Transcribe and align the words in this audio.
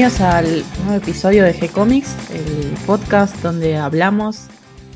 bienvenidos 0.00 0.34
al 0.34 0.64
nuevo 0.86 1.02
episodio 1.02 1.44
de 1.44 1.54
G-Comics, 1.54 2.16
el 2.32 2.72
podcast 2.86 3.36
donde 3.42 3.76
hablamos, 3.76 4.46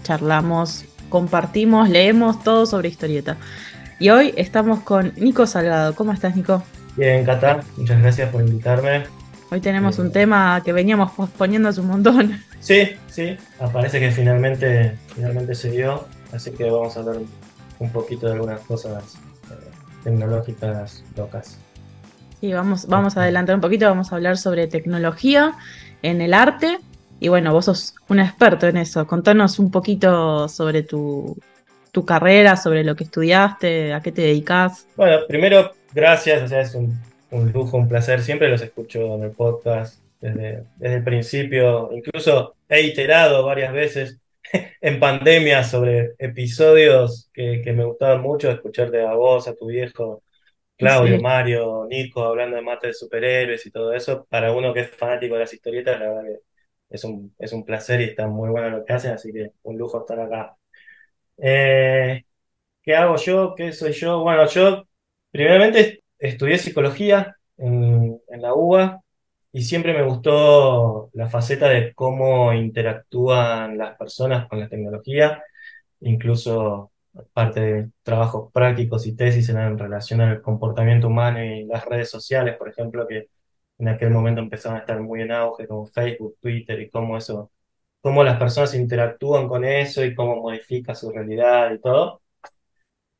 charlamos, 0.02 0.86
compartimos, 1.10 1.90
leemos 1.90 2.42
todo 2.42 2.64
sobre 2.64 2.88
historieta. 2.88 3.36
Y 4.00 4.08
hoy 4.08 4.32
estamos 4.38 4.80
con 4.80 5.12
Nico 5.16 5.46
Salgado. 5.46 5.94
¿Cómo 5.94 6.10
estás, 6.10 6.34
Nico? 6.36 6.62
Bien, 6.96 7.22
Cata, 7.22 7.60
muchas 7.76 8.00
gracias 8.00 8.30
por 8.30 8.40
invitarme. 8.40 9.04
Hoy 9.50 9.60
tenemos 9.60 9.98
un 9.98 10.10
tema 10.10 10.62
que 10.64 10.72
veníamos 10.72 11.12
posponiendo 11.12 11.68
hace 11.68 11.82
un 11.82 11.88
montón. 11.88 12.40
Sí, 12.60 12.92
sí, 13.08 13.36
parece 13.74 14.00
que 14.00 14.10
finalmente, 14.10 14.96
finalmente 15.14 15.54
se 15.54 15.70
dio, 15.70 16.08
así 16.32 16.50
que 16.52 16.64
vamos 16.64 16.96
a 16.96 17.00
hablar 17.00 17.16
un 17.78 17.90
poquito 17.90 18.26
de 18.26 18.32
algunas 18.32 18.60
cosas 18.60 19.16
eh, 19.50 19.70
tecnológicas 20.02 21.04
locas. 21.14 21.58
Sí, 22.44 22.52
vamos, 22.52 22.86
vamos 22.88 23.16
a 23.16 23.22
adelantar 23.22 23.54
un 23.54 23.62
poquito, 23.62 23.86
vamos 23.86 24.12
a 24.12 24.16
hablar 24.16 24.36
sobre 24.36 24.66
tecnología 24.66 25.54
en 26.02 26.20
el 26.20 26.34
arte. 26.34 26.76
Y 27.18 27.28
bueno, 27.28 27.54
vos 27.54 27.64
sos 27.64 27.94
un 28.10 28.20
experto 28.20 28.66
en 28.66 28.76
eso. 28.76 29.06
Contanos 29.06 29.58
un 29.58 29.70
poquito 29.70 30.46
sobre 30.50 30.82
tu, 30.82 31.40
carrera, 32.06 32.58
sobre 32.58 32.84
lo 32.84 32.96
que 32.96 33.04
estudiaste, 33.04 33.94
a 33.94 34.02
qué 34.02 34.12
te 34.12 34.20
dedicas. 34.20 34.86
Bueno, 34.94 35.20
primero, 35.26 35.72
gracias, 35.94 36.42
o 36.42 36.48
sea, 36.48 36.60
es 36.60 36.74
un, 36.74 37.00
lujo, 37.54 37.78
un 37.78 37.88
placer. 37.88 38.20
Siempre 38.20 38.50
los 38.50 38.60
escucho 38.60 39.14
en 39.14 39.22
el 39.22 39.30
podcast 39.30 40.02
desde, 40.20 40.64
desde 40.76 40.96
el 40.96 41.02
principio. 41.02 41.88
Incluso 41.94 42.56
he 42.68 42.82
iterado 42.82 43.46
varias 43.46 43.72
veces 43.72 44.18
en 44.82 45.00
pandemia 45.00 45.64
sobre 45.64 46.10
episodios 46.18 47.30
que, 47.32 47.62
que 47.64 47.72
me 47.72 47.84
gustaban 47.84 48.20
mucho, 48.20 48.50
escucharte 48.50 49.00
a 49.00 49.14
vos, 49.14 49.48
a 49.48 49.54
tu 49.54 49.68
viejo, 49.68 50.20
Claudio, 50.76 51.20
Mario, 51.20 51.86
Nico, 51.88 52.24
hablando 52.24 52.56
de 52.56 52.62
mate 52.62 52.88
de 52.88 52.94
superhéroes 52.94 53.64
y 53.66 53.70
todo 53.70 53.92
eso, 53.92 54.26
para 54.28 54.52
uno 54.52 54.74
que 54.74 54.80
es 54.80 54.90
fanático 54.90 55.34
de 55.34 55.40
las 55.40 55.54
historietas, 55.54 56.00
la 56.00 56.08
verdad 56.08 56.22
que 56.24 56.40
es 56.90 57.04
un, 57.04 57.34
es 57.38 57.52
un 57.52 57.64
placer 57.64 58.00
y 58.00 58.04
está 58.04 58.26
muy 58.26 58.50
bueno 58.50 58.70
lo 58.70 58.84
que 58.84 58.92
hacen, 58.92 59.12
así 59.12 59.32
que 59.32 59.52
un 59.62 59.78
lujo 59.78 60.00
estar 60.00 60.18
acá. 60.20 60.56
Eh, 61.38 62.24
¿qué 62.82 62.96
hago 62.96 63.16
yo? 63.16 63.54
¿Qué 63.56 63.72
soy 63.72 63.92
yo? 63.92 64.20
Bueno, 64.22 64.46
yo 64.48 64.84
primeramente 65.30 66.04
estudié 66.18 66.58
psicología 66.58 67.36
en, 67.58 68.20
en 68.28 68.42
la 68.42 68.54
UBA 68.54 69.00
y 69.52 69.62
siempre 69.62 69.94
me 69.94 70.04
gustó 70.04 71.10
la 71.14 71.28
faceta 71.28 71.68
de 71.70 71.94
cómo 71.94 72.52
interactúan 72.54 73.78
las 73.78 73.96
personas 73.98 74.48
con 74.48 74.60
la 74.60 74.68
tecnología, 74.68 75.42
incluso 76.00 76.92
parte 77.32 77.60
de 77.60 77.90
trabajos 78.02 78.52
prácticos 78.52 79.06
y 79.06 79.14
tesis 79.16 79.48
en 79.48 79.78
relación 79.78 80.20
al 80.20 80.42
comportamiento 80.42 81.08
humano 81.08 81.42
y 81.44 81.64
las 81.64 81.84
redes 81.86 82.10
sociales, 82.10 82.56
por 82.56 82.68
ejemplo, 82.68 83.06
que 83.06 83.28
en 83.78 83.88
aquel 83.88 84.10
momento 84.10 84.40
empezaron 84.40 84.78
a 84.78 84.80
estar 84.80 85.00
muy 85.00 85.22
en 85.22 85.32
auge, 85.32 85.66
como 85.66 85.86
Facebook, 85.86 86.36
Twitter, 86.40 86.80
y 86.80 86.90
cómo 86.90 87.16
eso, 87.16 87.50
cómo 88.00 88.24
las 88.24 88.38
personas 88.38 88.74
interactúan 88.74 89.48
con 89.48 89.64
eso 89.64 90.04
y 90.04 90.14
cómo 90.14 90.36
modifica 90.36 90.94
su 90.94 91.10
realidad 91.12 91.72
y 91.74 91.80
todo. 91.80 92.22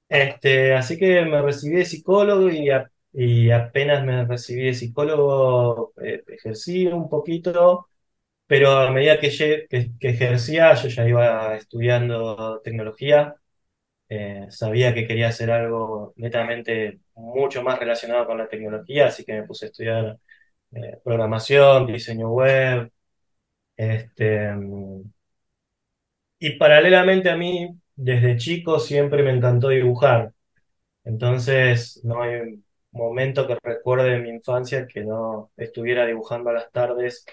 Este, 0.09 0.75
así 0.75 0.99
que 0.99 1.23
me 1.25 1.43
recibí 1.43 1.77
de 1.77 1.85
psicólogo 1.85 2.51
y, 2.51 2.69
y 3.13 3.51
apenas 3.51 4.05
me 4.05 4.25
recibí 4.25 4.67
de 4.67 4.75
psicólogo, 4.75 5.93
eh, 6.03 6.23
ejercí 6.29 6.87
un 6.87 7.09
poquito, 7.09 7.89
pero 8.47 8.73
a 8.73 8.91
medida 8.91 9.19
que, 9.21 9.31
que, 9.69 9.93
que 9.99 10.09
ejercía, 10.11 10.75
yo 10.75 10.89
ya 10.89 11.09
iba 11.09 11.57
estudiando 11.57 12.61
tecnología 12.63 13.37
eh, 14.09 14.47
sabía 14.51 14.95
que 14.95 15.07
quería 15.07 15.29
hacer 15.29 15.51
algo 15.51 16.13
netamente 16.17 17.01
mucho 17.15 17.63
más 17.63 17.79
relacionado 17.79 18.27
con 18.27 18.39
la 18.39 18.49
tecnología, 18.49 19.07
así 19.09 19.25
que 19.25 19.35
me 19.35 19.45
puse 19.47 19.67
a 19.67 19.69
estudiar 19.69 20.19
eh, 20.73 20.99
programación, 21.05 21.87
diseño 21.87 22.31
web. 22.31 22.91
Este, 23.77 24.51
y 26.39 26.51
paralelamente 26.59 27.31
a 27.31 27.37
mí, 27.37 27.71
desde 27.97 28.37
chico, 28.37 28.79
siempre 28.79 29.23
me 29.23 29.33
encantó 29.33 29.69
dibujar. 29.69 30.33
Entonces, 31.05 32.01
no 32.05 32.23
hay 32.23 32.63
momento 32.93 33.47
que 33.47 33.59
recuerde 33.63 34.13
de 34.13 34.21
mi 34.21 34.31
infancia 34.31 34.87
que 34.87 35.03
no 35.05 35.53
estuviera 35.57 36.07
dibujando 36.07 36.51
a 36.51 36.55
las 36.55 36.73
tardes 36.73 37.27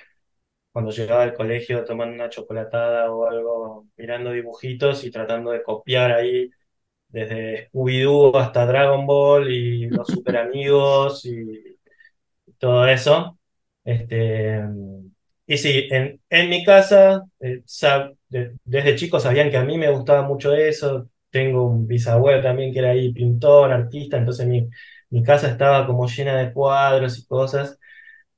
cuando 0.71 0.91
llegaba 0.91 1.23
al 1.23 1.33
colegio 1.35 1.83
tomando 1.85 2.15
una 2.15 2.29
chocolatada 2.29 3.11
o 3.11 3.27
algo, 3.27 3.87
mirando 3.97 4.31
dibujitos 4.31 5.03
y 5.05 5.11
tratando 5.11 5.51
de 5.51 5.63
copiar 5.63 6.11
ahí 6.13 6.49
desde 7.11 7.69
Scooby-Doo 7.69 8.37
hasta 8.37 8.65
Dragon 8.65 9.05
Ball 9.05 9.51
y 9.51 9.87
los 9.89 10.07
super 10.07 10.37
amigos 10.37 11.25
y 11.25 11.77
todo 12.57 12.87
eso. 12.87 13.37
Este, 13.83 14.61
y 15.45 15.57
sí, 15.57 15.87
en, 15.91 16.21
en 16.29 16.49
mi 16.49 16.63
casa, 16.63 17.23
eh, 17.39 17.63
desde 18.63 18.95
chico 18.95 19.19
sabían 19.19 19.49
que 19.51 19.57
a 19.57 19.63
mí 19.63 19.77
me 19.77 19.91
gustaba 19.91 20.21
mucho 20.23 20.53
eso. 20.53 21.09
Tengo 21.29 21.65
un 21.67 21.87
bisabuelo 21.87 22.41
también 22.41 22.73
que 22.73 22.79
era 22.79 22.91
ahí 22.91 23.13
pintor, 23.13 23.71
artista, 23.71 24.17
entonces 24.17 24.47
mi, 24.47 24.69
mi 25.09 25.23
casa 25.23 25.49
estaba 25.49 25.85
como 25.87 26.07
llena 26.07 26.37
de 26.37 26.53
cuadros 26.53 27.17
y 27.19 27.25
cosas. 27.25 27.79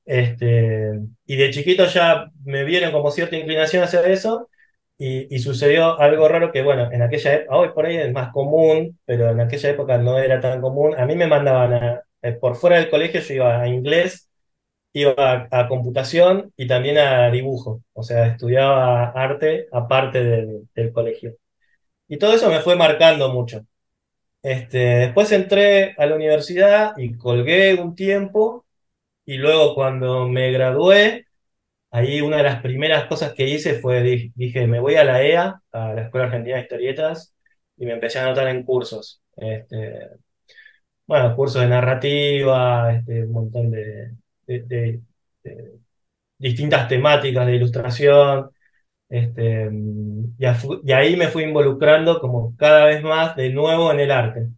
Este, 0.04 0.92
y 1.26 1.36
de 1.36 1.50
chiquito 1.50 1.86
ya 1.86 2.30
me 2.44 2.64
vieron 2.64 2.92
como 2.92 3.10
cierta 3.10 3.36
inclinación 3.36 3.84
hacia 3.84 4.02
eso 4.06 4.50
y, 4.98 5.38
sucedió 5.40 5.98
algo 6.00 6.28
raro 6.28 6.52
que, 6.52 6.62
bueno, 6.62 6.90
en 6.92 7.02
aquella 7.02 7.34
época, 7.34 7.56
hoy 7.56 7.68
por 7.70 7.86
ahí 7.86 7.96
es 7.96 8.12
más 8.12 8.32
común, 8.32 8.98
pero 9.04 9.30
en 9.30 9.40
aquella 9.40 9.70
época 9.70 9.98
no 9.98 10.18
era 10.18 10.40
tan 10.40 10.60
común. 10.60 10.94
A 10.96 11.06
mí 11.06 11.16
me 11.16 11.26
mandaban 11.26 12.00
eh, 12.22 12.32
por 12.32 12.56
fuera 12.56 12.76
del 12.76 12.90
colegio, 12.90 13.20
yo 13.20 13.34
iba 13.34 13.60
a 13.60 13.68
inglés, 13.68 14.30
iba 14.92 15.48
a, 15.50 15.68
computación 15.68 16.52
y 16.56 16.66
también 16.68 16.98
a 16.98 17.30
dibujo. 17.30 17.82
O 17.92 18.02
sea, 18.02 18.26
estudiaba 18.28 19.10
arte 19.10 19.68
aparte 19.72 20.22
del 20.74 20.92
colegio. 20.92 21.36
Y 22.08 22.18
todo 22.18 22.34
eso 22.34 22.50
me 22.50 22.60
fue 22.60 22.76
marcando 22.76 23.32
mucho. 23.32 23.66
Este, 24.42 24.78
después 24.78 25.32
entré 25.32 25.94
a 25.98 26.06
la 26.06 26.16
universidad 26.16 26.94
y 26.98 27.16
colgué 27.16 27.74
un 27.74 27.94
tiempo 27.94 28.66
y 29.26 29.38
luego 29.38 29.74
cuando 29.74 30.28
me 30.28 30.52
gradué, 30.52 31.23
Ahí 31.94 32.20
una 32.20 32.38
de 32.38 32.42
las 32.42 32.60
primeras 32.60 33.06
cosas 33.06 33.34
que 33.34 33.48
hice 33.48 33.74
fue, 33.80 34.02
dije, 34.34 34.66
me 34.66 34.80
voy 34.80 34.96
a 34.96 35.04
la 35.04 35.22
EA, 35.22 35.60
a 35.72 35.94
la 35.94 36.02
Escuela 36.02 36.26
Argentina 36.26 36.56
de 36.56 36.62
Historietas, 36.62 37.34
y 37.76 37.86
me 37.86 37.92
empecé 37.92 38.18
a 38.18 38.24
anotar 38.24 38.48
en 38.48 38.64
cursos. 38.64 39.22
Este, 39.36 40.10
bueno, 41.06 41.36
cursos 41.36 41.62
de 41.62 41.68
narrativa, 41.68 42.92
este, 42.94 43.24
un 43.24 43.32
montón 43.32 43.70
de, 43.70 44.12
distintas 46.38 46.88
temáticas 46.88 47.46
de 47.46 47.56
ilustración. 47.56 48.50
Este, 49.08 49.70
y, 50.38 50.92
ahí 50.92 51.16
me 51.16 51.28
fui 51.28 51.44
involucrando 51.44 52.20
como 52.20 52.56
cada 52.56 52.86
vez 52.86 53.02
más 53.02 53.36
de 53.36 53.50
nuevo 53.50 53.92
en 53.92 54.00
el 54.00 54.10
arte. 54.10 54.48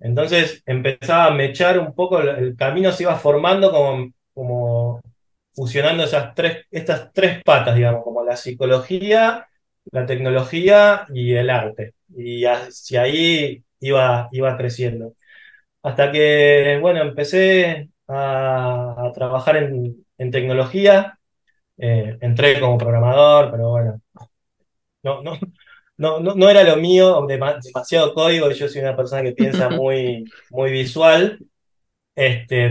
Entonces 0.00 0.62
empezaba 0.66 1.26
a 1.26 1.30
mechar 1.34 1.78
un 1.78 1.94
poco, 1.94 2.20
el, 2.20 2.56
camino 2.56 2.92
se 2.92 3.04
iba 3.04 3.16
formando 3.16 3.70
como 3.72 4.12
fusionando 5.56 6.04
esas 6.04 6.34
tres, 6.34 6.66
estas 6.70 7.12
tres 7.12 7.42
patas, 7.44 7.76
digamos, 7.76 8.04
como 8.04 8.24
la 8.24 8.36
psicología, 8.36 9.48
la 9.92 10.06
tecnología 10.06 11.06
y 11.12 11.34
el 11.34 11.50
arte. 11.50 11.94
Y 12.16 12.44
hacia 12.44 13.02
ahí 13.02 13.64
iba, 13.80 14.28
iba 14.32 14.56
creciendo. 14.56 15.14
Hasta 15.82 16.12
que, 16.12 16.78
bueno, 16.80 17.00
empecé 17.02 17.90
a, 18.08 19.12
trabajar 19.14 19.56
en, 19.56 20.04
tecnología. 20.30 21.18
Eh, 21.78 22.18
entré 22.20 22.60
como 22.60 22.78
programador, 22.78 23.50
pero 23.50 23.70
bueno, 23.70 24.00
no, 25.02 25.22
no, 25.22 25.38
no, 25.98 26.20
no, 26.20 26.50
era 26.50 26.64
lo 26.64 26.76
mío, 26.76 27.26
demasiado 27.26 28.14
código, 28.14 28.50
yo 28.50 28.68
soy 28.68 28.80
una 28.82 28.96
persona 28.96 29.22
que 29.22 29.32
piensa 29.32 29.68
muy, 29.70 30.24
muy 30.50 30.70
visual. 30.72 31.38
Este, 32.14 32.70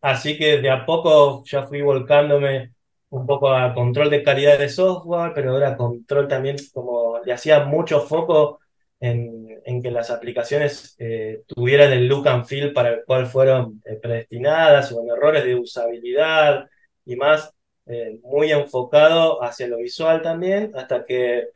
Así 0.00 0.38
que 0.38 0.58
de 0.60 0.70
a 0.70 0.86
poco 0.86 1.42
ya 1.44 1.64
fui 1.66 1.82
volcándome 1.82 2.72
un 3.10 3.26
poco 3.26 3.50
a 3.50 3.74
control 3.74 4.10
de 4.10 4.22
calidad 4.22 4.58
de 4.58 4.68
software, 4.68 5.32
pero 5.34 5.56
era 5.56 5.76
control 5.76 6.28
también 6.28 6.56
como 6.72 7.18
le 7.24 7.32
hacía 7.32 7.64
mucho 7.64 8.00
foco 8.00 8.60
en, 9.00 9.82
que 9.82 9.90
las 9.90 10.10
aplicaciones 10.10 10.96
eh, 10.98 11.42
tuvieran 11.46 11.92
el 11.92 12.06
look 12.08 12.26
and 12.28 12.44
feel 12.46 12.72
para 12.72 12.90
el 12.90 13.04
cual 13.04 13.26
fueron 13.26 13.82
eh, 13.84 13.96
predestinadas, 13.96 14.92
en 14.92 15.08
errores 15.10 15.44
de 15.44 15.54
usabilidad 15.54 16.68
y 17.04 17.16
más, 17.16 17.52
eh, 17.86 18.18
muy 18.22 18.50
enfocado 18.52 19.42
hacia 19.42 19.68
lo 19.68 19.78
visual 19.78 20.22
también, 20.22 20.72
hasta 20.74 21.04
que 21.04 21.48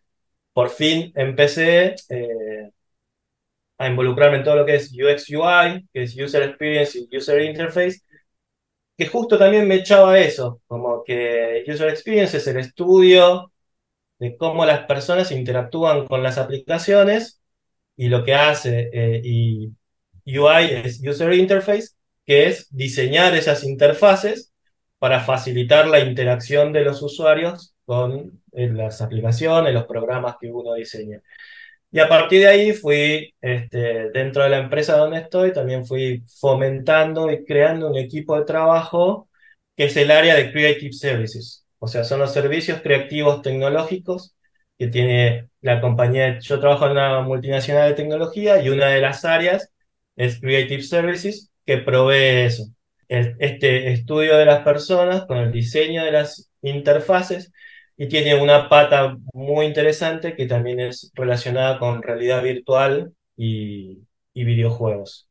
por 0.52 0.70
fin 0.70 1.12
empecé 1.16 1.94
a 3.78 3.88
involucrarme 3.88 4.38
en 4.38 4.44
todo 4.44 4.56
lo 4.56 4.66
que 4.66 4.76
es 4.76 4.92
UX 4.92 5.28
UI, 5.30 5.88
que 5.92 6.02
es 6.04 6.16
User 6.16 6.42
Experience 6.42 6.98
y 6.98 7.16
User 7.16 7.42
Interface, 7.42 8.00
que 9.02 9.08
justo 9.08 9.38
también 9.38 9.66
me 9.66 9.76
echaba 9.76 10.18
eso, 10.20 10.60
como 10.68 11.02
que 11.04 11.64
User 11.66 11.88
Experience 11.88 12.36
es 12.36 12.46
el 12.46 12.58
estudio 12.58 13.52
de 14.18 14.36
cómo 14.36 14.64
las 14.64 14.86
personas 14.86 15.32
interactúan 15.32 16.06
con 16.06 16.22
las 16.22 16.38
aplicaciones 16.38 17.40
y 17.96 18.08
lo 18.08 18.24
que 18.24 18.34
hace 18.34 18.90
eh, 18.92 19.20
y 19.24 19.72
UI 20.26 20.70
es 20.84 21.00
User 21.04 21.32
Interface, 21.32 21.90
que 22.24 22.46
es 22.48 22.68
diseñar 22.70 23.34
esas 23.34 23.64
interfaces 23.64 24.52
para 24.98 25.20
facilitar 25.20 25.88
la 25.88 26.00
interacción 26.00 26.72
de 26.72 26.82
los 26.82 27.02
usuarios 27.02 27.74
con 27.84 28.40
eh, 28.52 28.68
las 28.68 29.02
aplicaciones, 29.02 29.74
los 29.74 29.86
programas 29.86 30.36
que 30.40 30.46
uno 30.52 30.74
diseña. 30.74 31.20
Y 31.92 32.00
a 32.00 32.08
partir 32.08 32.40
de 32.40 32.48
ahí 32.48 32.72
fui, 32.72 33.34
este, 33.42 34.10
dentro 34.12 34.42
de 34.42 34.48
la 34.50 34.58
empresa 34.58 34.96
donde 34.96 35.18
estoy, 35.18 35.52
también 35.52 35.86
fui 35.86 36.24
fomentando 36.40 37.30
y 37.30 37.44
creando 37.44 37.88
un 37.90 37.96
equipo 37.98 38.38
de 38.38 38.46
trabajo 38.46 39.28
que 39.76 39.84
es 39.86 39.96
el 39.96 40.10
área 40.10 40.34
de 40.34 40.52
Creative 40.52 40.92
Services. 40.92 41.66
O 41.78 41.88
sea, 41.88 42.04
son 42.04 42.20
los 42.20 42.32
servicios 42.32 42.80
creativos 42.82 43.42
tecnológicos 43.42 44.34
que 44.78 44.88
tiene 44.88 45.50
la 45.60 45.80
compañía. 45.80 46.38
Yo 46.40 46.60
trabajo 46.60 46.86
en 46.86 46.92
una 46.92 47.20
multinacional 47.22 47.90
de 47.90 47.94
tecnología 47.96 48.62
y 48.62 48.68
una 48.70 48.88
de 48.88 49.00
las 49.00 49.24
áreas 49.24 49.70
es 50.16 50.40
Creative 50.40 50.82
Services, 50.82 51.50
que 51.66 51.78
provee 51.78 52.46
eso. 52.46 52.64
este 53.08 53.92
estudio 53.92 54.36
de 54.38 54.46
las 54.46 54.64
personas 54.64 55.26
con 55.26 55.38
el 55.38 55.52
diseño 55.52 56.04
de 56.04 56.12
las 56.12 56.50
interfaces 56.62 57.52
y 58.02 58.08
tiene 58.08 58.34
una 58.34 58.68
pata 58.68 59.16
muy 59.32 59.64
interesante 59.64 60.34
que 60.34 60.46
también 60.46 60.80
es 60.80 61.12
relacionada 61.14 61.78
con 61.78 62.02
realidad 62.02 62.42
virtual 62.42 63.14
y, 63.36 64.00
videojuegos. 64.34 65.28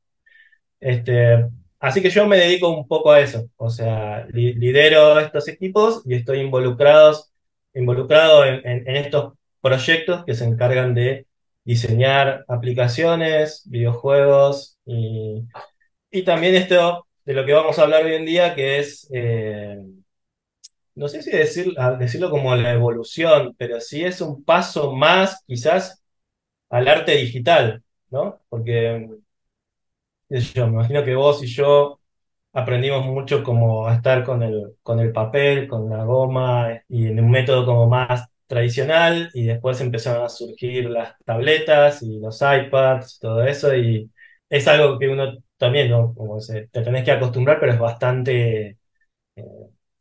Este, 0.79 1.49
así 1.81 2.01
que 2.01 2.09
yo 2.09 2.25
me 2.27 2.37
dedico 2.37 2.69
un 2.69 2.87
poco 2.87 3.11
a 3.11 3.19
eso, 3.19 3.49
o 3.57 3.69
sea, 3.69 4.25
lidero 4.31 5.19
estos 5.19 5.49
equipos 5.49 6.01
y 6.05 6.15
estoy 6.15 6.39
involucrados, 6.39 7.33
involucrado 7.73 8.45
en, 8.45 8.87
estos 8.95 9.33
proyectos 9.61 10.23
que 10.23 10.33
se 10.33 10.45
encargan 10.45 10.93
de 10.95 11.27
diseñar 11.65 12.45
aplicaciones, 12.47 13.63
videojuegos 13.65 14.77
y, 14.85 15.43
y 16.09 16.23
también 16.23 16.55
esto 16.55 17.05
de 17.25 17.33
lo 17.33 17.45
que 17.45 17.53
vamos 17.53 17.77
a 17.77 17.83
hablar 17.83 18.05
hoy 18.05 18.13
en 18.13 18.25
día, 18.25 18.55
que 18.55 18.79
es, 18.79 19.09
eh, 19.13 19.77
no 20.95 21.07
sé 21.07 21.21
si 21.23 21.31
decir, 21.31 21.73
decirlo 21.99 22.29
como 22.29 22.55
la 22.55 22.73
evolución, 22.73 23.55
pero 23.57 23.79
sí 23.81 24.03
es 24.05 24.21
un 24.21 24.43
paso 24.43 24.93
más 24.93 25.43
quizás 25.47 26.03
al 26.69 26.87
arte 26.87 27.13
digital, 27.17 27.83
¿no? 28.11 28.41
Porque 28.49 29.09
yo 30.29 30.67
me 30.67 30.73
imagino 30.73 31.03
que 31.03 31.15
vos 31.15 31.43
y 31.43 31.47
yo 31.47 31.99
aprendimos 32.53 33.05
mucho 33.05 33.43
como 33.43 33.87
a 33.87 33.95
estar 33.95 34.23
con 34.25 34.43
el, 34.43 34.75
con 34.83 34.99
el 34.99 35.11
papel, 35.11 35.67
con 35.67 35.89
la 35.89 36.03
goma 36.05 36.81
y 36.89 37.07
en 37.07 37.19
un 37.23 37.31
método 37.31 37.65
como 37.65 37.87
más 37.87 38.27
tradicional 38.47 39.29
y 39.33 39.45
después 39.45 39.79
empezaron 39.81 40.25
a 40.25 40.29
surgir 40.29 40.89
las 40.89 41.15
tabletas 41.25 42.01
y 42.03 42.19
los 42.19 42.41
iPads, 42.41 43.19
todo 43.19 43.43
eso 43.45 43.75
y 43.75 44.11
es 44.49 44.67
algo 44.67 44.99
que 44.99 45.09
uno 45.09 45.37
también, 45.57 45.89
¿no? 45.91 46.13
Como 46.13 46.39
se, 46.41 46.67
te 46.67 46.81
tenés 46.81 47.05
que 47.05 47.11
acostumbrar, 47.11 47.59
pero 47.59 47.73
es 47.73 47.79
bastante 47.79 48.77
eh, 49.37 49.43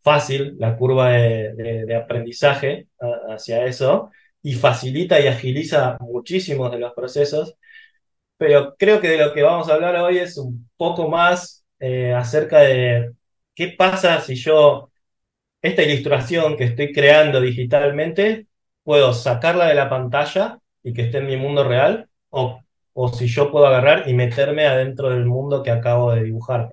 fácil 0.02 0.56
la 0.58 0.76
curva 0.76 1.11
de, 1.12 1.94
aprendizaje 1.97 2.88
hacia 3.29 3.64
eso 3.67 4.11
y 4.43 4.55
facilita 4.55 5.20
y 5.20 5.26
agiliza 5.26 5.99
muchísimos 6.00 6.70
de 6.73 6.79
los 6.79 6.93
procesos. 6.94 7.55
Pero 8.37 8.75
creo 8.79 9.00
que 9.00 9.08
de 9.08 9.19
lo 9.19 9.32
que 9.35 9.43
vamos 9.43 9.69
a 9.69 9.75
hablar 9.75 9.97
hoy 9.97 10.19
es 10.19 10.38
un 10.38 10.69
poco 10.76 11.08
más 11.08 11.64
eh, 11.79 12.12
acerca 12.14 12.61
de 12.61 13.12
qué 13.55 13.69
pasa 13.76 14.20
si 14.20 14.35
yo 14.37 14.91
esta 15.62 15.82
ilustración 15.82 16.56
que 16.56 16.64
estoy 16.64 16.93
creando 16.93 17.41
digitalmente, 17.41 18.46
puedo 18.82 19.12
sacarla 19.12 19.67
de 19.67 19.75
la 19.75 19.91
pantalla 19.91 20.58
y 20.82 20.93
que 20.93 21.03
esté 21.03 21.19
en 21.19 21.26
mi 21.26 21.37
mundo 21.37 21.64
real, 21.64 22.08
o, 22.31 22.62
o 22.94 23.08
si 23.12 23.26
yo 23.26 23.50
puedo 23.50 23.67
agarrar 23.67 24.08
y 24.08 24.14
meterme 24.14 24.67
adentro 24.67 25.11
del 25.11 25.26
mundo 25.26 25.62
que 25.62 25.70
acabo 25.70 26.12
de 26.12 26.25
dibujar. 26.25 26.70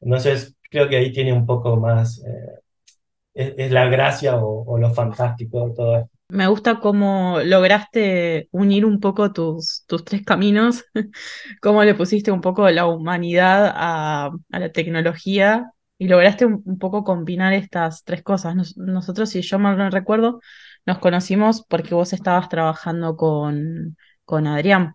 Entonces, 0.00 0.56
creo 0.68 0.88
que 0.88 0.96
ahí 0.96 1.12
tiene 1.12 1.32
un 1.32 1.46
poco 1.46 1.76
más, 1.76 2.22
eh, 2.24 3.54
es, 3.56 3.70
la 3.70 3.86
gracia 3.88 4.36
o, 4.36 4.78
lo 4.78 4.92
fantástico 4.92 5.68
de 5.68 5.74
todo 5.74 5.96
esto. 5.96 6.10
Me 6.30 6.46
gusta 6.46 6.78
cómo 6.78 7.38
lograste 7.42 8.48
unir 8.50 8.84
un 8.84 9.00
poco 9.00 9.32
tus, 9.32 9.84
tus 9.86 10.04
tres 10.04 10.24
caminos, 10.24 10.84
cómo 11.62 11.84
le 11.84 11.94
pusiste 11.94 12.30
un 12.30 12.42
poco 12.42 12.68
la 12.70 12.86
humanidad 12.86 13.72
a, 13.74 14.26
a 14.26 14.58
la 14.58 14.72
tecnología 14.72 15.72
y 15.98 16.08
lograste 16.08 16.46
un, 16.46 16.78
poco 16.78 17.04
combinar 17.04 17.52
estas 17.52 18.04
tres 18.04 18.22
cosas. 18.22 18.76
nosotros, 18.76 19.30
si 19.30 19.42
yo 19.42 19.58
mal 19.58 19.76
no 19.76 19.90
recuerdo, 19.90 20.40
nos 20.86 20.98
conocimos 20.98 21.64
porque 21.68 21.94
vos 21.94 22.12
estabas 22.12 22.48
trabajando 22.48 23.16
con, 23.16 23.96
con 24.24 24.46
Adrián. 24.46 24.94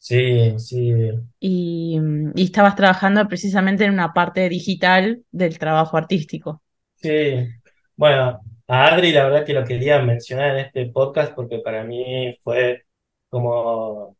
Sí, 0.00 0.58
sí. 0.58 0.94
Y, 1.38 2.00
y, 2.34 2.42
estabas 2.42 2.74
trabajando 2.74 3.28
precisamente 3.28 3.84
en 3.84 3.92
una 3.92 4.14
parte 4.14 4.48
digital 4.48 5.22
del 5.30 5.58
trabajo 5.58 5.98
artístico. 5.98 6.62
Sí. 6.96 7.46
Bueno, 7.96 8.40
a 8.66 8.86
Adri 8.86 9.12
la 9.12 9.24
verdad 9.24 9.44
que 9.44 9.52
lo 9.52 9.64
quería 9.64 10.00
mencionar 10.00 10.52
en 10.52 10.64
este 10.66 10.86
podcast 10.86 11.34
porque 11.34 11.58
para 11.58 11.84
mí 11.84 12.34
fue 12.42 12.84
como, 13.28 14.16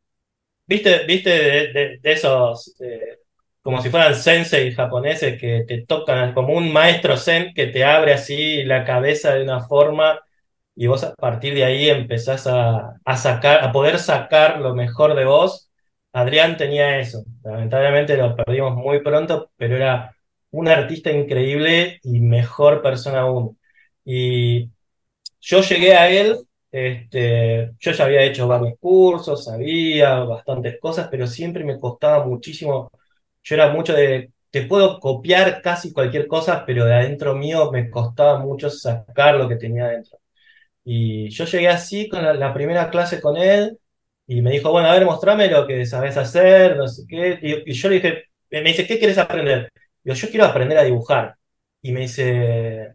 viste, 0.67 1.07
viste 1.07 1.31
de, 1.31 2.01
esos 2.03 2.75
eh, 2.81 3.19
como 3.63 3.81
si 3.83 3.91
fueran 3.91 4.15
sensei 4.15 4.73
japoneses 4.73 5.41
que 5.41 5.65
te 5.67 5.87
tocan, 5.87 6.35
como 6.35 6.55
un 6.55 6.73
maestro 6.73 7.17
zen 7.17 7.55
que 7.55 7.69
te 7.69 7.85
abre 7.85 8.13
así 8.13 8.65
la 8.65 8.85
cabeza 8.85 9.35
de 9.35 9.45
una 9.45 9.63
forma 9.67 10.21
y 10.75 10.87
vos 10.87 11.05
a 11.05 11.15
partir 11.15 11.55
de 11.55 11.65
ahí 11.65 11.89
empezás 11.89 12.47
a, 12.47 12.97
sacar, 13.17 13.65
a 13.65 13.73
poder 13.73 13.99
sacar 13.99 14.61
lo 14.61 14.75
mejor 14.75 15.15
de 15.15 15.25
vos. 15.25 15.70
Adrián 16.13 16.57
tenía 16.57 16.99
eso. 16.99 17.25
Lamentablemente 17.45 18.17
lo 18.17 18.37
perdimos 18.37 18.77
muy 18.77 19.01
pronto, 19.03 19.51
pero 19.57 19.77
era 19.77 20.15
un 20.51 20.69
artista 20.69 21.11
increíble 21.11 22.01
y 22.03 22.21
mejor 22.21 22.83
persona 22.83 23.21
aún. 23.21 23.59
Y 24.05 24.71
yo 25.41 25.63
llegué 25.63 25.95
a 25.97 26.11
él, 26.11 26.37
este, 26.73 27.73
yo 27.79 27.93
ya 27.93 28.05
había 28.05 28.23
hecho 28.25 28.49
varios 28.49 28.79
cursos, 28.81 29.45
sabía 29.45 30.21
bastantes 30.21 30.79
cosas, 30.81 31.09
pero 31.11 31.27
siempre 31.27 31.65
me 31.65 31.79
costaba 31.79 32.27
muchísimo 32.27 32.91
yo 33.43 33.55
era 33.55 33.73
mucho 33.73 33.95
de, 33.95 34.33
te 34.51 34.63
puedo 34.67 35.01
copiar 35.01 35.63
casi 35.63 35.93
cualquier 35.93 36.27
cosa, 36.27 36.65
pero 36.67 36.85
de 36.85 36.95
adentro 36.95 37.35
mío 37.35 37.71
me 37.73 37.91
costaba 37.91 38.39
mucho 38.39 38.71
sacar 38.71 39.37
lo 39.37 39.49
que 39.49 39.57
tenía 39.57 39.87
adentro. 39.87 40.19
Y 40.85 41.31
yo 41.31 41.47
llegué 41.47 41.69
así 41.69 42.09
con 42.09 42.25
la, 42.41 42.55
primera 42.55 42.91
clase 42.91 43.21
con 43.23 43.39
él 43.39 43.80
y 44.31 44.43
me 44.43 44.53
dijo, 44.53 44.71
bueno, 44.71 44.89
a 44.89 44.93
ver, 44.93 45.05
mostrame 45.05 45.49
lo 45.49 45.67
que 45.67 45.85
sabes 45.87 46.17
hacer, 46.17 46.77
no 46.77 46.87
sé 46.87 47.03
qué. 47.09 47.39
Y, 47.67 47.73
yo 47.73 47.89
le 47.89 47.97
dije, 47.97 48.25
me 48.51 48.63
dice, 48.63 48.87
¿qué 48.87 48.97
quieres 48.97 49.19
aprender? 49.19 49.73
Yo, 50.05 50.15
yo 50.15 50.29
quiero 50.31 50.47
aprender 50.47 50.79
a 50.79 50.85
dibujar. 50.85 51.35
Y 51.83 51.91
me 51.91 52.03
dice, 52.03 52.95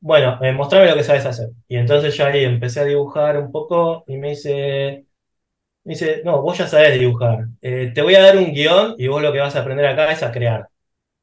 bueno, 0.00 0.38
eh, 0.42 0.52
mostrame 0.52 0.88
lo 0.88 0.96
que 0.96 1.04
sabes 1.04 1.26
hacer. 1.26 1.50
Y 1.68 1.76
entonces 1.76 2.16
yo 2.16 2.24
ahí 2.24 2.44
empecé 2.44 2.80
a 2.80 2.84
dibujar 2.84 3.38
un 3.38 3.52
poco 3.52 4.04
y 4.06 4.16
me 4.16 4.30
dice, 4.30 5.04
me 5.84 5.92
dice, 5.94 6.22
no, 6.24 6.40
vos 6.42 6.56
ya 6.56 6.66
sabés 6.66 6.98
dibujar. 6.98 7.46
Eh, 7.60 7.92
te 7.94 8.02
voy 8.02 8.14
a 8.14 8.22
dar 8.22 8.38
un 8.38 8.52
guion 8.54 8.94
y 8.98 9.08
vos 9.08 9.22
lo 9.22 9.32
que 9.32 9.40
vas 9.40 9.56
a 9.56 9.60
aprender 9.60 9.86
acá 9.86 10.10
es 10.10 10.22
a 10.22 10.32
crear. 10.32 10.68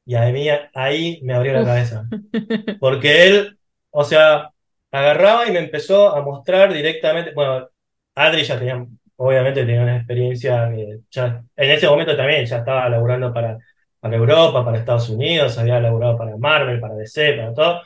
Y 0.06 0.14
a 0.14 0.26
mí 0.30 0.48
ahí 0.74 1.20
me 1.24 1.34
abrió 1.34 1.54
la 1.54 1.64
cabeza. 1.64 2.08
Porque 2.80 3.26
él, 3.26 3.58
o 3.90 4.04
sea, 4.04 4.52
agarraba 4.92 5.48
y 5.48 5.52
me 5.52 5.58
empezó 5.58 6.14
a 6.14 6.22
mostrar 6.22 6.72
directamente. 6.72 7.32
Bueno, 7.34 7.68
Adri 8.14 8.44
ya 8.44 8.58
tenía, 8.58 8.84
obviamente 9.18 9.64
tenía 9.64 9.82
una 9.82 9.96
experiencia 9.96 10.70
ya, 11.10 11.44
en 11.56 11.70
ese 11.70 11.88
momento 11.88 12.16
también 12.16 12.46
ya 12.46 12.58
estaba 12.58 12.88
laburando 12.88 13.32
para, 13.32 13.58
para 14.00 14.16
Europa, 14.16 14.64
para 14.64 14.78
Estados 14.78 15.08
Unidos, 15.10 15.58
había 15.58 15.80
laburado 15.80 16.16
para 16.16 16.36
Marvel, 16.36 16.80
para 16.80 16.94
DC, 16.94 17.34
para 17.34 17.54
todo. 17.54 17.82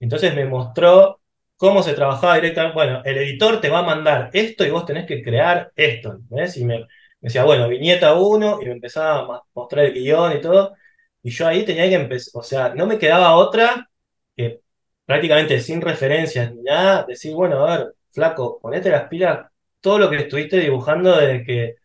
Entonces 0.00 0.34
me 0.34 0.44
mostró 0.46 1.20
cómo 1.56 1.82
se 1.82 1.94
trabajaba 1.94 2.36
directamente. 2.36 2.74
Bueno, 2.74 3.02
el 3.04 3.18
editor 3.18 3.60
te 3.60 3.68
va 3.70 3.80
a 3.80 3.82
mandar 3.82 4.30
esto 4.32 4.64
y 4.64 4.70
vos 4.70 4.86
tenés 4.86 5.06
que 5.06 5.22
crear 5.22 5.72
esto. 5.76 6.18
¿ves? 6.30 6.56
Y 6.56 6.64
me, 6.64 6.86
decía, 7.20 7.44
bueno, 7.44 7.68
viñeta 7.68 8.14
1 8.14 8.60
y 8.62 8.66
me 8.66 8.72
empezaba 8.72 9.36
a 9.38 9.42
mostrar 9.54 9.86
el 9.86 9.94
guion 9.94 10.36
y 10.36 10.40
todo. 10.40 10.74
Y 11.22 11.30
yo 11.30 11.48
ahí 11.48 11.64
tenía 11.64 11.88
que 11.88 11.94
empezar, 11.96 12.40
o 12.40 12.42
sea, 12.44 12.74
no 12.74 12.86
me 12.86 12.98
quedaba 12.98 13.34
otra 13.36 13.90
que 14.36 14.60
prácticamente 15.04 15.60
sin 15.60 15.80
referencias 15.80 16.54
ni 16.54 16.62
nada, 16.62 17.04
decir, 17.08 17.34
bueno, 17.34 17.66
a 17.66 17.78
ver, 17.78 17.94
flaco, 18.10 18.60
ponete 18.60 18.90
las 18.90 19.08
pilas, 19.08 19.46
todo 19.86 20.00
lo 20.00 20.10
que 20.10 20.16
estuviste 20.16 20.58
dibujando 20.58 21.16
desde 21.16 21.44
que, 21.44 21.76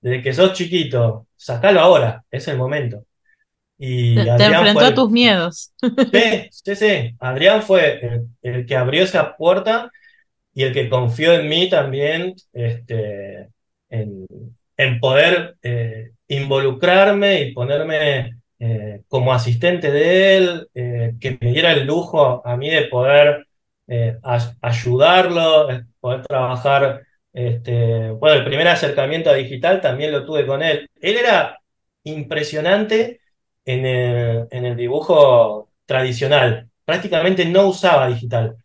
desde 0.00 0.22
que 0.22 0.32
sos 0.32 0.54
chiquito, 0.54 1.26
sacalo 1.36 1.80
ahora, 1.80 2.24
es 2.30 2.48
el 2.48 2.56
momento. 2.56 3.04
Y 3.76 4.14
te, 4.14 4.44
enfrentó 4.44 4.86
a 4.86 4.94
tus 4.94 5.10
miedos. 5.10 5.70
Sí, 5.82 6.48
sí, 6.50 6.74
sí. 6.74 7.14
Adrián 7.20 7.60
fue 7.60 8.22
el, 8.40 8.64
que 8.64 8.74
abrió 8.74 9.04
esa 9.04 9.36
puerta 9.36 9.90
y 10.54 10.62
el 10.62 10.72
que 10.72 10.88
confió 10.88 11.34
en 11.34 11.50
mí 11.50 11.68
también 11.68 12.34
este, 12.54 13.50
en, 13.90 14.98
poder 14.98 15.56
eh, 15.62 16.12
involucrarme 16.28 17.42
y 17.42 17.52
ponerme 17.52 18.38
eh, 18.60 19.02
como 19.08 19.34
asistente 19.34 19.90
de 19.90 20.36
él, 20.38 20.68
eh, 20.72 21.16
que 21.20 21.36
me 21.38 21.52
diera 21.52 21.72
el 21.72 21.86
lujo 21.86 22.46
a 22.46 22.56
mí 22.56 22.70
de 22.70 22.86
poder 22.86 23.46
ayudarlo, 24.62 25.68
poder 26.00 26.22
trabajar. 26.22 27.02
Este, 27.32 28.10
bueno, 28.10 28.36
el 28.36 28.44
primer 28.44 28.68
acercamiento 28.68 29.30
a 29.30 29.34
digital 29.34 29.80
también 29.80 30.12
lo 30.12 30.24
tuve 30.24 30.46
con 30.46 30.62
él. 30.62 30.88
Él 31.00 31.16
era 31.16 31.58
impresionante 32.04 33.20
en 33.64 33.86
el, 33.86 34.76
dibujo 34.76 35.70
tradicional. 35.86 36.68
prácticamente 36.84 37.44
no 37.44 37.68
usaba 37.68 38.08
digital. 38.08 38.56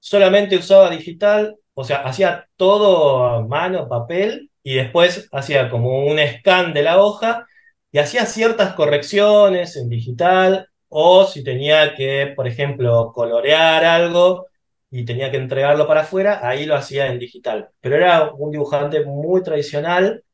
Solamente 0.00 0.56
usaba 0.56 0.90
digital, 0.90 1.56
o 1.74 1.84
sea, 1.84 1.98
hacía 1.98 2.48
todo 2.56 3.26
a 3.26 3.46
mano, 3.46 3.88
papel, 3.88 4.50
y 4.62 4.74
después 4.76 5.28
hacía 5.32 5.70
como 5.70 6.06
un 6.06 6.18
scan 6.18 6.74
de 6.74 6.82
la 6.82 7.00
hoja 7.02 7.46
y 7.92 7.98
hacía 7.98 8.26
ciertas 8.26 8.74
correcciones 8.74 9.76
en 9.76 9.88
digital, 9.88 10.68
o 10.88 11.26
si 11.26 11.44
tenía 11.44 11.94
que, 11.94 12.32
por 12.36 12.46
ejemplo, 12.48 13.12
colorear 13.14 13.84
algo 13.84 14.46
y 14.94 15.04
tenía 15.04 15.30
que 15.30 15.38
entregarlo 15.38 15.86
para 15.88 16.02
afuera, 16.02 16.40
ahí 16.46 16.66
lo 16.66 16.76
hacía 16.76 17.08
en 17.08 17.18
digital. 17.18 17.68
Pero 17.80 17.96
era 17.96 18.32
un 18.32 18.50
dibujante 18.52 19.04
muy 19.04 19.42
tradicional, 19.42 20.24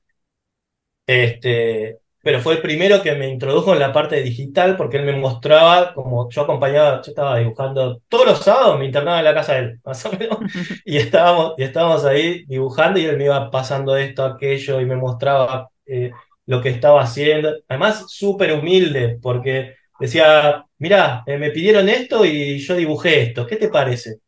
este, 1.07 1.99
pero 2.23 2.41
fue 2.41 2.55
el 2.55 2.63
primero 2.63 3.03
que 3.03 3.15
me 3.15 3.29
introdujo 3.29 3.73
en 3.73 3.81
la 3.81 3.93
parte 3.93 4.23
digital 4.23 4.77
porque 4.77 4.99
él 4.99 5.05
me 5.05 5.17
mostraba, 5.17 5.95
como 5.95 6.29
yo 6.31 6.43
acompañaba, 6.43 7.03
yo 7.03 7.11
estaba 7.11 7.39
dibujando 7.39 8.01
todos 8.09 8.27
los 8.27 8.39
sábados, 8.41 8.79
me 8.79 8.85
internaba 8.87 9.19
en 9.19 9.25
la 9.25 9.35
casa 9.35 9.55
de 9.55 9.59
él, 9.61 9.81
más 9.85 10.05
o 10.07 10.13
menos, 10.13 10.39
y 10.85 10.97
estábamos, 10.99 11.55
y 11.59 11.63
estábamos 11.65 12.05
ahí 12.05 12.45
dibujando 12.47 12.99
y 13.01 13.07
él 13.07 13.17
me 13.17 13.25
iba 13.25 13.51
pasando 13.51 13.97
esto, 13.97 14.25
aquello, 14.25 14.81
y 14.81 14.87
me 14.87 14.97
mostraba 14.97 15.71
eh, 15.87 16.11
lo 16.47 16.61
que 16.63 16.69
estaba 16.71 17.03
haciendo. 17.03 17.55
Además, 17.69 18.05
súper 18.09 18.53
humilde, 18.53 19.19
porque 19.23 19.75
decía, 19.99 20.65
mira, 20.79 21.23
eh, 21.27 21.39
me 21.39 21.51
pidieron 21.51 21.89
esto 21.89 22.25
y 22.25 22.59
yo 22.59 22.77
dibujé 22.77 23.23
esto, 23.23 23.47
¿qué 23.47 23.57
te 23.57 23.69
parece? 23.69 24.21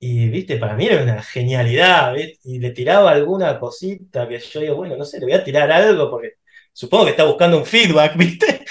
Y, 0.00 0.28
viste, 0.28 0.58
para 0.58 0.76
mí 0.76 0.86
era 0.86 1.02
una 1.02 1.22
genialidad, 1.22 2.14
Y 2.44 2.58
le 2.60 2.70
tiraba 2.70 3.10
alguna 3.10 3.58
cosita 3.58 4.28
que 4.28 4.38
yo 4.38 4.60
digo, 4.60 4.76
bueno, 4.76 4.96
no 4.96 5.04
sé, 5.04 5.18
le 5.18 5.26
voy 5.26 5.34
a 5.34 5.42
tirar 5.44 5.70
algo 5.72 6.10
porque 6.10 6.34
supongo 6.72 7.06
que 7.06 7.10
está 7.10 7.24
buscando 7.24 7.58
un 7.58 7.66
feedback, 7.66 8.16
¿viste? 8.16 8.64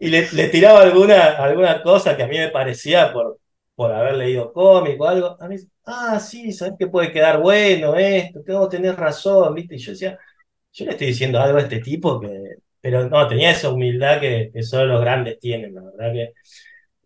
Y, 0.00 0.08
le, 0.10 0.48
tiraba 0.48 0.82
alguna, 0.82 1.36
alguna 1.36 1.82
cosa 1.82 2.16
que 2.16 2.22
a 2.22 2.28
mí 2.28 2.36
me 2.38 2.50
parecía 2.50 3.12
por, 3.12 3.38
por 3.74 3.92
haber 3.92 4.16
leído 4.16 4.52
cómic 4.52 5.00
o 5.00 5.06
algo. 5.08 5.36
A 5.40 5.48
mí, 5.48 5.56
ah, 5.86 6.20
sí, 6.20 6.52
sabes 6.52 6.74
que 6.78 6.86
puede 6.88 7.12
quedar 7.12 7.40
bueno 7.40 7.96
esto, 7.96 8.42
tengo 8.44 8.68
que 8.68 8.76
tener 8.76 8.96
razón, 8.96 9.54
¿viste? 9.54 9.76
Y 9.76 9.78
yo 9.78 9.92
decía, 9.92 10.18
yo 10.72 10.84
le 10.84 10.90
estoy 10.92 11.06
diciendo 11.08 11.40
algo 11.40 11.58
a 11.58 11.62
este 11.62 11.80
tipo 11.80 12.20
que. 12.20 12.56
Pero 12.80 13.08
no, 13.08 13.26
tenía 13.26 13.50
esa 13.50 13.70
humildad 13.70 14.20
que, 14.20 14.50
que 14.52 14.62
solo 14.62 14.86
los 14.86 15.00
grandes 15.00 15.40
tienen, 15.40 15.74
la 15.74 15.82
verdad 15.82 16.12
que. 16.12 16.32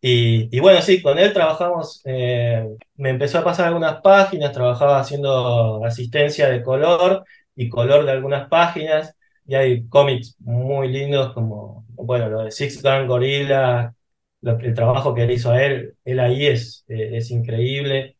Y, 0.02 0.58
bueno, 0.60 0.80
sí, 0.80 1.02
con 1.02 1.18
él 1.18 1.32
trabajamos, 1.32 2.00
eh, 2.06 2.66
me 2.96 3.10
empezó 3.10 3.38
a 3.38 3.44
pasar 3.44 3.66
algunas 3.68 4.00
páginas, 4.00 4.52
trabajaba 4.52 4.98
haciendo 5.00 5.84
asistencia 5.84 6.48
de 6.48 6.62
color 6.62 7.24
y 7.54 7.68
color 7.68 8.06
de 8.06 8.12
algunas 8.12 8.48
páginas, 8.48 9.14
y 9.46 9.54
hay 9.54 9.86
cómics 9.88 10.36
muy 10.40 10.88
lindos 10.88 11.32
como, 11.34 11.84
bueno, 11.90 12.28
lo 12.30 12.44
de 12.44 12.50
Six 12.50 12.82
Gun 12.82 13.06
Gorilla, 13.06 13.94
el 14.42 14.74
trabajo 14.74 15.14
que 15.14 15.24
él 15.24 15.32
hizo 15.32 15.50
a 15.52 15.62
él, 15.62 15.94
él 16.04 16.20
ahí 16.20 16.46
es, 16.46 16.84
eh, 16.88 17.10
es 17.18 17.30
increíble, 17.30 18.16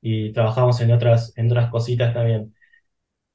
y 0.00 0.32
trabajamos 0.32 0.80
en 0.80 0.92
otras, 0.92 1.32
en 1.36 1.46
otras 1.50 1.70
cositas 1.70 2.14
también. 2.14 2.54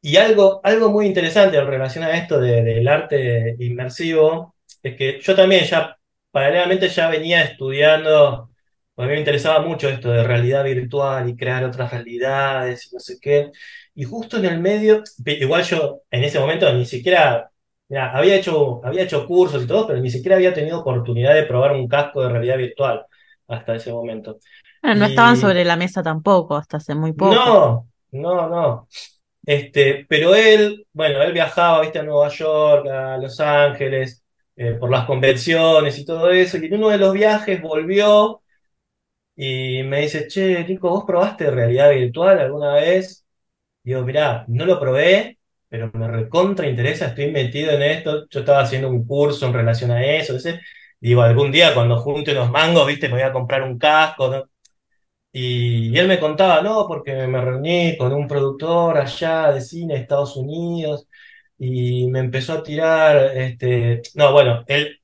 Y 0.01 0.17
algo, 0.17 0.61
algo 0.63 0.91
muy 0.91 1.07
interesante 1.07 1.57
en 1.57 1.67
relación 1.67 2.03
a 2.03 2.17
esto 2.17 2.39
del 2.39 2.87
arte 2.87 3.55
inmersivo, 3.59 4.55
es 4.83 4.95
que 4.97 5.19
yo 5.21 5.35
también 5.35 5.65
ya 5.65 5.97
paralelamente 6.33 6.89
ya 6.89 7.09
venía 7.09 7.43
estudiando, 7.43 8.49
a 8.97 9.01
mí 9.03 9.07
me 9.07 9.19
interesaba 9.19 9.61
mucho 9.61 9.87
esto 9.87 10.09
de 10.09 10.23
realidad 10.23 10.63
virtual 10.63 11.29
y 11.29 11.35
crear 11.35 11.63
otras 11.63 11.91
realidades 11.91 12.87
y 12.87 12.95
no 12.95 12.99
sé 12.99 13.19
qué. 13.21 13.51
Y 13.93 14.03
justo 14.03 14.37
en 14.37 14.45
el 14.45 14.59
medio, 14.59 15.03
igual 15.25 15.63
yo 15.63 16.01
en 16.09 16.23
ese 16.23 16.39
momento 16.39 16.73
ni 16.73 16.85
siquiera, 16.85 17.51
había 17.87 18.35
hecho, 18.35 18.81
había 18.83 19.03
hecho 19.03 19.27
cursos 19.27 19.63
y 19.63 19.67
todo, 19.67 19.85
pero 19.85 19.99
ni 19.99 20.09
siquiera 20.09 20.35
había 20.35 20.55
tenido 20.55 20.79
oportunidad 20.79 21.35
de 21.35 21.43
probar 21.43 21.73
un 21.73 21.87
casco 21.87 22.23
de 22.23 22.29
realidad 22.29 22.57
virtual 22.57 23.05
hasta 23.47 23.75
ese 23.75 23.91
momento. 23.93 24.39
no 24.81 25.05
estaban 25.05 25.37
sobre 25.37 25.63
la 25.63 25.75
mesa 25.75 26.01
tampoco, 26.01 26.55
hasta 26.55 26.77
hace 26.77 26.95
muy 26.95 27.13
poco. 27.13 27.35
No, 27.35 27.87
no, 28.11 28.49
no. 28.49 28.87
Este, 29.45 30.07
pero 30.09 30.33
él, 30.33 30.87
bueno, 30.93 31.21
él 31.21 31.31
viajaba, 31.31 31.81
viste, 31.81 31.99
a 31.99 32.03
Nueva 32.03 32.29
York, 32.29 32.87
a 32.87 33.17
Los 33.17 33.39
Ángeles, 33.39 34.22
eh, 34.55 34.73
por 34.73 34.91
las 34.91 35.05
convenciones 35.05 35.97
y 35.99 36.05
todo 36.05 36.29
eso, 36.31 36.57
y 36.57 36.65
en 36.65 36.75
uno 36.75 36.89
de 36.89 36.97
los 36.99 37.13
viajes 37.13 37.61
volvió 37.61 38.41
y 39.35 39.83
me 39.83 40.01
dice, 40.01 40.27
che, 40.27 40.63
Nico, 40.65 40.89
¿vos 40.89 41.05
probaste 41.05 41.49
realidad 41.51 41.91
virtual 41.91 42.39
alguna 42.39 42.75
vez? 42.75 43.25
Digo, 43.83 44.03
mirá, 44.03 44.45
no 44.47 44.65
lo 44.65 44.79
probé, 44.79 45.39
pero 45.69 45.91
me 45.93 46.07
recontra 46.07 46.67
interesa, 46.69 47.07
estoy 47.07 47.31
metido 47.31 47.71
en 47.73 47.83
esto, 47.83 48.27
yo 48.29 48.41
estaba 48.41 48.61
haciendo 48.61 48.89
un 48.89 49.05
curso 49.07 49.47
en 49.47 49.53
relación 49.53 49.91
a 49.91 50.05
eso, 50.05 50.35
digo, 50.99 51.21
algún 51.21 51.51
día 51.51 51.73
cuando 51.73 51.99
junte 51.99 52.31
unos 52.33 52.51
mangos, 52.51 52.87
viste, 52.87 53.07
me 53.07 53.15
voy 53.15 53.23
a 53.23 53.33
comprar 53.33 53.63
un 53.63 53.77
casco, 53.79 54.47
Y, 55.31 55.97
él 55.97 56.07
me 56.07 56.19
contaba, 56.19 56.61
no, 56.61 56.87
porque 56.87 57.27
me 57.27 57.41
reuní 57.41 57.97
con 57.97 58.13
un 58.13 58.27
productor 58.27 58.97
allá 58.97 59.51
de 59.51 59.61
cine 59.61 59.95
de 59.95 60.01
Estados 60.01 60.35
Unidos 60.37 61.07
y 61.57 62.07
me 62.07 62.19
empezó 62.19 62.53
a 62.53 62.63
tirar, 62.63 63.37
este, 63.37 64.01
no, 64.15 64.31
bueno, 64.33 64.63
él 64.67 64.99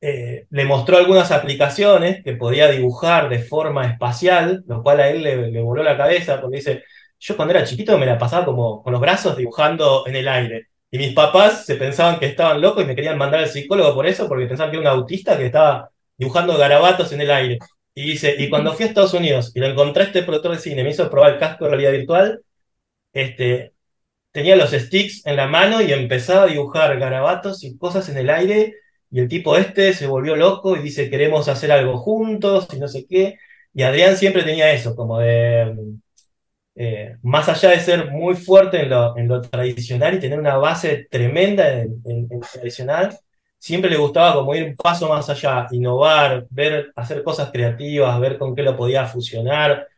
eh, 0.00 0.46
le 0.50 0.64
mostró 0.64 0.98
algunas 0.98 1.32
aplicaciones 1.32 2.22
que 2.22 2.34
podía 2.34 2.68
dibujar 2.70 3.28
de 3.28 3.40
forma 3.40 3.86
espacial, 3.86 4.62
lo 4.66 4.82
cual 4.82 5.00
a 5.00 5.08
él 5.08 5.22
le, 5.22 5.60
voló 5.62 5.82
la 5.82 5.96
cabeza, 5.96 6.40
porque 6.40 6.56
dice, 6.58 6.84
yo 7.18 7.36
cuando 7.36 7.54
era 7.54 7.64
chiquito 7.64 7.98
me 7.98 8.06
la 8.06 8.18
pasaba 8.18 8.44
como 8.44 8.82
con 8.82 8.92
los 8.92 9.00
brazos 9.00 9.36
dibujando 9.36 10.06
en 10.06 10.16
el 10.16 10.28
aire. 10.28 10.68
Y 10.90 10.98
mis 10.98 11.12
papás 11.14 11.66
se 11.66 11.76
pensaban 11.76 12.18
que 12.18 12.26
estaban 12.26 12.60
locos 12.60 12.84
y 12.84 12.86
me 12.86 12.94
querían 12.94 13.18
mandar 13.18 13.40
al 13.40 13.48
psicólogo 13.48 13.94
por 13.94 14.06
eso, 14.06 14.28
porque 14.28 14.46
pensaban 14.46 14.70
que 14.70 14.78
era 14.78 14.90
un 14.92 14.98
autista 14.98 15.36
que 15.36 15.46
estaba 15.46 15.90
dibujando 16.16 16.56
garabatos 16.56 17.12
en 17.12 17.22
el 17.22 17.30
aire. 17.30 17.58
Y 17.94 18.10
dice, 18.10 18.36
y 18.38 18.48
cuando 18.50 18.74
fui 18.74 18.84
a 18.84 18.88
Estados 18.88 19.14
Unidos 19.14 19.52
y 19.54 19.60
lo 19.60 19.66
encontré 19.66 20.04
este 20.04 20.22
productor 20.22 20.52
de 20.52 20.58
cine, 20.58 20.84
me 20.84 20.90
hizo 20.90 21.10
probar 21.10 21.34
el 21.34 21.38
casco 21.40 21.64
de 21.64 21.70
realidad 21.70 21.92
virtual, 21.92 22.42
este, 23.12 23.72
tenía 24.36 24.54
los 24.54 24.72
sticks 24.72 25.24
en 25.24 25.36
la 25.36 25.46
mano 25.46 25.80
y 25.80 25.90
empezaba 25.92 26.42
a 26.42 26.46
dibujar 26.46 26.98
garabatos 26.98 27.64
y 27.64 27.78
cosas 27.78 28.10
en 28.10 28.18
el 28.18 28.28
aire. 28.28 28.74
Y 29.10 29.20
el 29.20 29.28
tipo 29.28 29.56
este 29.56 29.94
se 29.94 30.06
volvió 30.06 30.36
loco 30.36 30.76
y 30.76 30.80
dice, 30.80 31.08
queremos 31.08 31.48
hacer 31.48 31.72
algo 31.72 31.96
juntos 31.96 32.68
y 32.74 32.78
no 32.78 32.86
sé 32.86 33.06
qué. 33.08 33.38
Y 33.72 33.82
Adrián 33.82 34.18
siempre 34.18 34.42
tenía 34.42 34.72
eso, 34.72 34.94
como 34.94 35.20
de, 35.20 35.74
eh, 36.74 37.16
más 37.22 37.48
allá 37.48 37.70
de 37.70 37.80
ser 37.80 38.10
muy 38.10 38.34
fuerte 38.36 38.82
en 38.82 38.90
lo, 38.90 39.40
tradicional 39.40 40.14
y 40.14 40.20
tener 40.20 40.38
una 40.38 40.58
base 40.58 41.06
tremenda 41.10 41.72
en, 41.72 42.02
en, 42.04 42.40
tradicional, 42.40 43.18
siempre 43.58 43.88
le 43.90 43.96
gustaba 43.96 44.34
como 44.34 44.54
ir 44.54 44.64
un 44.64 44.76
paso 44.76 45.08
más 45.08 45.30
allá, 45.30 45.66
innovar, 45.70 46.46
ver, 46.50 46.92
hacer 46.94 47.22
cosas 47.22 47.50
creativas, 47.50 48.20
ver 48.20 48.36
con 48.38 48.54
qué 48.54 48.62
lo 48.62 48.76
podía 48.76 49.06
fusionar. 49.06 49.88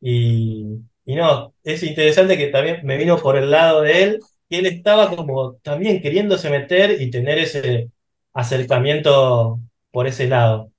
Y, 0.00 0.78
y 1.10 1.16
no, 1.16 1.54
es 1.64 1.82
interesante 1.82 2.38
que 2.38 2.48
también 2.48 2.80
me 2.84 2.96
vino 2.96 3.18
por 3.18 3.36
el 3.36 3.50
lado 3.50 3.82
de 3.82 4.02
él, 4.04 4.20
que 4.48 4.60
él 4.60 4.66
estaba 4.66 5.10
como 5.16 5.54
también 5.56 6.00
queriéndose 6.00 6.50
meter 6.50 7.02
y 7.02 7.10
tener 7.10 7.38
ese 7.38 7.90
acercamiento 8.32 9.58
por 9.90 10.06
ese 10.06 10.28
lado. 10.28 10.72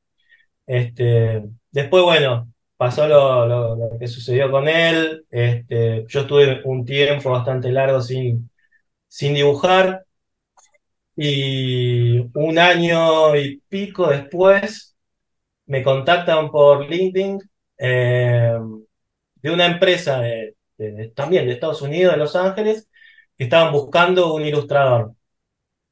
Este, 0.67 1.43
después, 1.71 2.03
bueno, 2.03 2.49
pasó 2.77 3.07
lo, 3.07 3.97
que 3.99 4.07
sucedió 4.07 4.51
con 4.51 4.67
él. 4.69 5.25
Este, 5.29 6.05
yo 6.07 6.21
estuve 6.21 6.61
un 6.65 6.85
tiempo 6.85 7.31
bastante 7.31 7.71
largo 7.71 8.01
sin, 8.01 8.49
sin 9.07 9.33
dibujar. 9.33 10.05
Y 11.15 12.19
un 12.35 12.57
año 12.59 13.35
y 13.35 13.61
pico 13.69 14.07
después 14.07 14.95
me 15.65 15.83
contactan 15.83 16.51
por 16.51 16.89
LinkedIn. 16.89 17.39
Eh, 17.77 18.57
de 19.41 19.51
una 19.51 19.65
empresa 19.65 20.19
de, 20.21 20.55
también 21.15 21.45
de 21.45 21.53
Estados 21.53 21.81
Unidos, 21.81 22.13
de 22.13 22.19
Los 22.19 22.35
Ángeles, 22.35 22.89
que 23.37 23.45
estaban 23.45 23.71
buscando 23.73 24.33
un 24.33 24.45
ilustrador. 24.45 25.13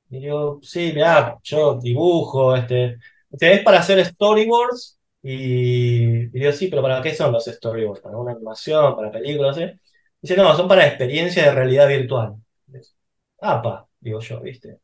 Y 0.10 0.22
yo, 0.22 0.60
sí, 0.62 0.92
mira, 0.94 1.38
yo 1.44 1.76
dibujo, 1.76 2.56
este, 2.56 2.98
es 3.32 3.64
para 3.64 3.80
hacer 3.80 4.04
storyboards. 4.06 4.98
Y, 5.22 6.04
y 6.04 6.28
digo, 6.30 6.52
sí, 6.52 6.68
pero 6.68 6.82
¿para 6.82 7.02
qué 7.02 7.14
son 7.14 7.32
los 7.32 7.46
storyboards? 7.46 8.02
¿Para 8.02 8.18
una 8.18 8.32
animación? 8.32 8.96
¿Para 8.96 9.12
películas? 9.12 9.58
Dice, 10.22 10.36
no, 10.36 10.56
son 10.56 10.68
para 10.68 10.88
experiencia 10.88 11.44
de 11.44 11.52
realidad 11.52 11.88
virtual. 11.88 12.36
Apa, 13.42 13.88
digo 14.00 14.20
yo, 14.20 14.42
¿viste? 14.42 14.80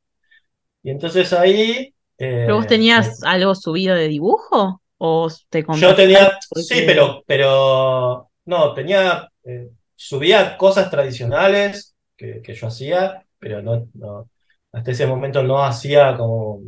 Y 0.84 0.92
entonces 0.92 1.34
ahí... 1.34 1.94
¿Pero 2.18 2.56
vos 2.56 2.66
eh, 2.66 2.70
tenías 2.70 3.24
algo 3.24 3.56
subido 3.56 3.96
de 3.96 4.08
dibujo? 4.08 4.82
¿O 4.98 5.30
te 5.50 5.66
Yo 5.78 5.94
tenía, 5.94 6.38
sí, 6.56 6.84
pero, 6.86 7.24
pero 7.28 8.25
no, 8.46 8.74
tenía, 8.74 9.30
eh, 9.44 9.70
subía 9.96 10.58
cosas 10.58 10.90
tradicionales 10.90 11.96
que, 12.16 12.42
yo 12.46 12.68
hacía, 12.68 13.26
pero 13.40 13.62
no, 13.62 13.88
no, 13.94 14.30
hasta 14.72 14.92
ese 14.92 15.08
momento 15.08 15.44
no 15.44 15.64
hacía 15.64 16.16
como... 16.16 16.62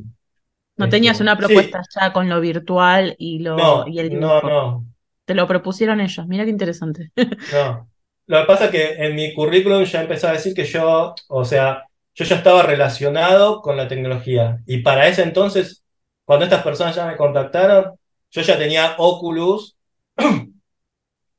No 0.75 0.85
este, 0.85 0.97
tenías 0.97 1.19
una 1.21 1.37
propuesta 1.37 1.81
ya 1.99 2.13
con 2.13 2.29
lo 2.29 2.39
virtual 2.39 3.15
y, 3.17 3.39
lo, 3.39 3.87
y 3.87 3.99
el 3.99 4.09
dibujo. 4.09 4.41
No, 4.41 4.49
no. 4.49 4.85
Te 5.25 5.33
lo 5.33 5.47
propusieron 5.47 5.99
ellos, 5.99 6.27
mira 6.27 6.43
qué 6.43 6.51
interesante. 6.51 7.11
No. 7.51 7.89
Lo 8.27 8.41
que 8.41 8.45
pasa 8.45 8.65
es 8.65 8.71
que 8.71 8.93
en 9.05 9.15
mi 9.15 9.33
currículum 9.33 9.85
ya 9.85 10.01
empezaba 10.01 10.33
a 10.33 10.35
decir 10.35 10.53
que 10.53 10.65
yo, 10.65 11.15
o 11.29 11.45
sea, 11.45 11.87
yo 12.13 12.25
ya 12.25 12.35
estaba 12.35 12.61
relacionado 12.61 13.61
con 13.61 13.77
la 13.77 13.87
tecnología. 13.87 14.59
Y 14.65 14.79
para 14.79 15.07
ese 15.07 15.23
entonces, 15.23 15.85
cuando 16.25 16.43
estas 16.43 16.61
personas 16.61 16.93
ya 16.93 17.05
me 17.05 17.15
contactaron, 17.15 17.93
yo 18.31 18.41
ya 18.41 18.57
tenía 18.57 18.95
Oculus 18.97 19.77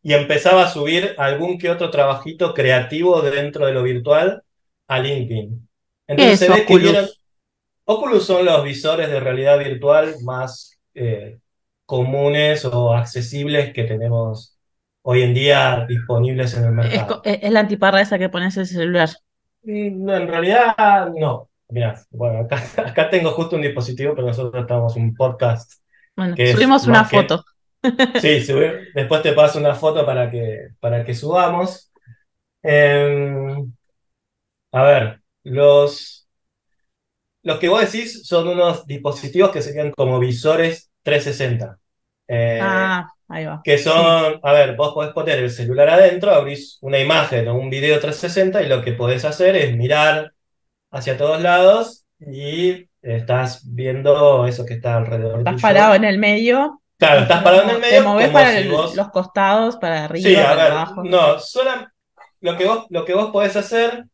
y 0.03 0.15
empezaba 0.15 0.65
a 0.65 0.71
subir 0.71 1.15
algún 1.19 1.59
que 1.59 1.71
otro 1.71 1.91
trabajito 1.91 2.55
creativo 2.55 3.21
dentro 3.23 3.67
de 3.67 3.73
lo 3.73 3.83
virtual 3.83 4.43
a 4.87 4.99
LinkedIn. 5.01 5.69
Entonces 6.07 6.39
se 6.39 6.49
ve 6.49 6.65
que 6.65 7.09
Oculus 7.85 8.27
son 8.27 8.45
los 8.45 8.65
visores 8.65 9.09
de 9.09 9.19
realidad 9.19 9.59
virtual 9.59 10.15
más 10.23 10.79
eh, 10.95 11.39
comunes 11.87 12.65
o 12.67 12.93
accesibles 12.93 13.73
que 13.73 13.85
tenemos 13.85 14.59
hoy 15.03 15.23
en 15.23 15.33
día 15.33 15.87
disponibles 15.89 16.55
en 16.55 16.65
el 16.65 16.73
mercado. 16.73 17.23
Es, 17.25 17.51
la 17.51 17.61
antiparra 17.61 18.03
esa 18.03 18.19
que 18.19 18.29
pones 18.29 18.57
en 18.57 18.61
el 18.61 18.67
celular. 18.67 19.09
No, 19.63 20.15
en 20.15 20.29
realidad 20.29 21.09
no. 21.17 21.49
Mira, 21.71 21.99
bueno, 22.11 22.47
acá, 22.77 23.09
tengo 23.11 23.31
justo 23.31 23.57
un 23.57 23.63
dispositivo, 23.63 24.15
pero 24.15 24.27
nosotros 24.27 24.63
estamos 24.63 24.97
un 24.97 25.15
podcast. 25.15 25.73
Bueno, 26.15 26.37
subimos 26.37 26.87
una 26.87 27.05
foto. 27.05 27.45
Sí, 28.21 28.45
después 28.95 29.23
te 29.23 29.33
paso 29.33 29.59
una 29.59 29.75
foto 29.75 30.05
para 30.05 30.31
que, 30.31 30.69
para 30.81 31.05
que 31.05 31.15
subamos. 31.15 31.91
Em, 32.63 33.73
a 34.73 34.83
ver, 34.83 35.23
los, 35.45 36.29
los 37.43 37.59
que 37.59 37.69
vos 37.69 37.81
decís 37.81 38.27
son 38.27 38.49
unos 38.49 38.87
dispositivos 38.87 39.51
que 39.51 39.63
serían 39.63 39.93
como 39.93 40.19
visores 40.19 40.91
360. 41.03 41.79
Eh, 42.29 42.59
ah, 42.63 43.09
ahí 43.29 43.47
va. 43.47 43.61
Que 43.65 43.79
son, 43.79 44.41
a 44.43 44.53
ver, 44.53 44.77
vos 44.77 44.93
podés 44.93 45.13
poner 45.13 45.39
el 45.39 45.51
celular 45.51 45.89
adentro, 45.89 46.31
abrís 46.31 46.79
una 46.83 46.99
imagen 46.99 47.49
o 47.49 47.55
un 47.55 47.71
video 47.71 47.99
360 47.99 48.63
y 48.63 48.69
lo 48.69 48.83
que 48.83 48.93
podés 48.93 49.25
hacer 49.25 49.57
es 49.57 49.77
mirar 49.77 50.33
hacia 50.91 51.17
todos 51.17 51.41
lados 51.41 52.05
y 52.21 52.87
estás 53.03 53.63
viendo 53.65 54.47
eso 54.47 54.67
que 54.67 54.75
está 54.75 54.97
alrededor. 54.97 55.39
Estás 55.39 55.63
parado 55.63 55.95
en 55.95 56.05
el 56.05 56.19
medio. 56.19 56.83
Claro, 56.99 57.21
estás 57.23 57.43
parado 57.45 57.63
en 57.63 57.71
el 57.71 57.79
medio. 57.79 57.99
Te 57.99 58.03
movés 58.03 58.31
para 58.31 58.61
los 58.61 59.11
costados, 59.11 59.77
para 59.77 60.05
arriba, 60.05 60.29
sí, 60.29 60.35
para 60.35 60.67
abajo. 60.67 61.05
No, 61.05 61.39
solo 61.39 61.71
lo 62.41 62.57
que, 62.57 62.65
vos, 62.65 62.87
lo 62.91 63.05
que 63.05 63.15
vos 63.15 63.31
podés 63.31 63.55
hacer 63.57 64.05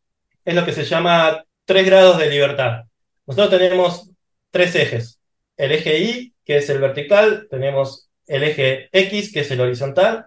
es 0.45 0.55
lo 0.55 0.65
que 0.65 0.73
se 0.73 0.85
llama 0.85 1.45
tres 1.65 1.87
grados 1.87 2.19
de 2.19 2.29
libertad. 2.29 2.83
Nosotros 3.27 3.59
tenemos 3.59 4.11
tres 4.51 4.75
ejes. 4.75 5.19
El 5.57 5.73
eje 5.73 5.99
Y, 5.99 6.35
que 6.45 6.59
es 6.59 6.69
el 6.69 6.79
vertical, 6.79 7.47
tenemos 7.51 8.11
el 8.27 8.43
eje 8.43 8.89
X, 8.93 9.33
que 9.33 9.41
es 9.41 9.51
el 9.51 9.61
horizontal, 9.61 10.27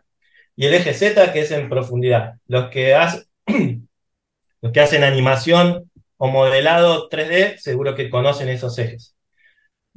y 0.56 0.66
el 0.66 0.74
eje 0.74 0.94
Z, 0.94 1.32
que 1.34 1.42
es 1.42 1.52
en 1.52 1.70
profundidad. 1.70 2.34
Los 2.48 2.70
que, 2.70 2.98
los 4.62 4.72
que 4.72 4.80
hacen 4.80 5.04
animación 5.04 5.92
o 6.18 6.28
modelado 6.28 7.08
3D, 7.10 7.58
seguro 7.58 7.94
que 7.94 8.10
conocen 8.10 8.50
esos 8.50 8.80
ejes. 8.80 9.17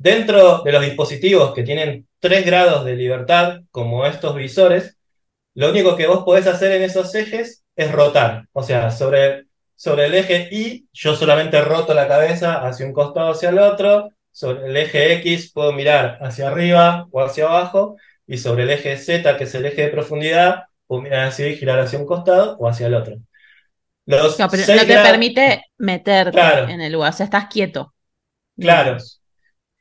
Dentro 0.00 0.62
de 0.62 0.72
los 0.72 0.82
dispositivos 0.82 1.52
que 1.52 1.62
tienen 1.62 2.08
tres 2.18 2.46
grados 2.46 2.84
de 2.84 2.96
libertad, 2.96 3.60
como 3.70 4.06
estos 4.06 4.34
visores, 4.34 4.96
lo 5.54 5.70
único 5.70 5.96
que 5.96 6.06
vos 6.06 6.24
podés 6.24 6.46
hacer 6.46 6.72
en 6.72 6.82
esos 6.82 7.14
ejes 7.14 7.64
es 7.76 7.92
rotar. 7.92 8.46
O 8.52 8.62
sea, 8.62 8.90
sobre, 8.90 9.46
sobre 9.76 10.06
el 10.06 10.14
eje 10.14 10.48
Y, 10.50 10.88
yo 10.92 11.14
solamente 11.14 11.60
roto 11.60 11.92
la 11.94 12.08
cabeza 12.08 12.66
hacia 12.66 12.86
un 12.86 12.92
costado 12.92 13.30
hacia 13.32 13.50
el 13.50 13.58
otro. 13.58 14.10
Sobre 14.32 14.66
el 14.66 14.76
eje 14.76 15.14
X 15.14 15.52
puedo 15.52 15.72
mirar 15.72 16.18
hacia 16.22 16.48
arriba 16.48 17.06
o 17.10 17.20
hacia 17.20 17.46
abajo. 17.46 17.96
Y 18.26 18.38
sobre 18.38 18.62
el 18.62 18.70
eje 18.70 18.96
Z, 18.96 19.36
que 19.36 19.44
es 19.44 19.54
el 19.54 19.66
eje 19.66 19.82
de 19.82 19.88
profundidad, 19.88 20.64
puedo 20.86 21.02
mirar 21.02 21.26
así 21.26 21.44
y 21.44 21.56
girar 21.56 21.80
hacia 21.80 21.98
un 21.98 22.06
costado 22.06 22.56
o 22.58 22.68
hacia 22.68 22.86
el 22.86 22.94
otro 22.94 23.16
no, 24.10 24.48
pero 24.50 24.62
no 24.74 24.86
te 24.86 24.86
permite 24.86 25.64
meterte 25.78 26.40
en 26.40 26.80
el 26.80 26.92
lugar, 26.92 27.10
o 27.10 27.16
sea, 27.16 27.24
estás 27.24 27.46
quieto. 27.46 27.94
Claro. 28.58 28.96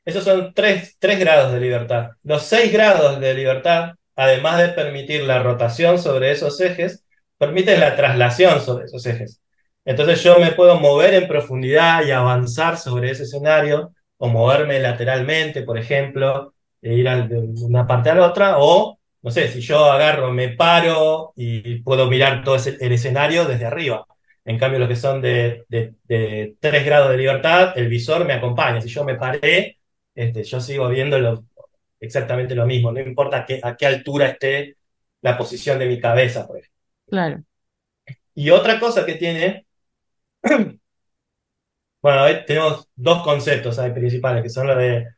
Esos 0.04 0.24
son 0.24 0.52
tres, 0.54 0.96
grados 1.00 1.52
de 1.52 1.60
libertad. 1.60 2.10
Los 2.22 2.42
seis 2.44 2.72
grados 2.72 3.20
de 3.20 3.34
libertad, 3.34 3.92
además 4.16 4.58
de 4.58 4.68
permitir 4.70 5.24
la 5.24 5.42
rotación 5.42 5.98
sobre 5.98 6.30
esos 6.32 6.60
ejes, 6.60 7.04
permiten 7.38 7.80
la 7.80 7.96
traslación 7.96 8.60
sobre 8.60 8.86
esos 8.86 9.04
ejes. 9.06 9.40
Entonces 9.84 10.22
yo 10.22 10.38
me 10.38 10.52
puedo 10.52 10.78
mover 10.78 11.14
en 11.14 11.28
profundidad 11.28 12.04
y 12.04 12.10
avanzar 12.10 12.78
sobre 12.78 13.10
ese 13.10 13.24
escenario, 13.24 13.92
o 14.18 14.28
moverme 14.28 14.78
lateralmente, 14.80 15.62
por 15.62 15.78
ejemplo, 15.78 16.54
e 16.82 16.94
ir 16.94 17.06
de 17.28 17.38
una 17.64 17.86
parte 17.86 18.10
a 18.10 18.14
la 18.14 18.26
otra, 18.26 18.56
o, 18.58 18.98
no 19.22 19.30
sé, 19.30 19.48
si 19.48 19.60
yo 19.60 19.84
agarro, 19.86 20.32
me 20.32 20.50
paro 20.50 21.32
y 21.36 21.80
puedo 21.82 22.06
mirar 22.06 22.44
todo 22.44 22.56
el 22.56 22.92
escenario 22.92 23.44
desde 23.46 23.66
arriba. 23.66 24.06
En 24.44 24.58
cambio, 24.58 24.78
los 24.78 24.88
que 24.88 24.96
son 24.96 25.20
de, 25.22 25.64
de, 25.68 26.54
3 26.60 26.84
grados 26.84 27.10
de 27.10 27.16
libertad, 27.18 27.72
el 27.76 27.88
visor 27.88 28.24
me 28.24 28.34
acompaña. 28.34 28.80
Si 28.80 28.88
yo 28.88 29.04
me 29.04 29.14
paré, 29.16 29.79
este, 30.22 30.44
yo 30.44 30.60
sigo 30.60 30.88
viendo 30.88 31.44
exactamente 31.98 32.54
lo 32.54 32.66
mismo. 32.66 32.92
No 32.92 33.00
importa 33.00 33.46
a 33.62 33.76
qué 33.76 33.86
altura 33.86 34.28
esté 34.28 34.76
la 35.22 35.36
posición 35.36 35.78
de 35.78 35.86
mi 35.86 36.00
cabeza, 36.00 36.46
por 36.46 36.58
ejemplo. 36.58 36.78
Claro. 37.08 37.42
Y 38.34 38.50
otra 38.50 38.78
cosa 38.80 39.04
que 39.04 39.14
tiene, 39.14 39.66
bueno, 42.02 42.44
tenemos 42.46 42.88
dos 42.94 43.22
conceptos 43.22 43.78
principales, 43.94 44.42
que 44.42 44.48
son 44.48 44.66
los 44.66 44.78
de, 44.78 45.08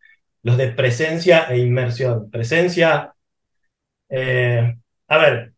los 0.43 0.57
de 0.57 0.69
presencia 0.73 1.47
e 1.51 1.59
inmersión. 1.59 2.31
Presencia, 2.31 3.15
eh, 4.09 4.77
a 5.09 5.19
ver, 5.19 5.53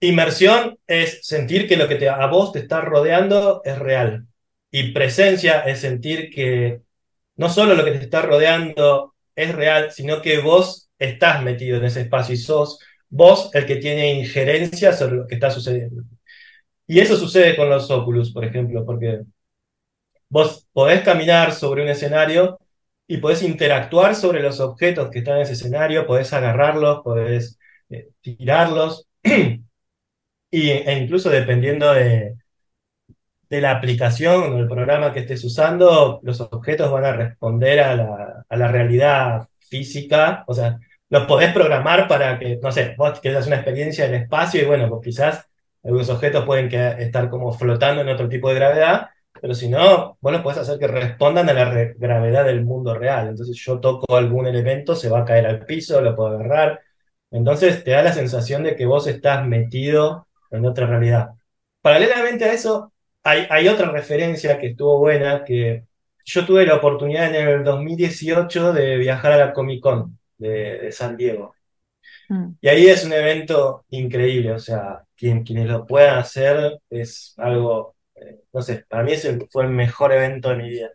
Inmersión 0.00 0.78
es 0.86 1.26
sentir 1.26 1.66
que 1.66 1.76
lo 1.76 1.88
que 1.88 2.08
a 2.08 2.26
vos 2.26 2.52
te 2.52 2.58
está 2.58 2.80
rodeando 2.82 3.62
es 3.64 3.78
real. 3.78 4.26
Y 4.70 4.92
presencia 4.92 5.60
es 5.60 5.80
sentir 5.80 6.30
que 6.30 6.82
no 7.36 7.48
solo 7.48 7.74
lo 7.74 7.84
que 7.84 7.92
te 7.92 7.98
está 8.04 8.22
rodeando 8.22 9.14
es 9.34 9.54
real, 9.54 9.92
sino 9.92 10.22
que 10.22 10.38
vos 10.38 10.88
estás 10.98 11.42
metido 11.42 11.78
en 11.78 11.84
ese 11.84 12.02
espacio 12.02 12.34
y 12.34 12.38
sos 12.38 12.78
vos 13.08 13.50
el 13.54 13.66
que 13.66 13.76
tiene 13.76 14.14
injerencia 14.14 14.92
sobre 14.92 15.16
lo 15.16 15.26
que 15.26 15.34
está 15.34 15.50
sucediendo. 15.50 16.02
Y 16.86 17.00
eso 17.00 17.16
sucede 17.16 17.56
con 17.56 17.68
los 17.70 17.90
Oculus, 17.90 18.32
por 18.32 18.44
ejemplo, 18.44 18.84
porque 18.84 19.22
vos 20.28 20.66
podés 20.72 21.02
caminar 21.02 21.52
sobre 21.52 21.82
un 21.82 21.88
escenario 21.88 22.58
y 23.06 23.18
podés 23.18 23.42
interactuar 23.42 24.14
sobre 24.14 24.42
los 24.42 24.60
objetos 24.60 25.10
que 25.10 25.20
están 25.20 25.36
en 25.36 25.42
ese 25.42 25.52
escenario, 25.54 26.06
podés 26.06 26.32
agarrarlos, 26.32 27.02
podés 27.04 27.58
eh, 27.90 28.08
tirarlos. 28.20 29.06
e 29.22 30.98
incluso 31.02 31.30
dependiendo 31.30 31.92
de, 31.92 32.34
de 33.56 33.62
la 33.62 33.72
aplicación 33.72 34.52
o 34.52 34.58
el 34.58 34.68
programa 34.68 35.12
que 35.12 35.20
estés 35.20 35.44
usando, 35.44 36.20
los 36.22 36.40
objetos 36.40 36.90
van 36.90 37.04
a 37.04 37.12
responder 37.12 37.80
a 37.80 37.96
la, 38.56 38.68
realidad 38.68 39.48
física. 39.58 40.44
O 40.46 40.54
sea, 40.54 40.78
los 41.08 41.24
podés 41.26 41.52
programar 41.52 42.08
para 42.08 42.38
que, 42.38 42.58
no 42.62 42.70
sé, 42.72 42.94
vos 42.96 43.20
querés 43.20 43.38
hacer 43.38 43.52
una 43.52 43.56
experiencia 43.56 44.06
en 44.06 44.14
el 44.14 44.22
espacio 44.22 44.62
y 44.62 44.66
bueno, 44.66 44.88
pues 44.88 45.02
quizás 45.04 45.46
algunos 45.84 46.08
objetos 46.10 46.44
pueden 46.44 46.72
estar 47.00 47.30
como 47.30 47.52
flotando 47.52 48.02
en 48.02 48.08
otro 48.08 48.28
tipo 48.28 48.48
de 48.48 48.56
gravedad, 48.56 49.08
pero 49.40 49.54
si 49.54 49.68
no, 49.68 50.18
vos 50.20 50.32
los 50.32 50.42
podés 50.42 50.58
hacer 50.58 50.78
que 50.78 50.88
respondan 50.88 51.48
a 51.48 51.52
la 51.52 51.92
gravedad 51.96 52.44
del 52.44 52.64
mundo 52.64 52.94
real. 52.94 53.28
Entonces 53.28 53.56
yo 53.56 53.80
toco 53.80 54.16
algún 54.16 54.46
elemento, 54.46 54.94
se 54.94 55.08
va 55.08 55.20
a 55.20 55.24
caer 55.24 55.46
al 55.46 55.64
piso, 55.64 56.00
lo 56.00 56.16
puedo 56.16 56.30
agarrar. 56.30 56.80
Entonces 57.30 57.84
te 57.84 57.92
da 57.92 58.02
la 58.02 58.12
sensación 58.12 58.62
de 58.64 58.76
que 58.76 58.86
vos 58.86 59.06
estás 59.06 59.46
metido 59.46 60.26
en 60.50 60.66
otra 60.66 60.86
realidad. 60.86 61.30
Paralelamente 61.82 62.44
a 62.44 62.52
eso, 62.52 62.92
hay, 63.26 63.68
otra 63.68 63.90
referencia 63.90 64.58
que 64.58 64.68
estuvo 64.68 64.98
buena, 64.98 65.44
que 65.44 65.84
yo 66.24 66.46
tuve 66.46 66.64
la 66.64 66.76
oportunidad 66.76 67.34
en 67.34 67.48
el 67.48 67.64
2018 67.64 68.72
de 68.72 68.96
viajar 68.96 69.32
a 69.32 69.46
la 69.46 69.52
Comic 69.52 69.82
Con 69.82 70.18
de, 70.38 70.90
San 70.92 71.16
Diego. 71.16 71.54
Mm. 72.28 72.52
Y 72.60 72.68
ahí 72.68 72.86
es 72.86 73.04
un 73.04 73.12
evento 73.12 73.84
increíble, 73.90 74.52
o 74.52 74.58
sea, 74.58 75.02
quienes 75.16 75.66
lo 75.66 75.86
puedan 75.86 76.18
hacer 76.18 76.78
es 76.88 77.34
algo, 77.38 77.96
eh, 78.14 78.42
no 78.52 78.62
sé, 78.62 78.84
para 78.88 79.02
mí 79.02 79.12
ese 79.12 79.38
fue 79.50 79.64
el 79.64 79.70
mejor 79.70 80.12
evento 80.12 80.50
de 80.50 80.56
mi 80.56 80.68
vida. 80.68 80.90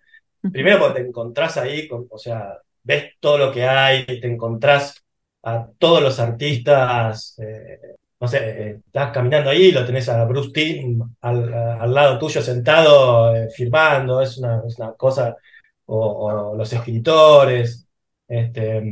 Primero 0.52 0.80
porque 0.80 1.02
te 1.02 1.08
encontrás 1.08 1.58
ahí, 1.58 1.88
o 1.92 2.18
sea, 2.18 2.58
ves 2.84 3.14
todo 3.20 3.38
lo 3.38 3.52
que 3.52 3.64
hay, 3.64 4.06
te 4.06 4.28
encontrás 4.28 5.04
a 5.44 5.68
todos 5.78 6.02
los 6.02 6.20
artistas 6.20 7.38
eh, 7.40 7.80
no 8.22 8.28
sé, 8.28 8.82
estás 8.86 9.12
caminando 9.12 9.50
ahí 9.50 9.66
y 9.68 9.72
lo 9.72 9.86
tenés 9.86 10.08
a 10.10 10.24
Bruce 10.26 10.52
Timm 10.54 11.02
al, 11.22 11.94
lado 11.94 12.20
tuyo 12.20 12.42
sentado 12.42 13.36
eh, 13.36 13.50
firmando, 13.50 14.22
es 14.22 14.38
una, 14.38 14.62
cosa, 14.98 15.36
o, 15.86 16.56
los 16.56 16.72
escritores, 16.74 17.88
este, 18.28 18.84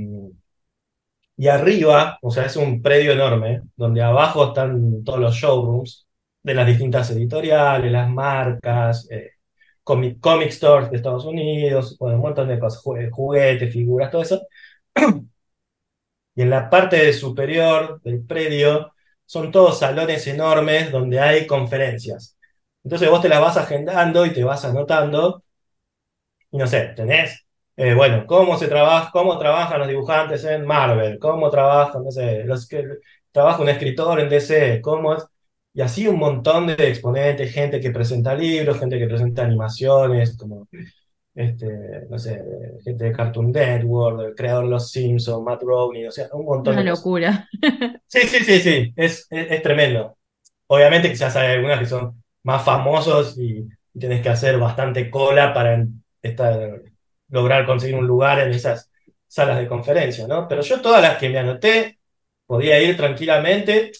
y 1.37 1.47
arriba, 1.47 2.17
o 2.21 2.31
sea, 2.31 2.45
es 2.45 2.55
un 2.57 2.81
predio 2.81 3.13
enorme, 3.13 3.61
donde 3.75 4.01
abajo 4.01 4.47
están 4.49 5.03
todos 5.03 5.19
los 5.19 5.35
showrooms 5.35 6.07
de 6.43 6.53
las 6.53 6.67
distintas 6.67 7.09
editoriales, 7.11 7.91
las 7.91 8.09
marcas, 8.09 9.07
eh, 9.11 9.31
comic, 9.83 10.19
comic 10.19 10.51
stores 10.51 10.89
de 10.91 10.97
Estados 10.97 11.25
Unidos, 11.25 11.95
un 11.99 12.17
montón 12.19 12.47
de 12.49 12.59
cosas, 12.59 12.81
juguetes, 13.11 13.73
figuras, 13.73 14.11
todo 14.11 14.21
eso. 14.23 14.41
Y 16.35 16.41
en 16.43 16.49
la 16.49 16.69
parte 16.69 17.11
superior 17.13 18.01
del 18.01 18.25
predio 18.25 18.93
son 19.29 19.51
todos 19.51 19.79
salones 19.79 20.25
enormes 20.27 20.91
donde 20.91 21.19
hay 21.19 21.45
conferencias. 21.47 22.35
Entonces 22.83 23.09
vos 23.09 23.21
te 23.21 23.29
las 23.29 23.41
vas 23.41 23.57
agendando 23.57 24.25
y 24.25 24.33
te 24.33 24.43
vas 24.43 24.65
anotando. 24.65 25.43
Y 26.51 26.57
no 26.57 26.67
sé, 26.67 26.93
tenés 26.95 27.45
eh, 27.77 27.93
bueno, 27.93 28.25
cómo 28.27 28.57
se 28.57 28.67
trabaja, 28.67 29.09
cómo 29.11 29.37
trabajan 29.39 29.79
los 29.79 29.87
dibujantes 29.87 30.43
en 30.43 30.65
Marvel, 30.65 31.17
cómo 31.19 31.49
trabajan, 31.49 32.03
no 32.03 32.11
sé, 32.11 32.43
los 32.43 32.67
que 32.67 32.83
trabaja 33.31 33.61
un 33.61 33.69
escritor 33.69 34.19
en 34.19 34.29
DC, 34.29 34.81
y 35.73 35.81
así 35.81 36.07
un 36.07 36.17
montón 36.19 36.67
de 36.67 36.73
exponentes, 36.73 37.53
gente 37.53 37.79
que 37.79 37.91
presenta 37.91 38.35
libros, 38.35 38.79
gente 38.79 38.99
que 38.99 39.07
presenta 39.07 39.43
animaciones, 39.43 40.35
como 40.37 40.67
este, 41.39 42.07
no 42.09 42.19
sé, 42.19 42.43
gente 42.83 43.05
de 43.05 43.11
Cartoon 43.13 43.51
Network, 43.51 44.21
el 44.29 44.35
creador 44.35 44.65
de 44.65 44.71
Los 44.71 44.91
Simpsons, 44.91 45.43
Matt 45.45 45.63
Groening, 45.63 46.07
o 46.07 46.11
sea, 46.11 46.29
un 46.33 46.45
montón 46.45 46.75
Una 46.75 46.81
de 46.81 46.85
cosas. 46.85 47.05
locura. 47.05 47.49
Sí, 48.07 48.21
sí, 48.27 48.39
sí, 48.43 48.59
sí, 48.61 48.93
es, 48.95 49.27
es, 49.29 49.51
es 49.51 49.61
tremendo. 49.61 50.17
Obviamente 50.67 51.09
quizás 51.11 51.35
hay 51.35 51.53
algunas 51.55 51.79
que 51.79 51.85
son 51.85 52.23
más 52.43 52.63
famosos 52.63 53.37
y, 53.37 53.67
y 53.93 53.99
tienes 53.99 54.21
que 54.21 54.29
hacer 54.29 54.57
bastante 54.59 55.09
cola 55.11 55.53
para 55.53 55.85
estar, 56.21 56.81
lograr 57.29 57.65
conseguir 57.65 57.95
un 57.97 58.07
lugar 58.07 58.39
en 58.39 58.51
esas 58.51 58.91
salas 59.27 59.59
de 59.59 59.67
conferencia, 59.67 60.27
¿no? 60.27 60.47
Pero 60.47 60.61
yo 60.63 60.81
todas 60.81 61.01
las 61.03 61.17
que 61.19 61.29
me 61.29 61.39
anoté, 61.39 61.99
podía 62.47 62.81
ir 62.81 62.97
tranquilamente. 62.97 63.91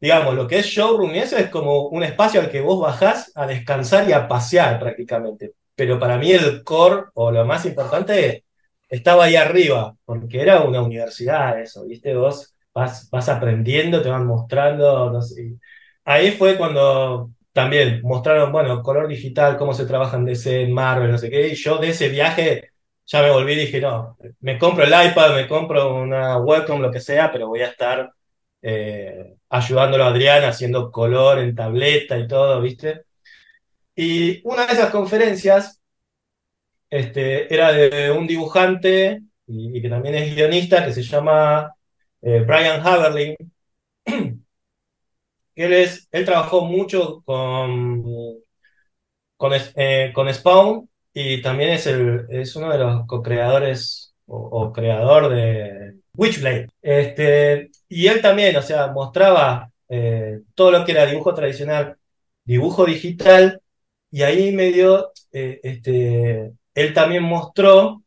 Digamos, 0.00 0.34
lo 0.34 0.46
que 0.48 0.58
es 0.58 0.66
showroom 0.66 1.14
y 1.14 1.18
eso 1.20 1.36
es 1.36 1.48
como 1.48 1.88
un 1.88 2.02
espacio 2.02 2.40
al 2.40 2.50
que 2.50 2.60
vos 2.60 2.80
bajás 2.80 3.30
a 3.36 3.46
descansar 3.46 4.08
y 4.08 4.12
a 4.12 4.26
pasear 4.28 4.78
prácticamente. 4.80 5.54
Pero 5.74 5.98
para 5.98 6.18
mí 6.18 6.32
el 6.32 6.62
core 6.64 7.04
o 7.14 7.30
lo 7.30 7.44
más 7.44 7.64
importante 7.66 8.44
estaba 8.88 9.24
ahí 9.24 9.36
arriba, 9.36 9.96
porque 10.04 10.40
era 10.42 10.60
una 10.62 10.82
universidad 10.82 11.60
eso, 11.60 11.86
¿viste? 11.86 12.14
Vos 12.14 12.54
vas, 12.74 13.08
vas 13.10 13.28
aprendiendo, 13.28 14.02
te 14.02 14.10
van 14.10 14.26
mostrando, 14.26 15.10
no 15.10 15.22
sé. 15.22 15.54
Ahí 16.04 16.32
fue 16.32 16.56
cuando 16.58 17.30
también 17.52 18.00
mostraron, 18.02 18.52
bueno, 18.52 18.82
color 18.82 19.08
digital, 19.08 19.56
cómo 19.56 19.74
se 19.74 19.86
trabaja 19.86 20.16
en 20.16 20.24
DC, 20.26 20.66
Marvel, 20.68 21.10
no 21.10 21.18
sé 21.18 21.30
qué, 21.30 21.48
y 21.48 21.54
yo 21.54 21.78
de 21.78 21.90
ese 21.90 22.08
viaje 22.08 22.70
ya 23.06 23.22
me 23.22 23.30
volví 23.30 23.52
y 23.52 23.56
dije, 23.56 23.80
no, 23.80 24.16
me 24.40 24.58
compro 24.58 24.84
el 24.84 24.90
iPad, 24.90 25.34
me 25.34 25.48
compro 25.48 25.94
una 25.96 26.38
webcam, 26.38 26.80
lo 26.80 26.90
que 26.90 27.00
sea, 27.00 27.30
pero 27.32 27.48
voy 27.48 27.60
a 27.62 27.68
estar 27.68 28.10
eh, 28.62 29.36
ayudándolo 29.50 30.04
a 30.04 30.08
Adrián 30.08 30.44
haciendo 30.44 30.90
color 30.90 31.38
en 31.40 31.54
tableta 31.54 32.18
y 32.18 32.26
todo, 32.26 32.60
¿viste? 32.60 33.04
Y 33.94 34.40
una 34.46 34.66
de 34.66 34.72
esas 34.72 34.90
conferencias 34.90 35.80
este, 36.90 37.52
era 37.52 37.72
de 37.72 38.10
un 38.10 38.26
dibujante 38.26 39.22
y, 39.46 39.80
que 39.82 39.88
también 39.88 40.14
es 40.14 40.34
guionista 40.34 40.84
que 40.84 40.92
se 40.92 41.02
llama 41.02 41.74
eh, 42.22 42.40
Brian 42.46 42.86
Haberlin, 42.86 43.36
que 44.04 45.64
él, 45.64 45.72
es, 45.72 46.08
él 46.12 46.24
trabajó 46.24 46.64
mucho 46.64 47.22
con, 47.24 48.02
con, 49.36 49.52
eh, 49.76 50.12
con 50.14 50.32
Spawn 50.32 50.88
y 51.12 51.42
también 51.42 51.70
es, 51.70 51.86
el, 51.86 52.26
es 52.30 52.56
uno 52.56 52.70
de 52.70 52.78
los 52.78 53.06
co-creadores 53.06 54.14
o, 54.26 54.36
o, 54.38 54.72
creador 54.72 55.28
de 55.30 56.00
Witchblade. 56.16 56.68
Este, 56.80 57.70
y 57.88 58.06
él 58.06 58.20
también, 58.22 58.56
o 58.56 58.62
sea, 58.62 58.88
mostraba 58.88 59.70
eh, 59.88 60.40
todo 60.54 60.70
lo 60.70 60.84
que 60.84 60.92
era 60.92 61.06
dibujo 61.06 61.34
tradicional, 61.34 61.96
dibujo 62.44 62.86
digital, 62.86 63.60
y 64.12 64.22
ahí 64.22 64.52
medio, 64.52 65.12
eh, 65.32 65.60
este, 65.64 66.52
él 66.74 66.94
también 66.94 67.24
mostró 67.24 68.04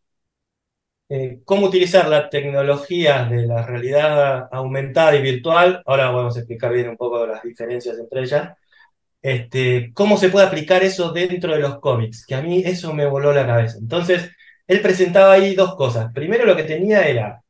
eh, 1.09 1.41
cómo 1.45 1.67
utilizar 1.67 2.07
la 2.07 2.29
tecnología 2.29 3.25
de 3.25 3.45
la 3.45 3.65
realidad 3.65 4.47
aumentada 4.51 5.15
y 5.15 5.21
virtual. 5.21 5.83
Ahora 5.85 6.09
vamos 6.11 6.35
a 6.35 6.39
explicar 6.39 6.73
bien 6.73 6.89
un 6.89 6.97
poco 6.97 7.25
las 7.27 7.43
diferencias 7.43 7.97
entre 7.99 8.21
ellas 8.23 8.49
este, 9.25 9.91
cómo 9.93 10.17
se 10.17 10.29
puede 10.29 10.45
aplicar 10.45 10.83
eso 10.83 11.11
dentro 11.11 11.53
de 11.53 11.59
los 11.59 11.79
cómics, 11.79 12.25
que 12.27 12.35
a 12.35 12.43
mí 12.43 12.61
eso 12.63 12.93
me 12.93 13.07
voló 13.07 13.33
la 13.33 13.47
cabeza. 13.47 13.79
Entonces, 13.79 14.29
él 14.67 14.81
presentaba 14.81 15.33
ahí 15.33 15.55
dos 15.55 15.75
cosas. 15.75 16.13
Primero 16.13 16.45
lo 16.45 16.55
que 16.55 16.63
tenía 16.63 17.07
era, 17.07 17.43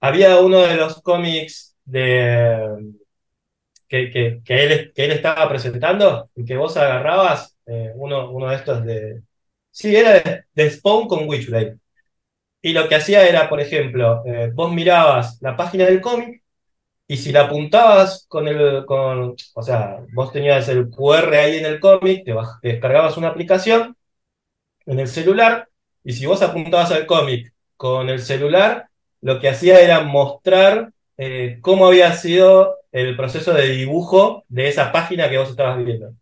había 0.00 0.40
uno 0.40 0.60
de 0.62 0.76
los 0.76 1.02
cómics 1.02 1.76
de, 1.84 2.96
que, 3.90 4.10
que, 4.10 4.42
que 4.44 4.64
él, 4.64 4.92
que 4.94 5.04
él 5.06 5.12
estaba 5.12 5.48
presentando, 5.48 6.30
y 6.36 6.44
que 6.46 6.56
vos 6.56 6.76
agarrabas 6.78 7.58
eh, 7.66 7.92
uno, 7.96 8.30
uno 8.30 8.48
de 8.50 8.56
estos 8.56 8.84
de... 8.84 9.22
Sí, 9.70 9.94
era 9.96 10.14
de, 10.14 10.44
de 10.54 10.70
Spawn 10.70 11.08
con 11.08 11.28
Witchblade. 11.28 11.78
Y 12.62 12.72
lo 12.72 12.88
que 12.88 12.96
hacía 12.96 13.28
era, 13.28 13.48
por 13.48 13.60
ejemplo, 13.60 14.22
eh, 14.26 14.50
vos 14.54 14.72
mirabas 14.72 15.38
la 15.42 15.56
página 15.56 15.86
del 15.86 16.00
cómic 16.00 16.42
y 17.08 17.16
si 17.18 17.32
la 17.32 17.42
apuntabas 17.42 18.26
con 18.28 18.48
el, 18.48 18.86
con, 18.86 19.36
o 19.54 19.62
sea, 19.62 20.00
vos 20.12 20.32
tenías 20.32 20.68
el 20.68 20.90
QR 20.90 21.34
ahí 21.36 21.58
en 21.58 21.66
el 21.66 21.80
cómic, 21.80 22.24
te, 22.24 22.34
te, 22.62 22.68
descargabas 22.68 23.16
una 23.16 23.28
aplicación 23.28 23.96
en 24.86 25.00
el 25.00 25.08
celular, 25.08 25.68
y 26.04 26.12
si 26.12 26.26
vos 26.26 26.42
apuntabas 26.42 26.92
al 26.92 27.06
cómic 27.06 27.52
con 27.76 28.08
el 28.08 28.20
celular, 28.20 28.88
lo 29.22 29.40
que 29.40 29.48
hacía 29.48 29.80
era 29.80 30.00
mostrar 30.00 30.92
eh, 31.18 31.58
cómo 31.62 31.86
había 31.86 32.12
sido 32.14 32.79
el 32.92 33.16
proceso 33.16 33.52
de 33.52 33.68
dibujo 33.68 34.44
de 34.48 34.68
esa 34.68 34.92
página 34.92 35.28
que 35.28 35.38
vos 35.38 35.50
estabas 35.50 35.84
viendo. 35.84 36.14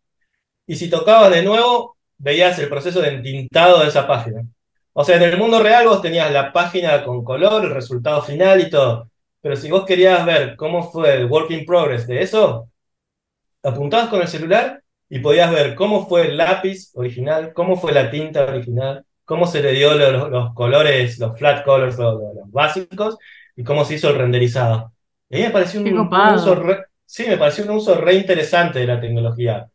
Y 0.67 0.77
si 0.77 0.91
tocabas 0.91 1.31
de 1.33 1.43
nuevo, 1.43 1.97
veías 2.19 2.59
el 2.59 2.69
proceso 2.69 3.01
de 3.01 3.09
entintado 3.09 3.81
de 3.81 3.89
esa 3.89 4.07
página. 4.07 4.47
O 4.93 5.05
sea, 5.05 5.17
en 5.17 5.23
el 5.23 5.39
mundo 5.39 5.63
real 5.63 5.87
vos 5.87 6.03
tenías 6.03 6.31
la 6.33 6.53
página 6.53 7.05
con 7.05 7.25
color, 7.25 7.65
el 7.65 7.71
resultado 7.71 8.23
final 8.23 8.61
y 8.61 8.71
todo. 8.71 9.11
Pero 9.41 9.57
si 9.57 9.71
vos 9.71 9.85
querías 9.87 10.27
ver 10.27 10.57
cómo 10.57 10.91
fue 10.91 11.15
el 11.15 11.27
work 11.27 11.51
in 11.51 11.65
progress 11.65 12.07
de 12.07 12.23
eso, 12.23 12.69
apuntabas 13.63 14.09
con 14.09 14.21
el 14.21 14.29
celular 14.29 14.83
y 15.09 15.21
podías 15.21 15.51
ver 15.51 15.75
cómo 15.75 16.07
fue 16.09 16.29
el 16.29 16.37
lápiz 16.37 16.91
original, 16.95 17.53
cómo 17.55 17.77
fue 17.77 17.93
la 17.93 18.11
tinta 18.11 18.45
original, 18.45 19.05
cómo 19.25 19.47
se 19.47 19.63
le 19.63 19.73
dio 19.73 19.95
los, 19.95 20.55
colores, 20.55 21.19
los 21.19 21.39
flat 21.39 21.65
colors, 21.65 21.99
los, 21.99 22.15
los, 22.15 22.51
básicos, 22.51 23.17
y 23.57 23.65
cómo 23.65 23.85
se 23.85 23.95
hizo 23.95 24.11
el 24.11 24.17
renderizado. 24.17 24.93
Y 25.31 25.37
a 25.37 25.38
mí 25.38 25.45
me 25.45 25.51
pareció 25.51 25.81
un, 25.81 25.99
un 25.99 26.35
uso 26.35 26.55
re, 26.55 26.87
sí, 27.05 27.27
me 27.27 27.37
pareció 27.37 27.64
un 27.64 27.71
uso 27.71 27.95
re 27.97 28.14
interesante 28.14 28.79
de 28.79 28.87
la 28.87 29.01
tecnología. 29.01 29.69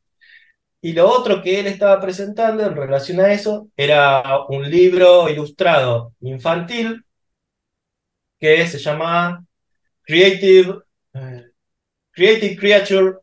Y 0.82 0.94
lo 0.94 1.10
otro 1.10 1.42
que 1.42 1.60
él 1.60 1.68
estaba 1.68 2.02
presentando 2.02 2.64
en 2.64 2.76
relación 2.76 3.20
a 3.20 3.32
eso 3.32 3.70
era 3.78 4.24
un 4.50 4.70
libro 4.70 5.30
ilustrado 5.30 6.14
infantil 6.22 7.04
que 8.40 8.68
se 8.68 8.78
llama 8.78 9.46
Creative, 10.02 10.70
uh, 11.14 11.42
Creative 12.12 12.56
Creature 12.58 13.14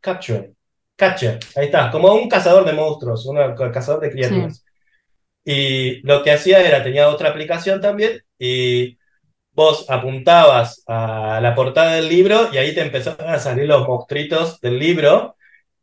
Capture. 0.00 0.54
Catcher, 0.96 1.40
ahí 1.56 1.66
está, 1.66 1.90
como 1.90 2.14
un 2.14 2.28
cazador 2.28 2.64
de 2.64 2.72
monstruos, 2.72 3.26
un 3.26 3.36
cazador 3.72 4.00
de 4.00 4.12
criaturas. 4.12 4.64
Sí. 5.44 5.50
Y 5.52 6.06
lo 6.06 6.22
que 6.22 6.30
hacía 6.30 6.64
era, 6.64 6.84
tenía 6.84 7.08
otra 7.08 7.30
aplicación 7.30 7.80
también, 7.80 8.22
y 8.38 8.96
vos 9.54 9.86
apuntabas 9.88 10.82
a 10.86 11.40
la 11.40 11.54
portada 11.54 11.94
del 11.94 12.08
libro 12.08 12.48
y 12.52 12.58
ahí 12.58 12.74
te 12.74 12.82
empezaban 12.82 13.28
a 13.28 13.38
salir 13.38 13.66
los 13.68 13.86
monstruitos 13.86 14.60
del 14.60 14.78
libro, 14.78 15.36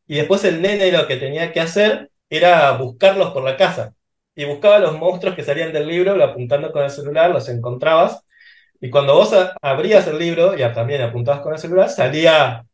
y 0.07 0.15
después 0.15 0.43
el 0.43 0.61
nene 0.61 0.91
lo 0.91 1.07
que 1.07 1.17
tenía 1.17 1.53
que 1.53 1.61
hacer 1.61 2.11
era 2.29 2.71
buscarlos 2.73 3.31
por 3.31 3.43
la 3.43 3.57
casa. 3.57 3.93
Y 4.35 4.45
buscaba 4.45 4.79
los 4.79 4.97
monstruos 4.97 5.35
que 5.35 5.43
salían 5.43 5.73
del 5.73 5.87
libro, 5.87 6.15
lo 6.15 6.23
apuntando 6.25 6.71
con 6.71 6.83
el 6.83 6.89
celular, 6.89 7.31
los 7.31 7.47
encontrabas, 7.49 8.23
y 8.79 8.89
cuando 8.89 9.13
vos 9.15 9.33
abrías 9.61 10.07
el 10.07 10.17
libro 10.17 10.55
y 10.55 10.73
también 10.73 11.01
apuntabas 11.01 11.41
con 11.41 11.53
el 11.53 11.59
celular, 11.59 11.89
salía, 11.89 12.65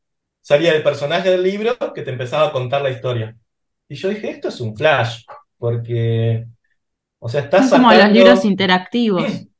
salía 0.41 0.73
el 0.73 0.81
personaje 0.81 1.29
del 1.29 1.43
libro 1.43 1.77
que 1.93 2.01
te 2.01 2.12
empezaba 2.12 2.47
a 2.47 2.51
contar 2.51 2.81
la 2.81 2.89
historia. 2.91 3.36
Y 3.89 3.95
yo 3.95 4.10
dije, 4.10 4.29
esto 4.29 4.47
es 4.47 4.60
un 4.62 4.75
flash, 4.75 5.23
porque, 5.57 6.45
o 7.19 7.27
sea, 7.29 7.41
estás 7.41 7.69
Son 7.69 7.79
como 7.79 7.91
sacando... 7.91 8.13
los 8.13 8.25
libros 8.25 8.45
interactivos. 8.45 9.23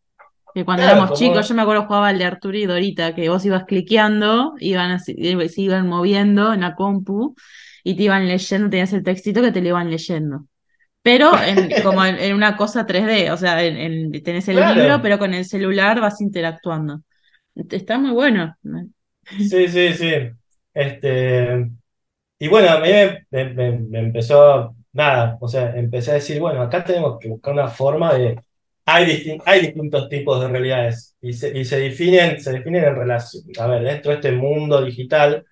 Que 0.58 0.66
cuando 0.66 0.82
Claro, 0.82 0.98
éramos 0.98 1.12
como- 1.20 1.20
chicos, 1.20 1.48
yo 1.48 1.54
me 1.54 1.62
acuerdo 1.62 1.86
jugaba 1.86 2.10
el 2.10 2.18
de 2.18 2.26
Arturo 2.26 2.58
y 2.58 2.66
Dorita, 2.66 3.14
que 3.14 3.30
vos 3.30 3.46
ibas 3.46 3.66
cliqueando, 3.66 4.56
iban 4.60 4.90
así- 4.90 5.14
se 5.50 5.62
iban 5.62 5.88
moviendo 5.88 6.52
en 6.52 6.62
la 6.62 6.74
compu 6.74 7.36
y 7.84 7.96
te 7.96 8.02
iban 8.02 8.28
leyendo, 8.28 8.68
tenías 8.68 8.92
el 8.94 9.04
textito 9.04 9.44
que 9.44 9.52
te 9.52 9.62
lo 9.62 9.68
iban 9.68 9.92
leyendo. 9.92 10.48
Pero 11.04 11.32
en, 11.42 11.70
como 11.84 12.06
en, 12.06 12.18
en 12.20 12.36
una 12.36 12.58
cosa 12.58 12.88
3D, 12.88 13.32
o 13.32 13.38
sea, 13.38 13.64
en, 13.64 13.78
en- 13.78 14.24
tenés 14.24 14.48
el 14.48 14.58
Claro. 14.58 14.76
libro, 14.76 15.02
pero 15.04 15.20
con 15.20 15.34
el 15.36 15.46
celular 15.46 16.02
vas 16.02 16.22
interactuando. 16.22 17.02
Está 17.56 18.00
muy 18.00 18.12
bueno. 18.12 18.56
Sí, 19.38 19.68
sí, 19.68 19.94
sí. 19.94 20.14
Este, 20.74 21.70
y 22.40 22.48
bueno, 22.48 22.70
a 22.72 22.80
mí 22.80 22.90
me, 22.90 23.26
me- 23.32 23.54
me- 23.54 23.80
me 23.80 24.00
empezó, 24.00 24.76
nada, 24.94 25.38
o 25.42 25.48
sea, 25.48 25.76
empecé 25.78 26.12
a 26.12 26.16
decir, 26.16 26.40
bueno, 26.40 26.62
acá 26.64 26.84
tenemos 26.84 27.20
que 27.20 27.30
buscar 27.30 27.54
una 27.54 27.68
forma 27.68 28.14
de... 28.16 28.40
Hay, 28.90 29.06
distin- 29.06 29.44
hay 29.46 29.62
distintos 29.62 30.08
tipos 30.10 30.40
de 30.42 30.48
realidades 30.48 31.16
y 31.22 31.34
se, 31.34 31.52
definen, 31.52 32.38
en 32.46 32.96
relación, 32.96 33.44
a 33.60 33.68
ver, 33.68 33.84
dentro 33.84 34.12
de 34.12 34.16
este 34.16 34.32
mundo 34.32 34.82
digital 34.84 35.46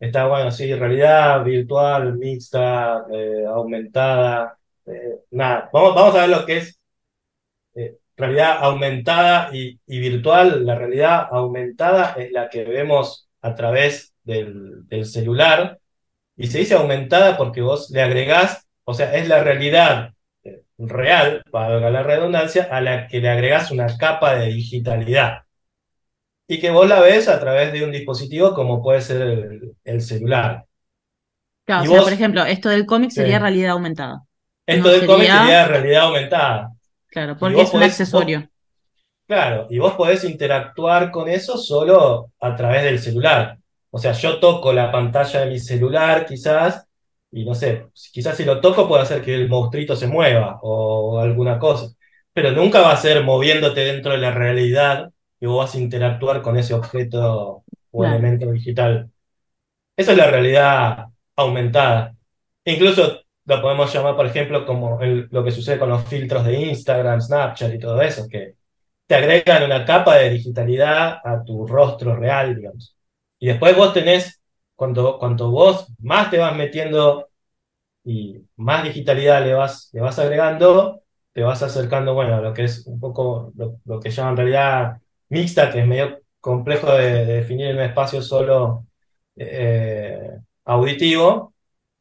está, 0.00 0.26
bueno, 0.26 0.50
sí, 0.50 0.74
realidad 0.74 1.44
virtual, 1.44 2.18
mixta, 2.18 3.04
eh, 3.12 3.44
aumentada, 3.48 4.58
eh, 4.86 5.20
nada, 5.30 5.70
vamos, 5.72 5.94
vamos 5.94 6.14
a 6.16 6.20
ver 6.22 6.30
lo 6.30 6.46
que 6.46 6.58
es 6.58 6.80
eh, 7.76 7.98
realidad 8.16 8.58
aumentada 8.60 9.50
y, 9.52 9.78
virtual. 9.86 10.66
La 10.66 10.76
realidad 10.76 11.28
aumentada 11.30 12.14
es 12.18 12.32
la 12.32 12.48
que 12.50 12.64
vemos 12.64 13.28
a 13.42 13.54
través 13.54 14.14
del, 14.24 14.86
del 14.88 15.06
celular 15.06 15.78
y 16.36 16.48
se 16.48 16.58
dice 16.60 16.74
aumentada 16.74 17.36
porque 17.38 17.62
vos 17.62 17.90
le 17.90 18.02
agregás, 18.02 18.66
o 18.84 18.94
sea, 18.94 19.14
es 19.16 19.28
la 19.28 19.42
realidad 19.44 20.13
real, 20.78 21.42
para 21.50 21.90
la 21.90 22.02
redundancia, 22.02 22.64
a 22.70 22.80
la 22.80 23.06
que 23.08 23.20
le 23.20 23.28
agregas 23.30 23.70
una 23.70 23.96
capa 23.98 24.34
de 24.36 24.46
digitalidad. 24.48 25.42
Y 26.48 26.58
que 26.60 26.70
vos 26.70 26.88
la 26.88 27.00
ves 27.00 27.28
a 27.28 27.38
través 27.40 27.70
de 27.72 27.84
un 27.84 27.92
dispositivo 27.92 28.54
como 28.54 28.82
puede 28.82 29.00
ser 29.02 29.20
el, 29.22 29.76
el 29.84 30.00
celular. 30.02 30.64
Claro, 31.64 31.82
Y 31.82 31.86
o 31.86 31.86
sea, 31.86 32.02
por 32.02 32.12
ejemplo, 32.12 32.44
esto 32.44 32.68
del 32.68 32.86
cómic 32.86 33.10
sería 33.10 33.38
realidad 33.38 33.72
aumentada. 33.72 34.22
esto 34.66 34.88
No 34.88 34.90
del 34.90 35.06
cómic 35.06 35.28
sería, 35.28 35.66
realidad 35.66 36.02
aumentada. 36.04 36.72
claro, 37.08 37.36
porque 37.38 37.62
es 37.62 37.72
un 37.74 37.82
podés, 37.82 38.08
vos, 38.10 38.28
accesorio. 38.28 38.48
Claro, 39.26 39.66
y 39.70 39.78
vos 39.78 39.94
podés 39.94 40.24
interactuar 40.24 41.10
con 41.10 41.28
eso 41.28 41.56
solo 41.56 42.32
a 42.40 42.54
través 42.56 42.84
del 42.84 42.98
celular. 42.98 43.58
O 43.90 43.98
sea, 43.98 44.12
yo 44.12 44.38
toco 44.40 44.72
la 44.72 44.92
pantalla 44.92 45.40
de 45.40 45.50
mi 45.50 45.58
celular 45.58 46.26
quizás, 46.26 46.86
y 47.34 47.44
no 47.44 47.54
sé, 47.54 47.86
quizás 48.12 48.36
si 48.36 48.44
lo 48.44 48.60
toco 48.60 48.88
puede 48.88 49.02
hacer 49.02 49.22
que 49.22 49.34
el 49.34 49.48
monstruito 49.48 49.96
se 49.96 50.06
mueva 50.08 50.58
o 50.62 51.18
alguna 51.20 51.58
cosa, 51.58 51.88
pero 52.32 52.52
nunca 52.52 52.80
va 52.82 52.92
a 52.92 52.96
ser 52.96 53.24
moviéndote 53.24 53.80
dentro 53.82 54.12
de 54.12 54.18
la 54.18 54.30
realidad 54.32 55.12
que 55.40 55.46
vos 55.46 55.58
vas 55.66 55.74
a 55.74 55.78
interactuar 55.80 56.42
con 56.42 56.56
ese 56.58 56.74
objeto 56.74 57.64
o 57.90 58.04
Claro, 58.04 58.06
elemento 58.06 58.50
digital. 58.52 59.10
Esa 59.96 60.12
es 60.12 60.18
la 60.18 60.30
realidad 60.30 61.06
aumentada. 61.36 62.14
Incluso 62.64 63.20
lo 63.46 63.60
podemos 63.62 63.92
llamar, 63.92 64.16
por 64.16 64.26
ejemplo, 64.26 64.66
como 64.66 65.00
el- 65.02 65.28
lo 65.30 65.44
que 65.44 65.50
sucede 65.52 65.78
con 65.78 65.88
los 65.90 66.04
filtros 66.08 66.44
de 66.44 66.54
Instagram, 66.60 67.20
Snapchat 67.20 67.74
y 67.74 67.78
todo 67.78 68.00
eso, 68.02 68.26
que 68.28 68.54
te 69.06 69.14
agregan 69.16 69.64
una 69.64 69.84
capa 69.84 70.16
de 70.18 70.30
digitalidad 70.30 71.18
a 71.24 71.44
tu 71.44 71.66
rostro 71.66 72.16
real, 72.16 72.56
digamos. 72.56 72.96
Y 73.40 73.48
después 73.48 73.76
vos 73.76 73.92
tenés, 73.94 74.40
cuando, 74.76 75.18
cuando 75.18 75.50
vos 75.50 75.88
más 76.00 76.30
te 76.30 76.38
vas 76.38 76.56
metiendo 76.56 77.28
y 78.04 78.42
más 78.56 78.84
digitalidad 78.84 79.44
le 79.44 79.54
vas, 79.54 79.90
le 79.92 80.00
vas 80.00 80.18
agregando, 80.18 81.02
te 81.32 81.42
vas 81.42 81.62
acercando, 81.62 82.14
bueno, 82.14 82.36
a 82.36 82.40
lo 82.40 82.54
que 82.54 82.64
es 82.64 82.86
un 82.86 83.00
poco 83.00 83.52
lo, 83.56 83.80
lo 83.84 84.00
que 84.00 84.10
llaman 84.10 84.36
realidad 84.36 84.98
mixta, 85.28 85.70
que 85.70 85.80
es 85.80 85.86
medio 85.86 86.20
complejo 86.40 86.92
de, 86.92 87.26
de 87.26 87.34
definir 87.36 87.68
en 87.68 87.76
un 87.76 87.82
espacio 87.82 88.22
solo 88.22 88.86
eh, 89.36 90.30
auditivo, 90.64 91.54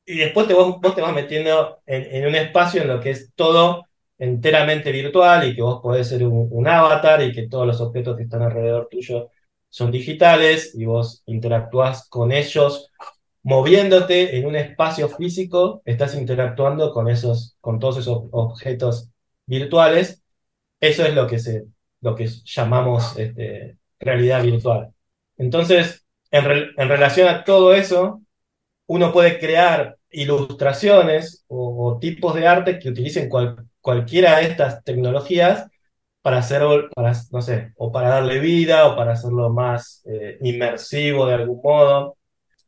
y 0.06 0.18
después 0.18 0.48
te, 0.48 0.54
vos, 0.54 0.80
vos 0.82 0.96
te 0.96 1.02
vas 1.02 1.14
metiendo 1.14 1.80
en, 1.86 2.28
un 2.28 2.36
espacio 2.36 2.82
en 2.82 2.90
lo 2.90 3.00
que 3.00 3.12
es 3.12 3.32
todo 3.36 3.86
enteramente 4.18 4.92
virtual 4.92 5.48
y 5.48 5.56
que 5.56 5.62
vos 5.62 5.82
podés 5.82 6.08
ser 6.10 6.24
un 6.26 6.68
avatar 6.68 7.22
y 7.24 7.32
que 7.34 7.48
todos 7.48 7.68
los 7.68 7.82
objetos 7.82 8.18
que 8.18 8.24
están 8.24 8.42
alrededor 8.42 8.88
tuyo 8.92 9.30
son 9.74 9.92
digitales 9.92 10.74
y 10.76 10.86
vos 10.86 11.24
interactúas 11.26 12.08
con 12.10 12.32
ellos 12.32 12.92
moviéndote 13.44 14.38
en 14.38 14.46
un 14.48 14.56
espacio 14.56 15.10
físico, 15.10 15.82
estás 15.86 16.16
interactuando 16.16 16.92
con 16.94 17.10
esos, 17.10 17.58
con 17.62 17.80
todos 17.80 17.98
esos 18.00 18.24
objetos 18.32 19.10
virtuales. 19.46 20.24
Eso 20.80 21.06
es 21.06 21.16
lo 21.16 21.28
que 21.28 21.40
se, 21.40 21.66
lo 22.02 22.16
que 22.16 22.28
llamamos 22.46 23.18
este, 23.18 23.78
realidad 24.00 24.44
virtual. 24.44 24.94
Entonces, 25.38 26.06
en, 26.32 26.46
re- 26.46 26.72
en 26.78 26.90
relación 26.90 27.28
a 27.30 27.44
todo 27.44 27.74
eso, 27.74 28.22
uno 28.88 29.12
puede 29.14 29.40
crear 29.40 29.98
ilustraciones 30.12 31.46
o, 31.48 31.88
o 31.94 32.00
tipos 32.00 32.36
de 32.36 32.48
arte 32.48 32.80
que 32.80 32.90
utilicen 32.90 33.30
cual- 33.30 33.68
cualquiera 33.82 34.38
de 34.38 34.46
estas 34.48 34.84
tecnologías 34.84 35.68
para 36.24 36.40
hacer, 36.40 36.64
para, 36.96 37.14
no 37.32 37.42
sé, 37.44 37.74
o 37.78 37.92
para 37.92 38.10
darle 38.10 38.40
vida 38.40 38.88
o 38.88 38.96
para 38.98 39.14
hacerlo 39.14 39.52
más 39.52 40.04
eh, 40.08 40.38
inmersivo 40.42 41.28
de 41.28 41.36
algún 41.36 41.62
modo. 41.64 42.18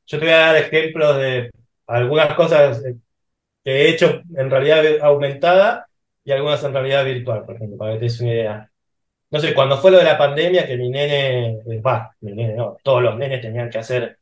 Yo 0.08 0.20
te 0.20 0.26
voy 0.26 0.34
a 0.36 0.40
dar 0.40 0.58
ejemplos 0.58 1.18
de 1.18 1.52
algunas 1.88 2.36
cosas 2.36 2.86
eh, 2.86 2.98
que 3.64 3.72
he 3.72 3.90
hecho 3.92 4.22
en 4.38 4.52
realidad 4.52 4.84
aumentada 5.02 5.88
y 6.26 6.32
algunas 6.34 6.64
en 6.64 6.74
realidad 6.74 7.06
virtual, 7.06 7.46
por 7.46 7.56
ejemplo, 7.58 7.78
para 7.78 7.94
que 7.94 8.00
te 8.00 8.06
des 8.06 8.22
una 8.22 8.32
idea. 8.34 8.72
No 9.32 9.40
sé, 9.40 9.54
cuando 9.56 9.78
fue 9.78 9.92
lo 9.92 9.98
de 10.00 10.06
la 10.06 10.18
pandemia, 10.18 10.68
que 10.68 10.78
mi 10.78 10.90
nene, 10.90 11.62
eh, 11.68 11.82
va, 11.82 12.16
mi 12.22 12.34
nene 12.34 12.56
no, 12.56 12.78
todos 12.84 13.04
los 13.04 13.18
nenes 13.18 13.42
tenían 13.42 13.70
que 13.70 13.80
hacer 13.80 14.20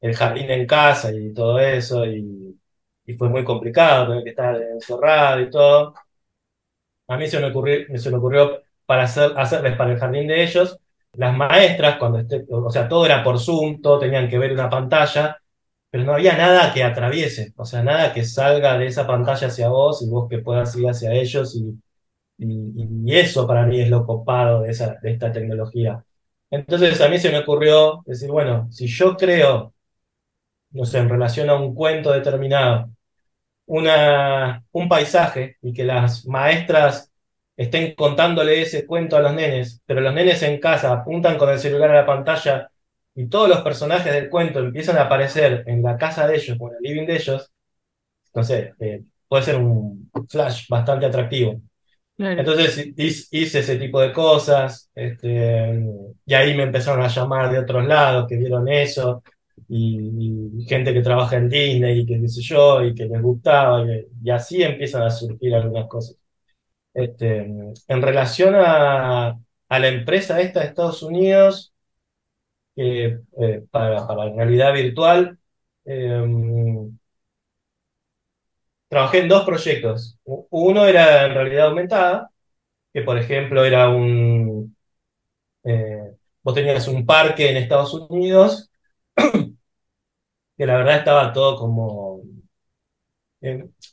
el 0.00 0.14
jardín 0.16 0.50
en 0.50 0.66
casa 0.66 1.12
y 1.12 1.32
todo 1.34 1.58
eso, 1.60 2.06
y, 2.06 2.58
y 3.06 3.14
fue 3.14 3.28
muy 3.28 3.44
complicado 3.44 4.08
tener 4.08 4.24
que 4.24 4.30
estar 4.30 4.56
encerrado 4.62 5.40
y 5.40 5.50
todo. 5.50 5.94
A 7.08 7.16
mí 7.16 7.26
se 7.28 7.40
me 7.40 7.46
ocurrió, 7.48 7.98
se 7.98 8.10
me 8.10 8.16
ocurrió 8.18 8.62
para 8.86 9.04
hacer, 9.04 9.32
hacerles 9.36 9.76
para 9.76 9.92
el 9.92 9.98
jardín 9.98 10.28
de 10.28 10.42
ellos, 10.44 10.78
las 11.14 11.36
maestras, 11.36 11.98
cuando 11.98 12.18
esté, 12.20 12.44
o 12.50 12.70
sea, 12.70 12.88
todo 12.88 13.06
era 13.06 13.24
por 13.24 13.38
Zoom, 13.40 13.80
todo 13.80 13.98
tenían 14.00 14.28
que 14.28 14.38
ver 14.38 14.52
una 14.52 14.70
pantalla, 14.70 15.38
pero 15.90 16.04
no 16.04 16.12
había 16.14 16.36
nada 16.36 16.72
que 16.74 16.84
atraviese, 16.84 17.52
o 17.56 17.64
sea, 17.64 17.82
nada 17.82 18.12
que 18.12 18.24
salga 18.24 18.78
de 18.78 18.86
esa 18.86 19.06
pantalla 19.06 19.46
hacia 19.48 19.68
vos 19.68 20.02
y 20.02 20.08
vos 20.10 20.28
que 20.28 20.38
puedas 20.38 20.74
ir 20.76 20.88
hacia 20.88 21.12
ellos, 21.12 21.56
y, 21.56 21.78
y, 22.38 22.88
y 23.06 23.16
eso 23.16 23.46
para 23.46 23.66
mí 23.66 23.80
es 23.80 23.90
lo 23.90 24.06
copado 24.06 24.62
de, 24.62 24.70
esa, 24.72 24.96
de 25.02 25.12
esta 25.12 25.32
tecnología. 25.32 26.04
Entonces 26.50 27.00
a 27.00 27.08
mí 27.08 27.18
se 27.18 27.30
me 27.30 27.38
ocurrió 27.40 28.02
decir, 28.06 28.30
bueno, 28.30 28.68
si 28.72 28.86
yo 28.88 29.16
creo 29.16 29.74
no 30.70 30.84
sé, 30.84 30.98
en 30.98 31.08
relación 31.08 31.50
a 31.50 31.54
un 31.54 31.74
cuento 31.74 32.12
determinado, 32.12 32.90
una, 33.66 34.64
un 34.72 34.88
paisaje 34.88 35.58
y 35.62 35.72
que 35.72 35.84
las 35.84 36.26
maestras 36.26 37.12
estén 37.56 37.94
contándole 37.94 38.62
ese 38.62 38.86
cuento 38.86 39.16
a 39.16 39.20
los 39.20 39.34
nenes, 39.34 39.82
pero 39.86 40.00
los 40.00 40.14
nenes 40.14 40.42
en 40.42 40.60
casa 40.60 40.92
apuntan 40.92 41.38
con 41.38 41.50
el 41.50 41.58
celular 41.58 41.90
a 41.90 41.94
la 41.96 42.06
pantalla 42.06 42.70
y 43.14 43.28
todos 43.28 43.48
los 43.48 43.60
personajes 43.62 44.12
del 44.12 44.28
cuento 44.28 44.60
empiezan 44.60 44.98
a 44.98 45.02
aparecer 45.04 45.64
en 45.66 45.82
la 45.82 45.96
casa 45.96 46.26
de 46.26 46.36
ellos 46.36 46.56
o 46.60 46.68
en 46.70 46.76
el 46.76 46.82
living 46.82 47.06
de 47.06 47.16
ellos, 47.16 47.50
no 48.34 48.44
sé, 48.44 48.74
eh, 48.80 49.04
puede 49.28 49.42
ser 49.44 49.56
un 49.56 50.10
flash 50.28 50.66
bastante 50.68 51.06
atractivo. 51.06 51.60
claro. 52.16 52.42
Entonces 52.42 52.88
hice 52.96 53.60
ese 53.60 53.76
tipo 53.78 54.00
de 54.00 54.12
cosas, 54.12 54.90
este, 54.94 55.82
y 56.26 56.34
ahí 56.34 56.56
me 56.56 56.64
empezaron 56.64 57.02
a 57.04 57.08
llamar 57.08 57.50
de 57.50 57.58
otros 57.58 57.86
lados 57.86 58.26
que 58.28 58.36
vieron 58.36 58.68
eso, 58.68 59.22
y, 59.68 60.60
y 60.60 60.66
gente 60.66 60.92
que 60.94 61.02
trabaja 61.02 61.36
en 61.36 61.48
Disney, 61.48 62.00
y 62.00 62.06
que 62.06 62.20
qué 62.20 62.28
sé 62.28 62.42
yo, 62.42 62.84
y 62.84 62.94
que 62.94 63.06
les 63.06 63.22
gustaba, 63.22 63.84
y, 63.86 64.06
y 64.22 64.30
así 64.30 64.62
empiezan 64.62 65.02
a 65.02 65.10
surgir 65.10 65.54
algunas 65.54 65.88
cosas. 65.88 66.16
Este, 66.96 67.40
en 67.88 68.02
relación 68.02 68.54
a, 68.56 69.38
a 69.68 69.78
la 69.78 69.88
empresa 69.88 70.40
esta 70.40 70.60
de 70.60 70.66
Estados 70.68 71.02
Unidos, 71.02 71.74
eh, 72.76 73.20
para, 73.70 74.06
para 74.06 74.32
realidad 74.34 74.72
virtual, 74.74 75.38
eh, 75.84 76.22
trabajé 78.88 79.20
en 79.20 79.28
dos 79.28 79.44
proyectos. 79.44 80.18
Uno 80.24 80.86
era 80.86 81.26
en 81.26 81.34
realidad 81.34 81.66
aumentada, 81.68 82.30
que 82.94 83.02
por 83.02 83.18
ejemplo 83.18 83.64
era 83.64 83.90
un 83.90 84.76
Eh, 85.64 86.16
vos 86.42 86.54
tenías 86.54 86.88
un 86.88 87.06
parque 87.06 87.50
en 87.50 87.56
Estados 87.58 87.92
Unidos 87.94 88.70
que 90.56 90.66
la 90.66 90.76
verdad 90.76 90.98
estaba 90.98 91.32
todo 91.32 91.56
como... 91.58 92.22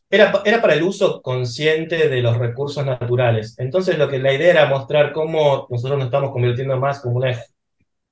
era, 0.09 0.41
era 0.45 0.61
para 0.61 0.73
el 0.73 0.83
uso 0.83 1.21
consciente 1.21 2.09
de 2.09 2.21
los 2.21 2.37
recursos 2.37 2.85
naturales. 2.85 3.55
Entonces 3.57 3.97
lo 3.97 4.09
que 4.09 4.19
la 4.19 4.33
idea 4.33 4.51
era 4.51 4.65
mostrar 4.67 5.11
cómo 5.13 5.67
nosotros 5.69 5.97
nos 5.97 6.07
estamos 6.07 6.31
convirtiendo 6.31 6.77
más 6.77 6.99
como 7.01 7.17
una 7.17 7.31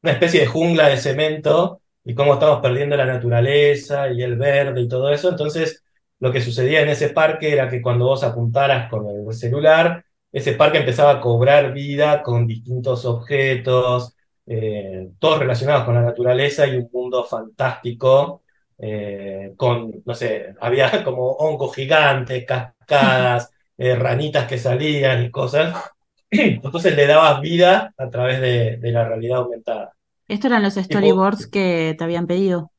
una 0.04 0.14
especie 0.14 0.42
de 0.42 0.48
jungla 0.48 0.90
de 0.90 0.98
cemento 0.98 1.82
y 2.04 2.14
cómo 2.16 2.34
estamos 2.34 2.62
perdiendo 2.62 2.96
la 2.98 3.06
naturaleza 3.06 4.12
y 4.12 4.24
el 4.24 4.38
verde 4.38 4.82
y 4.82 4.88
todo 4.88 5.12
eso. 5.12 5.30
Entonces, 5.30 5.84
lo 6.20 6.32
que 6.32 6.42
sucedía 6.42 6.82
en 6.82 6.90
ese 6.90 7.10
parque 7.10 7.52
era 7.54 7.70
que 7.70 7.82
cuando 7.82 8.06
vos 8.06 8.24
apuntaras 8.24 8.90
con 8.90 9.08
el 9.08 9.34
celular, 9.34 10.04
ese 10.32 10.54
parque 10.54 10.80
empezaba 10.80 11.12
a 11.12 11.22
cobrar 11.22 11.74
vida 11.74 12.22
con 12.24 12.48
distintos 12.48 13.06
objetos, 13.06 14.16
eh, 14.46 15.10
todos 15.20 15.40
relacionados 15.40 15.84
con 15.86 15.96
la 15.96 16.02
naturaleza 16.02 16.68
y 16.68 16.78
un 16.78 16.90
mundo 16.92 17.24
fantástico. 17.24 18.44
Eh, 18.82 19.54
con, 19.58 20.04
no 20.06 20.16
sé, 20.16 20.56
había 20.60 21.04
como 21.06 21.32
hongos 21.34 21.76
gigantes, 21.76 22.46
cascadas, 22.46 23.52
eh, 23.78 23.96
ranitas 23.96 24.48
que 24.48 24.58
salían 24.58 25.24
y 25.24 25.32
cosas. 25.32 25.76
Entonces 26.32 26.96
le 26.96 27.08
dabas 27.08 27.42
vida 27.42 27.94
a 27.98 28.10
través 28.10 28.42
de, 28.42 28.78
de 28.78 28.92
la 28.92 29.08
realidad 29.08 29.40
aumentada. 29.40 29.94
Estos 30.28 30.50
eran 30.50 30.64
los 30.64 30.76
storyboards 30.76 31.48
que 31.48 31.96
te 31.98 32.04
habían 32.04 32.26
pedido. 32.28 32.72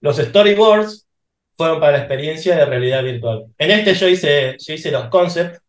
los 0.00 0.16
storyboards 0.18 1.06
fueron 1.56 1.80
para 1.80 1.92
la 1.92 1.98
experiencia 1.98 2.56
de 2.56 2.66
realidad 2.66 3.02
virtual. 3.02 3.46
En 3.58 3.70
este 3.70 3.94
yo 3.94 4.08
hice, 4.08 4.56
yo 4.58 4.74
hice 4.74 4.90
los 4.90 5.08
concepts, 5.08 5.60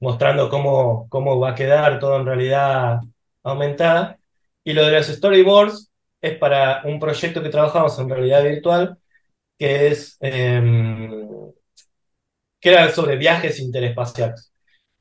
mostrando 0.00 0.50
cómo, 0.50 1.08
cómo 1.10 1.40
va 1.40 1.50
a 1.50 1.54
quedar 1.54 1.98
todo 2.00 2.18
en 2.20 2.26
realidad 2.26 3.00
aumentada. 3.42 4.18
Y 4.64 4.72
lo 4.74 4.86
de 4.86 4.92
los 4.92 5.06
storyboards 5.08 5.90
es 6.20 6.38
para 6.38 6.82
un 6.84 7.00
proyecto 7.00 7.42
que 7.42 7.50
trabajamos 7.50 7.98
en 7.98 8.10
realidad 8.10 8.44
virtual, 8.44 8.98
que 9.60 9.88
es 9.88 10.16
eh, 10.20 10.62
que 12.58 12.70
era 12.70 12.90
sobre 12.90 13.16
viajes 13.16 13.60
interespaciales. 13.60 14.52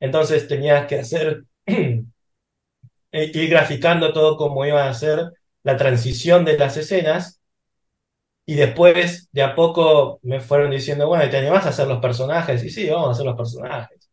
Entonces 0.01 0.49
tenías 0.49 0.85
que 0.85 0.99
hacer 0.99 1.45
ir 1.65 3.49
graficando 3.49 4.11
todo 4.11 4.35
cómo 4.35 4.65
iba 4.65 4.87
a 4.87 4.93
ser 4.93 5.31
la 5.63 5.77
transición 5.77 6.43
de 6.43 6.57
las 6.57 6.75
escenas 6.75 7.39
y 8.45 8.55
después 8.55 9.29
de 9.31 9.43
a 9.43 9.55
poco 9.55 10.19
me 10.23 10.41
fueron 10.41 10.71
diciendo, 10.71 11.07
bueno, 11.07 11.29
¿te 11.29 11.37
animás 11.37 11.65
a 11.65 11.69
hacer 11.69 11.87
los 11.87 11.99
personajes? 12.01 12.61
Y 12.63 12.69
sí, 12.69 12.89
vamos 12.89 13.09
a 13.09 13.11
hacer 13.11 13.25
los 13.25 13.37
personajes. 13.37 14.09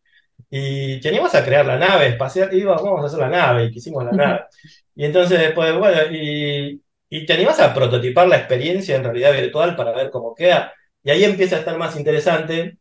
y 0.51 1.01
teníamos 1.01 1.35
a 1.35 1.45
crear 1.45 1.67
la 1.67 1.79
nave 1.79 2.09
espacial, 2.09 2.51
y 2.53 2.59
íbamos, 2.59 2.83
vamos 2.83 3.03
a 3.05 3.07
hacer 3.07 3.19
la 3.21 3.29
nave, 3.31 3.65
y 3.67 3.73
quisimos 3.73 4.05
la 4.05 4.13
nave. 4.13 4.41
Y 4.95 5.05
entonces 5.07 5.39
después, 5.41 5.77
bueno, 5.77 6.03
y, 6.13 6.83
y 7.09 7.27
te 7.27 7.35
animás 7.35 7.61
a 7.61 7.75
prototipar 7.75 8.29
la 8.29 8.37
experiencia 8.39 8.97
en 8.97 9.05
realidad 9.05 9.33
virtual 9.33 9.77
para 9.77 9.93
ver 9.93 10.11
cómo 10.11 10.35
queda. 10.35 10.73
Y 11.03 11.11
ahí 11.11 11.25
empieza 11.25 11.57
a 11.57 11.59
estar 11.61 11.79
más 11.79 11.97
interesante, 11.97 12.79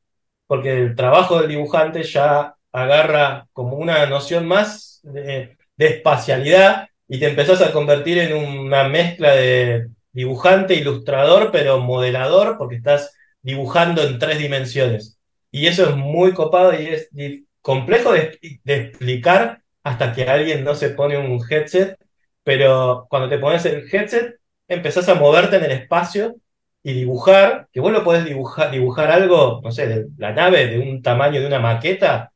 porque 0.48 0.72
el 0.74 0.96
trabajo 0.96 1.40
del 1.40 1.50
dibujante 1.50 2.04
ya 2.04 2.56
agarra 2.72 3.48
como 3.54 3.78
una 3.78 4.06
noción 4.08 4.48
más 4.48 5.00
de, 5.04 5.58
de 5.78 5.88
espacialidad 5.88 6.88
y 7.08 7.20
te 7.20 7.28
empezás 7.30 7.62
a 7.62 7.72
convertir 7.72 8.18
en 8.18 8.34
una 8.36 8.88
mezcla 8.90 9.36
de 9.36 9.90
dibujante, 10.12 10.76
ilustrador, 10.76 11.52
pero 11.52 11.80
modelador, 11.80 12.58
porque 12.58 12.78
estás 12.78 13.14
dibujando 13.42 14.02
en 14.04 14.18
tres 14.18 14.40
dimensiones. 14.40 15.20
Y 15.52 15.68
eso 15.68 15.90
es 15.90 15.96
muy 15.96 16.34
copado 16.34 16.74
y 16.74 16.88
es 16.88 17.10
complejo 17.62 18.14
de, 18.14 18.40
de 18.64 18.76
explicar 18.76 19.62
hasta 19.84 20.14
que 20.14 20.24
alguien 20.24 20.64
no 20.64 20.74
se 20.76 20.90
pone 20.90 21.18
un 21.18 21.40
headset, 21.50 21.98
pero 22.46 23.08
cuando 23.10 23.28
te 23.28 23.40
pones 23.40 23.66
el 23.66 23.90
headset, 23.92 24.36
empezás 24.68 25.10
a 25.10 25.16
moverte 25.16 25.58
en 25.58 25.66
el 25.66 25.72
espacio 25.72 26.36
y 26.84 26.94
dibujar, 26.94 27.68
que 27.74 27.80
vos 27.80 27.92
lo 27.92 28.04
podés 28.04 28.24
dibujar, 28.24 28.70
dibujar 28.70 29.12
algo, 29.12 29.62
no 29.64 29.72
sé, 29.72 30.06
la 30.18 30.32
nave 30.32 30.68
de 30.68 30.78
un 30.80 31.02
tamaño 31.02 31.42
de 31.42 31.48
una 31.48 31.60
maqueta, 31.60 32.32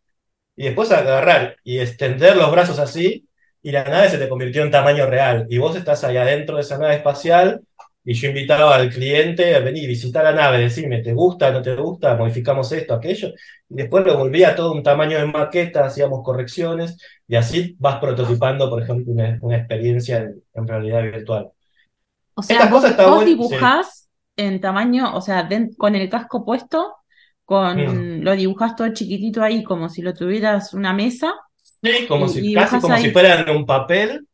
y 0.56 0.66
después 0.66 0.92
agarrar 0.92 1.58
y 1.64 1.80
extender 1.80 2.36
los 2.38 2.52
brazos 2.52 2.80
así, 2.80 3.30
y 3.62 3.72
la 3.72 3.84
nave 3.84 4.10
se 4.10 4.18
te 4.18 4.28
convirtió 4.28 4.64
en 4.64 4.72
tamaño 4.72 5.06
real, 5.06 5.46
y 5.48 5.60
vos 5.60 5.76
estás 5.76 6.04
ahí 6.04 6.18
adentro 6.18 6.56
de 6.56 6.64
esa 6.64 6.80
nave 6.80 6.96
espacial, 6.96 7.62
y 8.04 8.14
yo 8.14 8.30
invitaba 8.30 8.76
al 8.76 8.90
cliente 8.90 9.56
a 9.56 9.60
venir, 9.60 9.88
visitar 9.88 10.24
la 10.24 10.32
nave, 10.32 10.60
decirme, 10.60 11.02
¿te 11.02 11.14
gusta, 11.14 11.52
no 11.52 11.62
te 11.62 11.76
gusta? 11.76 12.16
Modificamos 12.16 12.72
esto, 12.72 12.94
aquello, 12.94 13.30
y 13.70 13.76
después 13.76 14.06
lo 14.06 14.18
volvía 14.18 14.50
a 14.50 14.56
todo 14.56 14.72
un 14.72 14.84
tamaño 14.84 15.18
de 15.18 15.26
maqueta, 15.26 15.86
hacíamos 15.86 16.22
correcciones, 16.24 16.98
y 17.28 17.36
así 17.36 17.76
vas 17.78 18.00
prototipando, 18.00 18.70
por 18.70 18.82
ejemplo, 18.82 19.14
una, 19.14 19.38
una 19.42 19.58
experiencia 19.58 20.18
en, 20.18 20.42
en, 20.54 20.68
realidad 20.68 21.04
virtual. 21.04 21.50
O 22.34 22.42
sea, 22.42 22.58
Esta 22.58 22.70
vos, 22.70 22.82
cosa 22.82 22.92
está 22.92 23.08
vos 23.08 23.26
dibujás 23.26 24.10
sí. 24.38 24.44
en 24.44 24.62
tamaño, 24.62 25.16
o 25.16 25.22
sea, 25.22 25.44
de, 25.44 25.70
con 25.78 25.96
el 25.96 26.10
casco 26.10 26.46
puesto, 26.46 26.96
con, 27.44 28.20
mm. 28.20 28.24
lo 28.24 28.36
dibujás 28.36 28.76
todo 28.76 28.94
chiquitito 28.94 29.44
ahí, 29.44 29.64
como 29.64 29.90
si 29.90 30.02
lo 30.02 30.14
tuvieras 30.14 30.74
una 30.74 30.94
mesa. 30.94 31.34
Sí, 31.84 32.06
como 32.08 32.26
y, 32.26 32.30
si, 32.30 32.52
y 32.52 32.54
casi 32.54 32.80
como 32.80 32.94
ahí. 32.94 33.04
si 33.04 33.12
fuera 33.12 33.42
en 33.42 33.50
un 33.56 33.66
papel, 33.66 34.28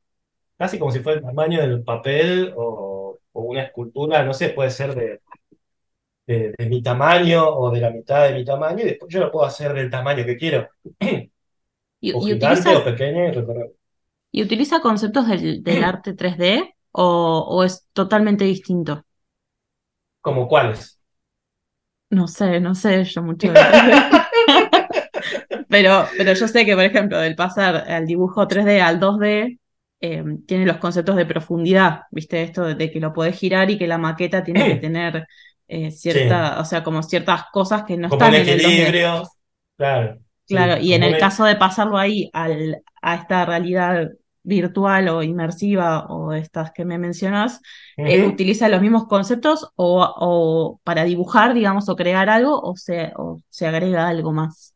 casi 0.58 0.78
como 0.78 0.91
si 0.91 0.99
fuera 0.99 1.19
el 1.19 1.25
tamaño 1.25 1.62
del 1.62 1.84
papel 1.84 2.54
o, 2.56 2.94
o 3.36 3.41
una 3.41 3.63
escultura, 3.63 4.24
no 4.24 4.34
sé, 4.34 4.50
puede 4.50 4.71
ser 4.71 4.95
de, 4.95 5.21
de, 6.26 6.56
de, 6.58 6.65
mi 6.67 6.82
tamaño 6.82 7.48
o 7.48 7.69
de 7.69 7.82
la 7.82 7.91
mitad 7.91 8.24
de 8.24 8.34
mi 8.34 8.45
tamaño, 8.45 8.82
y 8.84 8.88
después 8.88 9.13
yo 9.13 9.19
lo 9.19 9.32
puedo 9.32 9.45
hacer 9.45 9.74
del 9.74 9.89
tamaño 9.89 10.26
que 10.26 10.38
quiero. 10.38 10.69
Y, 12.00 12.12
o 12.13 12.19
y 12.19 12.34
gigante 12.34 12.62
utiliza, 12.62 12.78
o 12.78 12.84
pequeño 12.84 13.28
y 13.28 13.32
recorrer. 13.32 13.71
¿Y 14.32 14.43
utiliza 14.43 14.80
conceptos 14.80 15.28
del, 15.28 15.63
del 15.63 15.84
arte 15.84 16.15
3D 16.15 16.76
o, 16.91 17.45
o 17.50 17.63
es 17.63 17.88
totalmente 17.91 18.45
distinto? 18.45 19.06
¿Como 20.21 20.48
cuáles? 20.48 20.98
No 22.10 22.28
sé, 22.28 22.62
no 22.62 22.74
sé 22.74 23.04
yo 23.04 23.21
mucho 23.21 23.52
de 23.52 23.60
3D. 23.60 24.28
pero, 25.69 26.06
pero 26.17 26.34
yo 26.34 26.48
sé 26.48 26.65
que, 26.65 26.76
por 26.76 26.86
ejemplo, 26.86 27.19
del 27.19 27.36
pasar 27.36 27.76
al 27.76 28.06
dibujo 28.06 28.48
3D 28.48 28.80
al 28.80 29.00
2D, 29.00 29.60
eh, 30.01 30.23
tiene 30.45 30.65
los 30.65 30.77
conceptos 30.77 31.15
de 31.15 31.25
profundidad, 31.25 32.01
¿viste? 32.12 32.43
Esto 32.43 32.63
de, 32.65 32.75
de, 32.75 32.91
que 32.91 32.99
lo 32.99 33.13
podés 33.13 33.38
girar 33.38 33.69
y 33.71 33.77
que 33.77 33.88
la 33.88 33.97
maqueta 33.97 34.43
tiene 34.43 34.65
que 34.65 34.75
tener 34.75 35.27
eh, 35.67 35.91
cierta, 35.91 36.55
sí. 36.55 36.62
o 36.62 36.65
sea, 36.65 36.84
como 36.84 37.01
ciertas 37.03 37.45
cosas 37.51 37.84
que 37.84 37.97
no 37.97 38.10
como 38.10 38.23
están 38.23 38.41
un 38.41 38.47
en 38.47 38.60
equilibrio, 38.60 39.15
el 39.15 39.21
2D. 39.21 39.29
Claro. 39.77 40.19
Claro, 40.47 40.77
sí, 40.77 40.88
y 40.88 40.93
en 40.93 41.01
el 41.01 41.17
caso 41.17 41.43
de 41.43 41.55
pasarlo 41.55 41.97
ahí 41.97 42.29
al, 42.31 42.84
a 43.01 43.15
esta 43.15 43.45
realidad 43.45 44.12
virtual 44.43 45.10
o 45.10 45.23
inmersiva 45.23 46.05
o 46.05 46.34
estas 46.34 46.71
que 46.71 46.86
me 46.86 46.99
mencionas, 46.99 47.62
uh 47.97 48.03
-huh. 48.03 48.10
eh, 48.10 48.27
utiliza 48.27 48.69
los 48.69 48.79
mismos 48.79 49.08
conceptos 49.08 49.71
o, 49.75 50.03
o, 50.17 50.79
para 50.84 51.03
dibujar, 51.03 51.55
digamos, 51.55 51.89
o 51.89 51.95
crear 51.95 52.29
algo 52.29 52.62
o 52.62 52.75
se, 52.75 53.12
o 53.15 53.41
se 53.49 53.65
agrega 53.65 54.08
algo 54.08 54.31
más? 54.31 54.75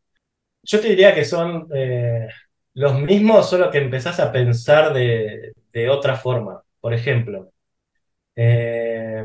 Yo 0.62 0.80
te 0.80 0.88
diría 0.88 1.14
que 1.14 1.24
son 1.24 1.68
eh, 1.72 2.26
los 2.80 2.98
mismos, 2.98 3.50
solo 3.50 3.70
que 3.70 3.78
empezás 3.78 4.20
a 4.20 4.32
pensar 4.32 4.94
de, 4.94 5.52
otra 5.90 6.16
forma. 6.16 6.62
Por 6.80 6.94
ejemplo, 6.94 7.52
eh, 8.36 9.24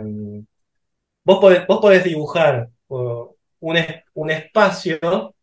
vos, 1.23 1.39
podés, 1.39 1.65
vos, 1.67 1.79
podés, 1.79 2.03
dibujar 2.03 2.69
un, 2.87 4.29
espacio 4.29 5.35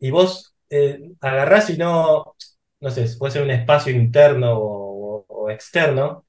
y 0.00 0.10
vos 0.10 0.54
eh, 0.70 1.12
agarrás 1.20 1.70
y 1.70 1.76
no, 1.78 2.34
no 2.80 2.90
sé, 2.90 3.06
puede 3.18 3.32
ser 3.32 3.42
un 3.42 3.50
espacio 3.50 3.92
interno 3.92 4.58
o, 4.58 5.24
o, 5.28 5.44
o, 5.44 5.50
externo, 5.50 6.26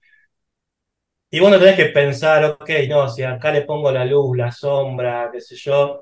y 1.32 1.40
vos 1.40 1.52
no 1.52 1.60
tenés 1.60 1.76
que 1.76 1.86
pensar, 1.86 2.44
ok, 2.46 2.70
no, 2.90 3.08
si 3.10 3.24
acá 3.24 3.52
le 3.52 3.62
pongo 3.64 3.92
la 3.92 4.06
luz, 4.06 4.36
la 4.38 4.52
sombra, 4.52 5.30
qué 5.32 5.42
sé 5.42 5.56
yo, 5.56 6.02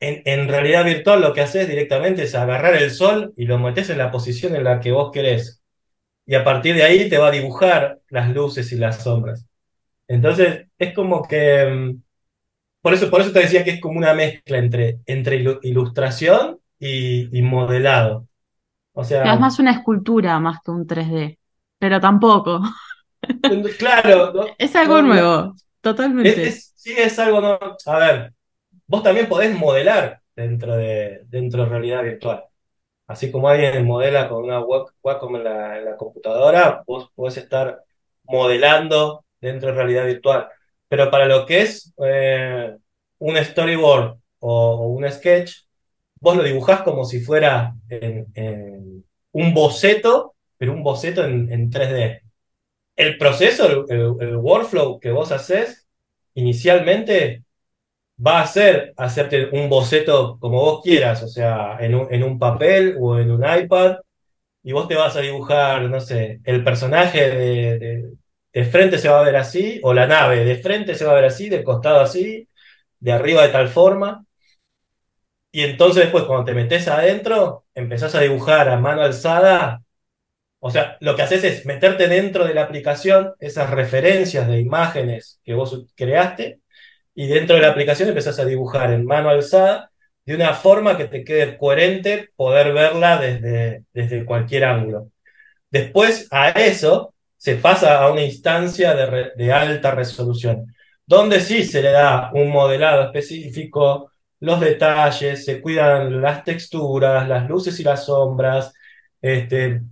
en, 0.00 0.22
en 0.24 0.48
realidad 0.48 0.84
virtual 0.84 1.20
lo 1.20 1.32
que 1.32 1.40
haces 1.40 1.68
directamente 1.68 2.24
es 2.24 2.34
agarrar 2.34 2.74
el 2.74 2.90
sol 2.90 3.32
y 3.36 3.46
lo 3.46 3.58
metes 3.58 3.90
en 3.90 3.98
la 3.98 4.10
posición 4.10 4.54
en 4.56 4.64
la 4.64 4.80
que 4.80 4.92
vos 4.92 5.10
querés. 5.12 5.62
Y 6.26 6.34
a 6.34 6.44
partir 6.44 6.74
de 6.74 6.82
ahí 6.84 7.08
te 7.08 7.18
va 7.18 7.28
a 7.28 7.30
dibujar 7.32 8.00
las 8.08 8.30
luces 8.30 8.72
y 8.72 8.76
las 8.76 9.02
sombras. 9.02 9.46
Entonces, 10.08 10.66
es 10.78 10.94
como 10.94 11.26
que... 11.26 11.66
Mm, 11.66 12.02
por 12.80 12.94
eso, 12.94 13.10
por 13.10 13.20
eso 13.20 13.32
te 13.32 13.40
decía 13.40 13.64
que 13.64 13.70
es 13.72 13.80
como 13.80 13.98
una 13.98 14.14
mezcla 14.14 14.58
entre, 14.58 15.00
entre 15.06 15.44
ilustración 15.62 16.60
y, 16.78 17.36
y 17.36 17.42
modelado. 17.42 18.28
O 18.92 19.04
sea, 19.04 19.34
es 19.34 19.40
más 19.40 19.58
una 19.58 19.72
escultura 19.72 20.38
más 20.38 20.60
que 20.64 20.70
un 20.70 20.86
3D, 20.86 21.38
pero 21.78 22.00
tampoco. 22.00 22.62
Claro. 23.78 24.46
Es 24.58 24.76
algo 24.76 25.02
nuevo, 25.02 25.54
totalmente. 25.80 26.46
Es, 26.46 26.56
es, 26.56 26.72
sí, 26.76 26.94
es 26.96 27.18
algo 27.18 27.40
no. 27.40 27.58
A 27.86 27.98
ver, 27.98 28.32
vos 28.86 29.02
también 29.02 29.28
podés 29.28 29.56
modelar 29.58 30.20
dentro 30.34 30.76
de, 30.76 31.22
dentro 31.26 31.64
de 31.64 31.68
realidad 31.68 32.02
virtual. 32.02 32.44
Así 33.06 33.30
como 33.30 33.48
alguien 33.48 33.84
modela 33.86 34.28
con 34.28 34.44
una 34.44 34.60
Wacom 34.60 35.36
en 35.36 35.44
la, 35.44 35.78
en 35.78 35.84
la 35.84 35.96
computadora, 35.96 36.82
vos 36.86 37.10
podés 37.14 37.36
estar 37.38 37.82
modelando 38.24 39.24
dentro 39.40 39.68
de 39.70 39.74
realidad 39.76 40.06
virtual. 40.06 40.48
Pero 40.88 41.10
para 41.10 41.26
lo 41.26 41.46
que 41.46 41.62
es 41.62 41.94
eh, 42.04 42.76
un 43.18 43.36
storyboard 43.36 44.18
o, 44.40 44.70
o, 44.74 44.88
un 44.88 45.10
sketch, 45.10 45.52
vos 46.20 46.36
lo 46.36 46.42
dibujás 46.42 46.82
como 46.82 47.04
si 47.04 47.20
fuera 47.20 47.74
en, 47.88 49.04
un 49.32 49.54
boceto, 49.54 50.34
pero 50.56 50.72
un 50.72 50.82
boceto 50.82 51.24
en, 51.24 51.52
en 51.52 51.70
3D. 51.70 52.22
El 52.96 53.18
proceso, 53.18 53.86
el, 53.88 54.16
el, 54.20 54.36
workflow 54.36 54.98
que 55.00 55.10
vos 55.10 55.32
haces, 55.32 55.86
inicialmente 56.34 57.44
va 58.24 58.40
a 58.40 58.46
ser 58.46 58.94
hacerte 58.96 59.48
un 59.52 59.68
boceto 59.68 60.38
como 60.40 60.60
vos 60.60 60.82
quieras, 60.82 61.22
o 61.22 61.28
sea, 61.28 61.76
en 61.80 61.94
un, 61.94 62.12
en 62.12 62.22
un 62.24 62.38
papel 62.38 62.96
o 63.00 63.18
en 63.18 63.30
un 63.30 63.44
iPad, 63.44 63.96
y 64.62 64.72
vos 64.72 64.88
te 64.88 64.96
vas 64.96 65.16
a 65.16 65.20
dibujar, 65.20 65.82
no 65.90 66.00
sé, 66.00 66.40
el 66.44 66.64
personaje 66.64 67.30
de, 67.30 67.78
de, 67.78 68.12
de 68.52 68.64
frente 68.64 68.98
se 68.98 69.08
va 69.08 69.20
a 69.20 69.24
ver 69.24 69.36
así, 69.36 69.80
o 69.82 69.94
la 69.94 70.06
nave 70.06 70.44
de 70.44 70.56
frente 70.58 70.94
se 70.94 71.04
va 71.04 71.12
a 71.12 71.16
ver 71.16 71.26
así, 71.26 71.48
del 71.48 71.64
costado 71.64 72.00
así, 72.00 72.48
de 73.00 73.12
arriba 73.12 73.42
de 73.42 73.48
tal 73.50 73.68
forma. 73.68 74.24
Y 75.52 75.62
entonces 75.62 76.04
después 76.04 76.24
cuando 76.24 76.44
te 76.44 76.54
metes 76.54 76.86
adentro, 76.88 77.64
empezás 77.74 78.14
a 78.14 78.20
dibujar 78.20 78.68
a 78.68 78.78
mano 78.78 79.02
alzada. 79.02 79.82
O 80.60 80.70
sea, 80.70 80.98
lo 81.00 81.16
que 81.16 81.22
haces 81.22 81.44
es 81.44 81.66
meterte 81.66 82.08
dentro 82.08 82.46
de 82.46 82.54
la 82.54 82.62
aplicación 82.62 83.34
esas 83.40 83.70
referencias 83.70 84.48
de 84.48 84.60
imágenes 84.60 85.40
que 85.44 85.54
vos 85.54 85.86
creaste 85.96 86.60
y 87.16 87.26
dentro 87.28 87.56
de 87.56 87.62
la 87.62 87.70
aplicación 87.70 88.10
empezás 88.10 88.38
a 88.38 88.44
dibujar 88.44 88.92
en 88.92 89.06
mano 89.06 89.30
alzada 89.30 89.90
de 90.26 90.34
una 90.36 90.54
forma 90.54 90.96
que 90.98 91.06
te 91.06 91.24
quede 91.24 91.58
coherente 91.58 92.30
poder 92.36 92.72
verla 92.74 93.18
desde, 93.18 93.84
desde 93.92 94.24
cualquier 94.26 94.64
ángulo. 94.66 95.10
Después 95.70 96.28
a 96.30 96.50
eso 96.50 97.14
se 97.36 97.56
pasa 97.56 98.02
a 98.02 98.12
una 98.12 98.22
instancia 98.22 98.94
de, 98.94 99.52
alta 99.52 99.92
resolución, 99.92 100.74
donde 101.06 101.40
sí 101.40 101.64
se 101.64 101.82
le 101.82 101.90
da 101.92 102.30
un 102.34 102.50
modelado 102.50 103.04
específico, 103.04 104.12
los 104.40 104.60
detalles, 104.60 105.44
se 105.44 105.60
cuidan 105.62 106.20
las 106.22 106.44
texturas, 106.44 107.28
las 107.28 107.48
luces 107.48 107.78
y 107.80 107.84
las 107.84 108.06
sombras. 108.06 108.72
Este, 109.22 109.82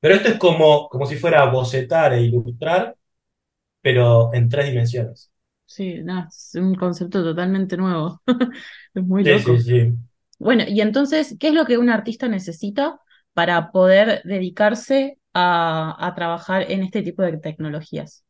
pero 0.00 0.14
esto 0.14 0.28
es 0.30 0.38
como, 0.38 0.88
como 0.88 1.06
si 1.06 1.16
fuera 1.16 1.44
bocetar 1.46 2.12
e 2.14 2.22
ilustrar, 2.22 2.96
pero 3.82 4.32
en 4.34 4.48
tres 4.48 4.66
dimensiones. 4.66 5.30
Sí, 5.68 6.00
no, 6.02 6.26
es 6.26 6.54
un 6.54 6.74
concepto 6.74 7.22
totalmente 7.22 7.76
nuevo. 7.76 8.22
es 8.94 9.04
muy 9.04 9.22
sí, 9.22 9.30
loco. 9.30 9.58
Sí, 9.58 9.62
sí. 9.62 9.92
Bueno, 10.38 10.64
y 10.66 10.80
entonces, 10.80 11.36
¿qué 11.38 11.48
es 11.48 11.54
lo 11.54 11.66
que 11.66 11.76
un 11.76 11.90
artista 11.90 12.26
necesita 12.26 12.98
para 13.34 13.70
poder 13.70 14.22
dedicarse 14.24 15.18
a, 15.34 15.94
a 16.06 16.14
trabajar 16.14 16.70
en 16.70 16.82
este 16.82 17.02
tipo 17.02 17.22
de 17.22 17.36
tecnologías? 17.36 18.24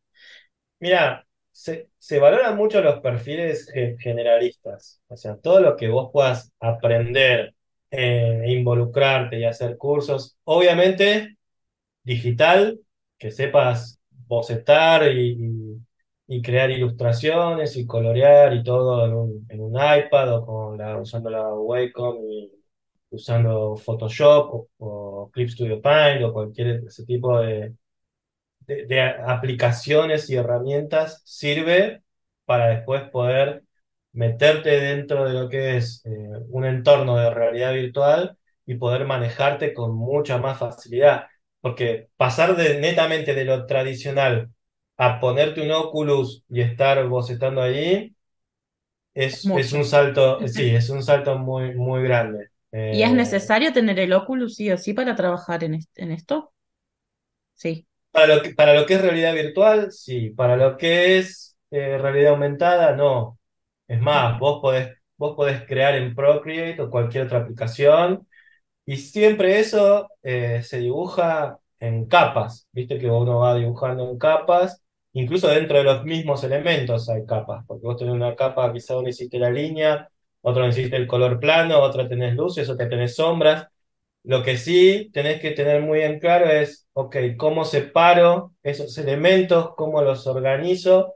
Mira, 0.81 1.25
se, 1.53 1.91
se, 1.99 2.19
valoran 2.19 2.57
mucho 2.57 2.81
los 2.81 3.01
perfiles 3.01 3.71
generalistas, 3.99 5.01
o 5.07 5.17
sea, 5.17 5.37
todo 5.37 5.61
lo 5.61 5.77
que 5.77 5.89
vos 5.89 6.11
puedas 6.13 6.53
aprender 6.61 7.55
eh, 7.91 8.43
involucrarte 8.49 9.39
y 9.39 9.45
hacer 9.45 9.77
cursos. 9.79 10.37
Obviamente, 10.45 11.37
digital, 12.03 12.81
que 13.19 13.31
sepas 13.31 14.01
bocetar 14.11 15.11
y, 15.13 15.79
y- 16.29 16.43
crear 16.43 16.71
ilustraciones 16.71 17.77
y 17.77 17.87
colorear 17.87 18.55
y 18.55 18.63
todo 18.63 19.07
en 19.07 19.15
un, 19.15 19.47
en 19.51 19.61
un 19.63 19.75
iPad 19.77 20.35
o 20.39 20.47
con 20.47 20.81
usando 21.01 21.31
la 21.31 21.53
Wacom 21.55 22.19
y 22.31 22.53
usando 23.11 23.77
Photoshop 23.77 24.67
o, 24.79 25.31
Clip 25.33 25.49
Studio 25.51 25.81
Paint 25.83 26.25
o 26.25 26.33
cualquier 26.33 26.85
ese 26.87 27.05
tipo 27.07 27.41
de, 27.41 27.75
de, 28.61 28.87
de 28.87 29.01
aplicaciones 29.03 30.29
y 30.31 30.37
herramientas 30.37 31.23
sirve 31.25 32.03
para 32.45 32.69
después 32.69 33.05
poder 33.11 33.65
meterte 34.13 34.71
dentro 34.81 35.25
de 35.29 35.35
lo 35.35 35.49
que 35.49 35.77
es 35.77 36.05
eh, 36.07 36.11
un 36.51 36.65
entorno 36.65 37.17
de 37.17 37.31
realidad 37.31 37.73
virtual 37.75 38.39
y 38.67 38.75
poder 38.77 39.07
manejarte 39.07 39.73
con 39.75 39.95
mucha 39.97 40.39
más 40.39 40.59
facilidad. 40.59 41.27
Porque 41.61 42.09
pasar 42.17 42.57
de, 42.57 42.79
netamente 42.81 43.35
de 43.35 43.45
lo 43.45 43.67
tradicional 43.67 44.51
a 44.99 45.21
ponerte 45.21 45.63
un 45.63 45.73
Oculus 45.73 46.45
y 46.51 46.61
estar 46.63 47.07
bocetando 47.09 47.63
allí 47.63 48.15
Es 49.15 49.49
es, 49.53 49.73
un 49.73 49.85
salto, 49.85 50.47
sí, 50.49 50.71
es 50.75 50.89
un 50.91 51.03
salto 51.03 51.39
muy, 51.39 51.75
muy 51.75 52.03
grande. 52.05 52.51
¿Y 52.91 53.03
es 53.03 53.13
Eh, 53.13 53.15
necesario 53.15 53.73
tener 53.73 53.99
el 53.99 54.13
Oculus 54.13 54.57
sí 54.57 54.71
o 54.71 54.77
sí 54.79 54.93
para 54.93 55.17
trabajar 55.17 55.65
en, 55.65 55.73
est- 55.75 55.99
en 55.99 56.11
esto? 56.13 56.53
Sí. 57.55 57.87
Para 58.11 58.27
lo 58.37 58.43
que, 58.43 58.55
para 58.55 58.75
lo 58.75 58.87
que 58.87 58.95
es 58.95 59.03
realidad 59.03 59.35
virtual, 59.35 59.93
sí. 59.93 60.31
Para 60.31 60.57
lo 60.57 60.77
que 60.77 61.19
es 61.19 61.57
eh, 61.71 61.99
realidad 61.99 62.33
aumentada, 62.33 62.95
no. 62.97 63.39
Es 63.87 64.01
más, 64.01 64.39
vos 64.39 64.61
podés, 64.61 64.97
vos 65.17 65.37
podés 65.37 65.65
crear 65.67 65.95
en 65.95 66.15
Procreate 66.15 66.83
o 66.83 66.91
cualquier 66.91 67.25
otra 67.27 67.39
aplicación 67.41 68.27
y 68.87 68.97
siempre 68.99 69.61
eso 69.61 70.09
eh, 70.23 70.63
se 70.65 70.79
dibuja 70.81 71.59
en 71.81 72.07
capas. 72.09 72.69
Viste 72.73 72.99
que 72.99 73.09
uno 73.11 73.41
va 73.41 73.57
dibujando 73.57 74.11
en 74.11 74.19
capas, 74.19 74.83
incluso 75.13 75.49
dentro 75.49 75.79
de 75.79 75.85
los 75.85 76.05
mismos 76.05 76.45
elementos 76.45 77.09
hay 77.09 77.25
capas, 77.27 77.65
porque 77.67 77.87
vos 77.87 77.97
tenés 77.97 78.15
una 78.15 78.35
capa 78.37 78.73
quizá 78.73 78.95
donde 78.95 79.11
hiciste 79.11 79.39
la 79.39 79.51
línea, 79.51 80.09
otra 80.41 80.63
donde 80.63 80.79
hiciste 80.81 80.97
el 80.97 81.07
color 81.07 81.41
plano, 81.41 81.81
otra 81.81 82.09
tenés 82.09 82.35
luces, 82.35 82.69
otra 82.69 82.89
tenés 82.89 83.17
sombras. 83.17 83.69
Lo 84.25 84.43
que 84.43 84.57
sí 84.59 85.11
tenés 85.13 85.41
que 85.41 85.53
tener 85.53 85.83
muy 85.83 86.01
en 86.03 86.19
claro 86.21 86.47
es, 86.51 86.87
ok, 86.93 87.17
cómo 87.39 87.65
separo 87.65 88.55
esos 88.63 88.97
elementos, 88.99 89.71
cómo 89.77 90.03
los 90.03 90.27
organizo 90.27 91.15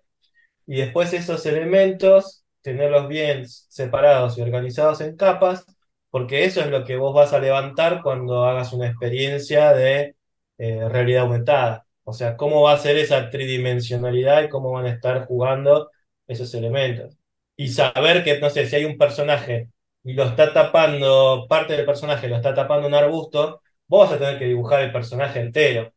y 0.67 0.77
después 0.77 1.13
esos 1.13 1.45
elementos, 1.47 2.45
tenerlos 2.63 3.09
bien 3.09 3.47
separados 3.49 4.39
y 4.39 4.43
organizados 4.43 5.01
en 5.01 5.17
capas, 5.17 5.67
porque 6.11 6.45
eso 6.45 6.61
es 6.61 6.69
lo 6.69 6.85
que 6.85 6.97
vos 6.97 7.15
vas 7.15 7.33
a 7.33 7.41
levantar 7.41 8.03
cuando 8.03 8.45
hagas 8.45 8.73
una 8.73 8.89
experiencia 8.89 9.73
de 9.73 10.17
eh, 10.59 10.89
realidad 10.89 11.23
aumentada. 11.25 11.87
O 12.05 12.13
sea, 12.13 12.37
cómo 12.37 12.63
va 12.63 12.73
a 12.75 12.79
ser 12.79 12.97
esa 12.99 13.31
tridimensionalidad 13.31 14.43
y 14.45 14.49
cómo 14.49 14.73
van 14.73 14.87
a 14.87 14.91
estar 14.93 15.27
jugando 15.27 15.91
esos 16.27 16.53
elementos. 16.55 17.17
Y 17.57 17.69
saber 17.69 18.25
que, 18.25 18.41
no 18.41 18.51
sé, 18.51 18.67
si 18.67 18.77
hay 18.77 18.85
un 18.85 18.99
personaje 18.99 19.69
y 20.05 20.15
lo 20.15 20.25
está 20.25 20.53
tapando, 20.53 21.47
parte 21.49 21.75
del 21.77 21.87
personaje 21.87 22.29
lo 22.29 22.37
está 22.37 22.55
tapando 22.55 22.89
un 22.89 22.95
arbusto, 22.95 23.63
vos 23.87 24.09
vas 24.11 24.17
a 24.17 24.19
tener 24.19 24.39
que 24.39 24.47
dibujar 24.47 24.83
el 24.83 24.93
personaje 24.93 25.41
entero 25.41 25.93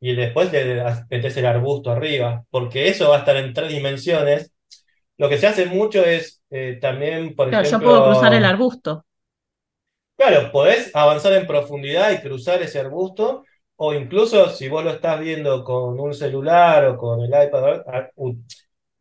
y 0.00 0.14
después 0.16 0.52
le 0.52 0.82
metes 1.10 1.36
el 1.36 1.46
arbusto 1.46 1.90
arriba, 1.92 2.44
porque 2.50 2.88
eso 2.88 3.10
va 3.10 3.16
a 3.16 3.18
estar 3.20 3.36
en 3.36 3.54
tres 3.54 3.70
dimensiones. 3.70 4.52
Lo 5.18 5.28
que 5.28 5.38
se 5.38 5.46
hace 5.48 5.66
mucho 5.66 6.04
es 6.04 6.42
eh, 6.50 6.78
también, 6.80 7.34
por 7.36 7.48
Claro, 7.48 7.68
yo 7.68 7.80
puedo 7.82 8.02
cruzar 8.02 8.34
el 8.34 8.44
ejemplo, 8.44 8.46
arbusto. 8.46 9.04
claro, 10.16 10.50
podés 10.52 10.94
avanzar 10.94 11.32
en 11.34 11.46
profundidad 11.46 12.10
y 12.12 12.20
cruzar 12.20 12.62
ese 12.62 12.80
arbusto, 12.80 13.44
o 13.84 13.92
incluso 13.94 14.48
si 14.50 14.68
vos 14.68 14.84
lo 14.84 14.90
estás 14.92 15.18
viendo 15.20 15.64
con 15.64 15.98
un 15.98 16.14
celular 16.14 16.84
o 16.86 16.96
con 16.96 17.20
el 17.20 17.30
iPad, 17.30 17.80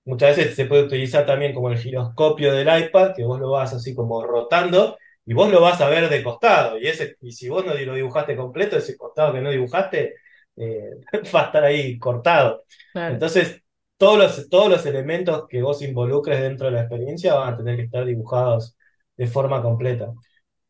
muchas 0.06 0.36
veces 0.36 0.56
se 0.56 0.66
puede 0.66 0.84
utilizar 0.84 1.24
también 1.24 1.54
como 1.54 1.70
el 1.70 1.78
giroscopio 1.78 2.52
del 2.52 2.68
iPad, 2.86 3.14
que 3.16 3.24
vos 3.24 3.40
lo 3.40 3.52
vas 3.52 3.74
así 3.74 3.94
como 3.94 4.26
rotando. 4.26 4.98
Y 5.24 5.36
vos 5.36 5.52
lo 5.52 5.62
vas 5.62 5.80
a 5.82 5.88
ver 5.88 6.10
de 6.10 6.24
costado, 6.24 6.80
y, 6.80 6.88
ese, 6.88 7.16
y 7.22 7.32
si 7.32 7.48
vos 7.48 7.64
no 7.64 7.76
lo 7.76 7.94
dibujaste 7.94 8.36
completo, 8.36 8.76
ese 8.76 8.98
costado 8.98 9.34
que 9.34 9.42
no 9.42 9.52
dibujaste, 9.52 10.16
eh, 10.56 10.90
va 11.36 11.42
a 11.44 11.46
estar 11.46 11.64
ahí 11.64 12.00
cortado. 12.00 12.64
Claro. 12.92 13.14
Entonces, 13.14 13.62
todos 13.98 14.18
los, 14.18 14.50
todos 14.50 14.68
los 14.68 14.84
elementos 14.88 15.48
que 15.48 15.62
vos 15.62 15.84
involucres 15.84 16.42
dentro 16.42 16.66
de 16.68 16.74
la 16.74 16.82
experiencia 16.82 17.36
van 17.36 17.54
a 17.54 17.58
tener 17.58 17.76
que 17.76 17.84
estar 17.84 18.04
dibujados 18.04 18.76
de 19.16 19.28
forma 19.28 19.62
completa. 19.62 20.12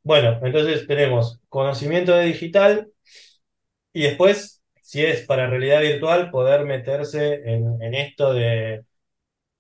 Bueno, 0.03 0.38
entonces 0.43 0.86
tenemos 0.86 1.39
conocimiento 1.47 2.14
de 2.14 2.26
digital 2.26 2.91
y 3.94 4.04
después, 4.04 4.62
si 4.82 5.04
es 5.06 5.26
para 5.26 5.48
realidad 5.48 5.82
virtual, 5.82 6.32
poder 6.32 6.66
meterse 6.66 7.36
en, 7.46 7.82
en 7.82 7.94
esto 7.96 8.34
de 8.34 8.84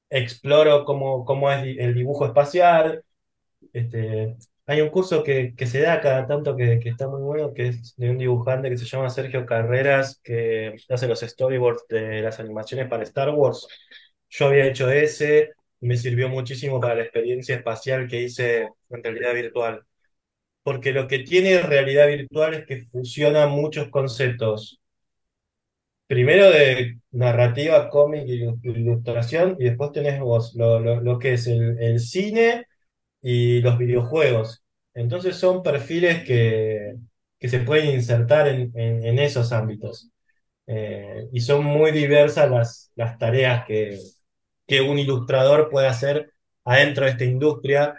exploro 0.09 0.85
cómo, 0.85 1.25
cómo 1.25 1.51
es 1.51 1.63
el 1.79 1.93
dibujo 1.93 2.25
espacial, 2.25 3.03
este, 3.73 4.35
hay 4.67 4.81
un 4.81 4.89
curso 4.89 5.23
que, 5.23 5.53
que 5.55 5.67
se 5.67 5.81
da 5.81 6.01
cada 6.01 6.27
tanto 6.27 6.55
que, 6.55 6.79
que 6.79 6.89
está 6.89 7.07
muy 7.07 7.21
bueno, 7.21 7.53
que 7.53 7.69
es 7.69 7.95
de 7.97 8.09
un 8.09 8.17
dibujante 8.17 8.69
que 8.69 8.77
se 8.77 8.85
llama 8.85 9.09
Sergio 9.09 9.45
Carreras, 9.45 10.19
que 10.23 10.75
hace 10.89 11.07
los 11.07 11.21
storyboards 11.21 11.85
de 11.89 12.21
las 12.21 12.39
animaciones 12.39 12.87
para 12.89 13.03
Star 13.03 13.29
Wars. 13.31 13.67
Yo 14.29 14.47
había 14.47 14.65
hecho 14.67 14.89
ese 14.91 15.51
me 15.81 15.97
sirvió 15.97 16.29
muchísimo 16.29 16.79
para 16.79 16.95
la 16.95 17.03
experiencia 17.03 17.55
espacial 17.55 18.07
que 18.07 18.21
hice 18.21 18.69
en 18.89 19.03
realidad 19.03 19.33
virtual. 19.33 19.83
Porque 20.63 20.91
lo 20.91 21.07
que 21.07 21.19
tiene 21.19 21.61
realidad 21.61 22.07
virtual 22.07 22.55
es 22.55 22.65
que 22.65 22.83
fusiona 22.85 23.45
muchos 23.47 23.89
conceptos. 23.89 24.81
Primero 26.07 26.49
de 26.51 26.99
narrativa, 27.11 27.89
cómic 27.89 28.27
ilustración, 28.27 29.55
y 29.59 29.63
después 29.65 29.91
tenés 29.93 30.19
vos 30.19 30.53
lo, 30.55 30.79
lo- 30.79 30.99
lo 31.01 31.19
que 31.19 31.33
es 31.33 31.47
el 31.47 31.99
cine 32.01 32.65
y 33.21 33.61
los 33.61 33.77
videojuegos. 33.77 34.63
Entonces 34.95 35.35
son 35.37 35.63
perfiles 35.63 36.23
que, 36.25 36.95
que 37.39 37.49
se 37.49 37.59
pueden 37.61 37.91
insertar 37.95 38.47
en, 38.49 38.71
en- 38.79 39.19
esos 39.19 39.51
ámbitos. 39.53 40.11
Eh, 40.67 41.27
y 41.33 41.41
son 41.41 41.65
muy 41.65 41.91
diversas 41.91 42.49
las, 42.51 42.91
las 42.95 43.17
tareas 43.19 43.65
que, 43.67 43.99
que 44.67 44.81
un 44.81 44.99
ilustrador 44.99 45.69
puede 45.71 45.87
hacer 45.87 46.31
adentro 46.65 47.05
de 47.05 47.11
esta 47.11 47.25
industria, 47.25 47.95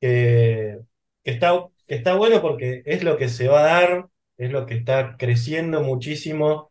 que 0.00 0.78
está, 1.24 1.66
está 1.94 2.14
bueno 2.16 2.40
porque 2.42 2.82
es 2.86 3.02
lo 3.04 3.16
que 3.16 3.28
se 3.28 3.48
va 3.48 3.60
a 3.60 3.64
dar, 3.82 4.06
es 4.38 4.50
lo 4.52 4.66
que 4.66 4.74
está 4.76 5.16
creciendo 5.18 5.82
muchísimo. 5.82 6.70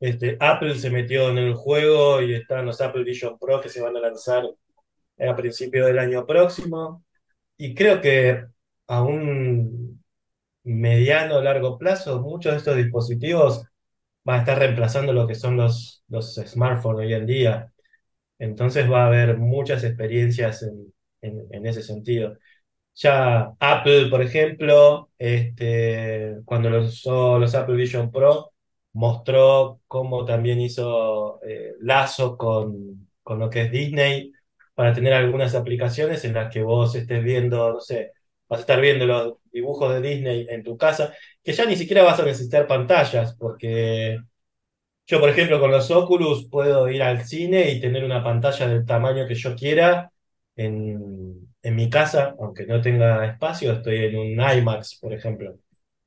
Este, 0.00 0.36
Apple 0.40 0.76
se 0.76 0.90
metió 0.90 1.30
en 1.30 1.38
el 1.38 1.54
juego 1.54 2.22
y 2.22 2.34
están 2.34 2.66
los 2.66 2.80
Apple 2.80 3.04
Vision 3.04 3.38
Pro 3.38 3.60
que 3.62 3.68
se 3.70 3.82
van 3.82 3.96
a 3.96 4.00
lanzar 4.00 4.44
a 5.18 5.36
principios 5.36 5.86
del 5.86 5.98
año 5.98 6.26
próximo. 6.26 7.04
Y 7.58 7.74
creo 7.74 8.00
que 8.00 8.46
a 8.88 9.02
un 9.02 10.04
mediano 10.64 11.36
o 11.38 11.42
largo 11.42 11.78
plazo, 11.78 12.20
muchos 12.22 12.52
de 12.52 12.58
estos 12.58 12.76
dispositivos 12.76 13.64
van 14.24 14.38
a 14.38 14.40
estar 14.40 14.58
reemplazando 14.58 15.12
lo 15.12 15.26
que 15.26 15.34
son 15.36 15.56
los, 15.56 16.04
los 16.08 16.34
smartphones 16.36 17.06
hoy 17.06 17.14
en 17.14 17.26
día. 17.26 17.72
Entonces 18.38 18.90
va 18.90 19.04
a 19.04 19.06
haber 19.08 19.38
muchas 19.38 19.84
experiencias 19.84 20.62
en, 20.62 20.92
en- 21.22 21.46
en 21.52 21.66
ese 21.66 21.82
sentido. 21.82 22.38
Ya 22.96 23.52
Apple, 23.60 24.06
por 24.10 24.22
ejemplo, 24.22 25.10
este, 25.18 26.36
cuando 26.46 26.70
usó 26.80 27.38
los 27.38 27.54
Apple 27.54 27.76
Vision 27.76 28.10
Pro, 28.10 28.52
mostró 28.94 29.80
cómo 29.86 30.24
también 30.24 30.60
hizo 30.60 31.40
eh, 31.46 31.74
lazo 31.80 32.38
con, 32.38 33.08
con 33.22 33.38
lo 33.38 33.50
que 33.50 33.62
es 33.62 33.70
Disney 33.72 34.32
para 34.74 34.94
tener 34.94 35.12
algunas 35.12 35.54
aplicaciones 35.54 36.24
en 36.24 36.34
las 36.34 36.52
que 36.52 36.62
vos 36.62 36.94
estés 36.94 37.22
viendo, 37.22 37.74
no 37.74 37.80
sé, 37.80 38.12
vas 38.48 38.60
a 38.60 38.62
estar 38.62 38.80
viendo 38.80 39.06
los 39.06 39.34
dibujos 39.52 39.92
de 39.92 40.00
Disney 40.00 40.46
en 40.48 40.62
tu 40.62 40.76
casa, 40.78 41.12
que 41.42 41.52
ya 41.52 41.66
ni 41.66 41.76
siquiera 41.76 42.02
vas 42.02 42.18
a 42.20 42.24
necesitar 42.24 42.66
pantallas, 42.66 43.36
porque 43.38 44.18
yo, 45.06 45.20
por 45.20 45.28
ejemplo, 45.30 45.60
con 45.60 45.70
los 45.70 45.90
Oculus 45.90 46.48
puedo 46.50 46.88
ir 46.90 47.02
al 47.02 47.24
cine 47.26 47.70
y 47.70 47.80
tener 47.80 48.04
una 48.04 48.24
pantalla 48.24 48.66
del 48.68 48.84
tamaño 48.86 49.26
que 49.26 49.34
yo 49.34 49.54
quiera 49.54 50.10
en, 50.56 51.46
en 51.66 51.76
mi 51.76 51.90
casa, 51.90 52.34
aunque 52.40 52.66
no 52.66 52.80
tenga 52.80 53.26
espacio, 53.26 53.72
estoy 53.72 53.96
en 54.06 54.16
un 54.18 54.40
IMAX, 54.58 54.98
por 55.00 55.12
ejemplo. 55.14 55.58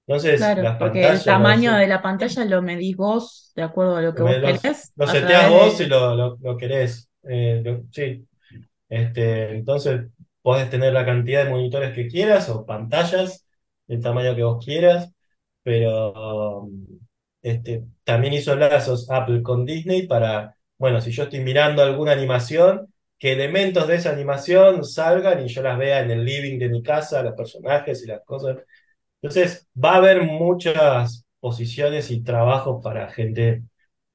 Entonces, 0.07 0.53
Claro, 0.53 0.74
las 0.78 0.78
porque 0.78 1.10
el 1.10 1.24
tamaño 1.24 1.74
de 1.76 1.88
la 1.88 2.01
pantalla 2.01 2.45
lo 2.45 2.62
medís 2.62 2.95
vos 2.95 3.51
de 3.55 3.64
acuerdo 3.64 3.95
a 3.97 4.01
lo 4.01 4.16
que 4.16 4.24
vos 4.24 4.39
querés 4.39 4.93
los 4.95 5.12
a 5.12 5.12
seteás 5.12 5.49
vos 5.49 5.80
y 5.82 5.86
de... 5.86 5.88
lo, 5.88 6.16
lo, 6.16 6.38
lo 6.41 6.57
querés. 6.57 7.10
Eh, 7.24 7.62
lo- 7.64 7.84
sí, 7.91 8.28
este, 8.89 9.51
entonces 9.57 10.03
podés 10.43 10.70
tener 10.70 10.93
la 10.93 11.05
cantidad 11.05 11.45
de 11.45 11.51
monitores 11.51 11.93
que 11.95 12.07
quieras 12.07 12.49
o 12.49 12.66
pantallas 12.66 13.47
del 13.88 14.01
tamaño 14.01 14.36
que 14.36 14.43
vos 14.43 14.64
quieras, 14.66 15.14
pero 15.64 16.62
um, 16.64 16.88
este, 17.41 17.86
también 18.05 18.34
hizo 18.36 18.55
lazos 18.57 19.10
Apple 19.12 19.43
con 19.43 19.66
Disney 19.66 20.07
para, 20.07 20.55
bueno, 20.80 21.01
si 21.01 21.12
yo 21.12 21.24
estoy 21.26 21.41
mirando 21.41 21.84
alguna 21.84 22.14
animación, 22.14 22.89
que 23.20 23.34
elementos 23.34 23.88
de 23.88 23.95
esa 23.95 24.11
animación 24.11 24.86
salgan 24.86 25.45
y 25.45 25.49
yo 25.49 25.61
las 25.61 25.78
vea 25.78 26.01
en 26.01 26.11
el 26.11 26.24
living 26.24 26.57
de 26.57 26.70
mi 26.70 26.82
casa, 26.82 27.22
los 27.22 27.36
personajes 27.36 28.01
y 28.03 28.07
las 28.07 28.22
cosas. 28.26 28.57
Entonces, 29.22 29.67
va 29.76 29.93
a 29.93 29.97
haber 29.97 30.24
muchas 30.24 31.26
posiciones 31.39 32.09
y 32.11 32.24
trabajos 32.24 32.82
para 32.82 33.11
gente 33.11 33.63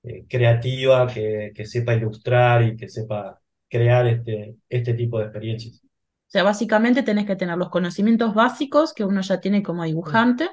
eh, 0.03 0.25
creativa 0.29 1.07
que, 1.07 1.53
sepa 1.67 1.95
ilustrar 1.95 2.63
y 2.63 2.77
que 2.77 2.89
sepa 2.89 3.41
crear 3.69 4.07
este, 4.07 4.57
este 4.69 4.95
tipo 4.95 5.19
de 5.19 5.25
experiencias. 5.25 5.83
O 5.85 6.31
sea, 6.35 6.43
básicamente 6.43 7.03
tenés 7.03 7.27
que 7.27 7.37
tener 7.37 7.59
los 7.59 7.69
conocimientos 7.69 8.35
básicos 8.35 8.95
que 8.95 9.05
uno 9.05 9.21
ya 9.21 9.41
tiene 9.41 9.63
como 9.63 9.85
dibujante, 9.85 10.49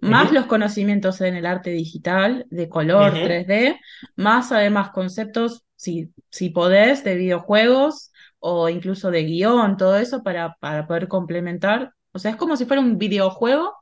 más 0.00 0.32
los 0.32 0.46
conocimientos 0.46 1.20
en 1.20 1.36
el 1.36 1.46
arte 1.46 1.70
digital, 1.70 2.46
de 2.50 2.68
color 2.68 3.20
ujú. 3.20 3.22
3D, 3.22 3.80
más 4.16 4.52
además 4.52 4.90
conceptos, 4.90 5.64
si, 5.76 6.12
si 6.30 6.50
podés, 6.50 7.04
de 7.04 7.16
videojuegos 7.16 8.12
o 8.38 8.68
incluso 8.68 9.10
de 9.10 9.24
guion, 9.24 9.76
todo 9.76 9.96
eso 9.96 10.22
para, 10.22 10.56
para 10.60 10.86
poder 10.86 11.08
complementar. 11.08 11.92
O 12.12 12.18
sea, 12.18 12.30
es 12.32 12.36
como 12.36 12.56
si 12.56 12.66
fuera 12.66 12.80
un 12.82 12.98
videojuego, 12.98 13.74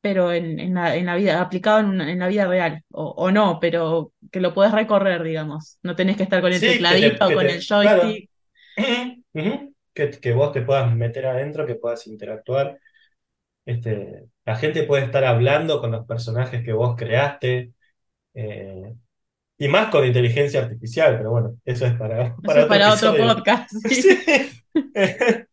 pero 0.00 0.32
en, 0.32 0.58
en 0.60 0.74
la, 0.74 0.96
en 0.96 1.06
la 1.06 1.14
vida, 1.16 1.40
aplicado 1.40 1.78
en, 1.80 2.00
en 2.00 2.18
la 2.18 2.28
vida 2.28 2.46
real, 2.46 2.82
o, 2.90 3.10
o 3.16 3.30
no, 3.30 3.58
pero 3.60 4.12
que 4.32 4.40
lo 4.40 4.52
podés 4.54 4.72
recorrer, 4.72 5.22
digamos. 5.22 5.78
No 5.82 5.94
tenés 5.96 6.16
que 6.16 6.24
estar 6.24 6.40
con 6.42 6.52
el 6.52 6.64
Sí, 6.64 6.86
que 6.86 6.98
te, 7.00 7.18
tecladito 7.18 7.28
o 7.28 7.32
con 7.32 7.48
el 7.48 7.60
claro, 7.80 8.22
joystick. 8.24 8.30
Que 9.94 10.32
vos 10.32 10.52
te 10.52 10.62
puedas 10.62 10.94
meter 10.94 11.26
adentro, 11.26 11.66
que 11.66 11.74
puedas 11.76 12.06
interactuar. 12.06 12.78
Este, 13.66 14.28
la 14.44 14.56
gente 14.56 14.84
puede 14.84 15.04
estar 15.04 15.24
hablando 15.24 15.80
con 15.80 15.90
los 15.92 16.06
personajes 16.06 16.64
que 16.64 16.72
vos 16.72 16.96
creaste, 16.96 17.72
eh, 18.34 18.94
y 19.58 19.68
más 19.68 19.88
con 19.90 20.04
inteligencia 20.04 20.62
artificial, 20.62 21.16
pero 21.18 21.30
bueno, 21.30 21.56
eso 21.64 21.86
es 21.86 21.94
para, 21.94 22.34
otro 22.44 22.68
para 22.68 22.92
otro 22.92 23.10
episodio. 23.10 23.34
podcast, 23.34 23.70
sí. 23.88 24.02
Sí. 24.02 24.18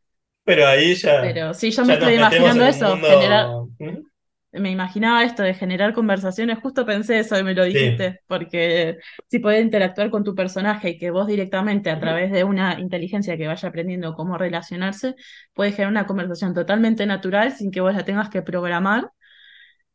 Pero 0.43 0.65
ahí 0.65 0.95
ya, 0.95 1.21
Pero 1.21 1.53
sí, 1.53 1.69
yo 1.69 1.83
me 1.83 1.89
ya 1.89 1.93
estoy 1.93 2.13
imaginando 2.15 2.65
eso, 2.65 2.97
generar, 2.97 3.47
mundo. 3.47 4.08
Me 4.51 4.71
imaginaba 4.71 5.23
esto 5.23 5.43
de 5.43 5.53
generar 5.53 5.93
conversaciones, 5.93 6.57
justo 6.59 6.83
pensé 6.83 7.19
eso 7.19 7.37
y 7.37 7.43
me 7.43 7.53
lo 7.53 7.63
Sí. 7.67 7.69
dijiste, 7.69 8.21
porque 8.27 8.97
si 9.27 9.37
podés 9.39 9.61
interactuar 9.63 10.09
con 10.09 10.23
tu 10.23 10.33
personaje 10.33 10.89
y 10.91 10.97
que 10.97 11.11
vos 11.11 11.27
directamente 11.27 11.91
a 11.91 11.99
través 11.99 12.31
de 12.31 12.43
una 12.43 12.79
inteligencia 12.79 13.37
que 13.37 13.45
vaya 13.47 13.69
aprendiendo 13.69 14.15
cómo 14.15 14.39
relacionarse, 14.39 15.15
puedes 15.53 15.75
generar 15.75 15.91
una 15.91 16.07
conversación 16.07 16.55
totalmente 16.55 17.05
natural 17.05 17.51
sin 17.51 17.69
que 17.69 17.81
vos 17.81 17.93
la 17.93 18.05
tengas 18.05 18.29
que 18.29 18.41
programar 18.41 19.11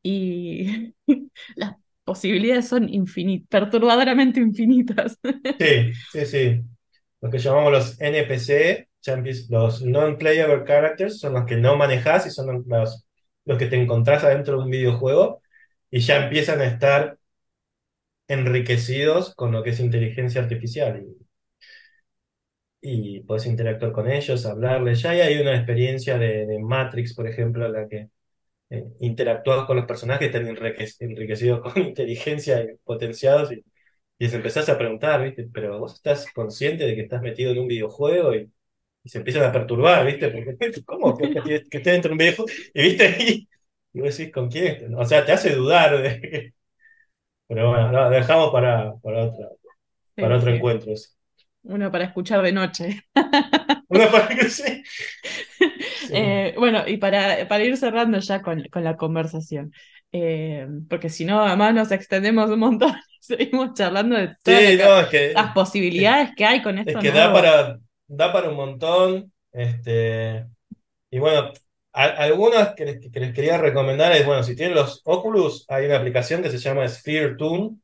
y 0.03 0.95
las 1.57 1.77
posibilidades 2.05 2.69
son 2.69 2.89
infinitas, 2.89 3.49
perturbadoramente 3.49 4.41
infinitas. 4.41 5.19
Sí, 5.59 5.93
sí, 6.09 6.27
sí. 6.27 6.63
Lo 7.21 7.31
que 7.31 7.39
llamamos 7.39 7.73
los 7.73 8.01
NPC, 8.01 8.89
champions, 9.01 9.49
los 9.51 9.83
non-playable 9.83 10.65
characters, 10.67 11.19
son 11.21 11.35
los 11.35 11.45
que 11.47 11.57
no 11.57 11.77
manejas 11.77 12.27
y 12.27 12.31
son 12.31 12.65
los, 12.67 13.04
los 13.45 13.59
que 13.59 13.67
te 13.67 13.77
encontrás 13.81 14.25
adentro 14.25 14.59
de 14.59 14.65
un 14.65 14.71
videojuego 14.71 15.43
y 15.91 16.01
ya 16.01 16.25
empiezan 16.25 16.61
a 16.61 16.67
estar 16.67 17.19
enriquecidos 18.29 19.35
con 19.35 19.51
lo 19.53 19.63
que 19.63 19.71
es 19.71 19.81
inteligencia 19.81 20.43
artificial 20.43 21.03
y, 21.03 21.25
y 22.81 23.21
puedes 23.23 23.47
interactuar 23.47 23.93
con 23.93 24.11
ellos, 24.11 24.45
hablarles. 24.47 25.01
Ya 25.03 25.11
hay 25.13 25.39
una 25.41 25.57
experiencia 25.57 26.19
de, 26.19 26.59
Matrix, 26.61 27.15
por 27.15 27.27
ejemplo, 27.27 27.65
en 27.67 27.73
la 27.73 27.89
que 27.89 28.11
eh, 28.71 28.85
interactúas 29.01 29.67
con 29.67 29.77
los 29.79 29.87
personajes, 29.87 30.29
están 30.29 30.47
enrique- 30.49 30.89
enriquecidos 31.01 31.61
con 31.63 31.83
inteligencia 31.83 32.63
y 32.65 32.77
potenciados 32.85 33.53
y, 33.53 33.57
y 34.19 34.25
les 34.27 34.35
empezás 34.35 34.69
a 34.71 34.79
preguntar, 34.79 35.25
¿viste? 35.25 35.49
Pero 35.55 35.81
vos 35.81 35.95
estás 35.97 36.27
consciente 36.35 36.87
de 36.87 36.97
que 36.97 37.03
estás 37.03 37.23
metido 37.23 37.53
en 37.53 37.61
un 37.61 37.69
videojuego 37.69 38.35
y, 38.37 38.53
y 39.05 39.11
se 39.11 39.19
empiezan 39.19 39.45
a 39.45 39.53
perturbar, 39.53 40.07
¿viste? 40.07 40.29
Porque, 40.31 40.57
¿cómo 40.87 41.17
que, 41.19 41.31
que, 41.31 41.43
que 41.43 41.79
estés 41.79 41.85
dentro 41.85 42.11
de 42.11 42.13
un 42.15 42.19
videojuego? 42.19 42.51
Y, 42.75 42.83
¿viste? 42.83 43.17
Y, 43.95 43.99
y 43.99 44.03
vos 44.03 44.17
decís, 44.19 44.33
¿con 44.35 44.51
quién? 44.51 44.95
O 44.97 45.05
sea, 45.07 45.25
te 45.25 45.33
hace 45.33 45.55
dudar 45.55 46.03
de... 46.03 46.55
Pero 47.49 47.71
bueno, 47.71 47.93
lo 47.93 48.11
dejamos 48.11 48.53
para, 48.53 48.95
para, 49.03 49.25
otra, 49.27 49.49
para 50.19 50.37
Sí, 50.37 50.39
otro 50.39 50.51
sí, 50.51 50.53
encuentro. 50.53 50.93
uno 51.65 51.91
para 51.93 52.05
escuchar 52.07 52.43
de 52.43 52.53
noche. 52.53 53.03
Una 53.89 54.11
parte 54.11 54.37
que 54.37 54.51
sí. 54.51 54.83
Eh, 56.11 56.55
bueno, 56.59 56.87
y 56.87 56.97
para, 56.99 57.47
para 57.49 57.65
ir 57.65 57.77
cerrando 57.77 58.19
ya 58.19 58.43
con, 58.43 58.63
con 58.71 58.85
la 58.85 58.97
conversación, 58.97 59.73
eh, 60.13 60.67
porque 60.89 61.09
si 61.09 61.25
no, 61.25 61.41
además 61.45 61.75
nos 61.75 61.91
extendemos 61.93 62.51
un 62.51 62.59
montón 62.61 62.93
y 63.21 63.23
seguimos 63.25 63.75
charlando 63.75 64.17
de 64.17 64.37
todas 64.43 64.65
Sí, 64.65 64.77
ca- 64.77 64.83
no, 64.83 65.01
es 65.01 65.09
que, 65.09 65.33
las 65.35 65.53
es, 65.53 65.55
posibilidades 65.55 66.31
que 66.37 66.45
hay 66.45 66.63
con 66.63 66.79
es 66.85 66.97
esto 66.97 66.99
que 66.99 67.13
da 67.13 67.33
para, 67.33 67.81
da 68.07 68.33
para 68.33 68.49
un 68.51 68.57
montón. 68.57 69.33
Este, 69.53 70.47
y 71.11 71.19
bueno, 71.21 71.53
a- 71.93 72.05
algunas 72.07 72.75
que 72.75 72.87
les, 72.87 73.13
que 73.13 73.21
les 73.21 73.35
quería 73.35 73.59
recomendar 73.59 74.13
es, 74.13 74.27
bueno, 74.27 74.43
si 74.45 74.57
tienen 74.57 74.77
los 74.77 75.03
Oculus, 75.05 75.67
hay 75.69 75.87
una 75.87 75.99
aplicación 75.99 76.43
que 76.43 76.51
se 76.51 76.59
llama 76.59 76.89
Sphere 76.89 77.37
Toon, 77.37 77.83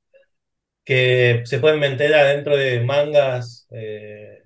que 0.85 1.43
se 1.45 1.59
pueden 1.61 1.81
meter 1.81 2.15
adentro 2.15 2.57
de 2.57 2.81
mangas. 2.81 3.67
eh, 3.71 4.45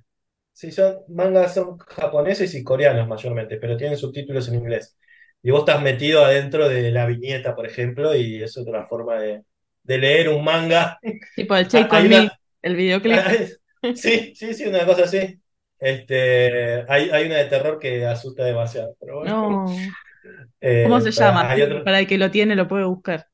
sí, 0.53 0.73
son 0.73 0.99
mangas 1.09 1.55
son 1.55 1.79
japoneses 1.79 2.55
y 2.55 2.65
coreanos 2.65 3.09
mayormente, 3.09 3.59
pero 3.59 3.77
tienen 3.77 3.99
subtítulos 3.99 4.49
en 4.49 4.57
inglés. 4.57 4.99
Y 5.43 5.51
vos 5.53 5.61
estás 5.63 5.83
metido 5.83 6.25
adentro 6.25 6.69
de 6.69 6.91
la 6.93 7.07
viñeta, 7.07 7.55
por 7.57 7.67
ejemplo, 7.67 8.15
y 8.17 8.43
es 8.43 8.57
otra 8.59 8.87
forma 8.87 9.17
de, 9.21 9.45
de 9.85 9.99
leer 9.99 10.29
un 10.31 10.45
manga. 10.45 11.01
Tipo 11.35 11.55
el 11.57 11.69
Check 11.69 11.93
el 11.93 12.77
videoclip. 12.77 13.27
Sí, 13.93 14.35
sí, 14.35 14.55
sí, 14.55 14.67
una 14.67 14.85
cosa 14.87 15.05
así. 15.05 15.41
Este, 15.85 16.85
hay, 16.93 17.11
hay 17.11 17.27
una 17.27 17.37
de 17.39 17.47
terror 17.47 17.79
que 17.79 18.07
asusta 18.07 18.45
demasiado, 18.45 18.97
pero 19.01 19.19
bueno. 19.21 19.37
No. 19.41 19.97
¿Cómo 20.83 21.01
se 21.01 21.11
Eh, 21.13 21.13
llama? 21.13 21.51
otro. 21.65 21.85
para 21.85 22.01
el 22.01 22.07
que 22.07 22.19
lo 22.19 22.31
tiene 22.31 22.57
lo 22.57 22.69
puede 22.69 22.85
buscar. 22.85 23.29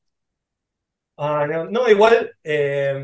Ah, 1.17 1.45
no, 1.47 1.65
no, 1.69 1.87
igual 1.89 2.31
eh, 2.43 2.95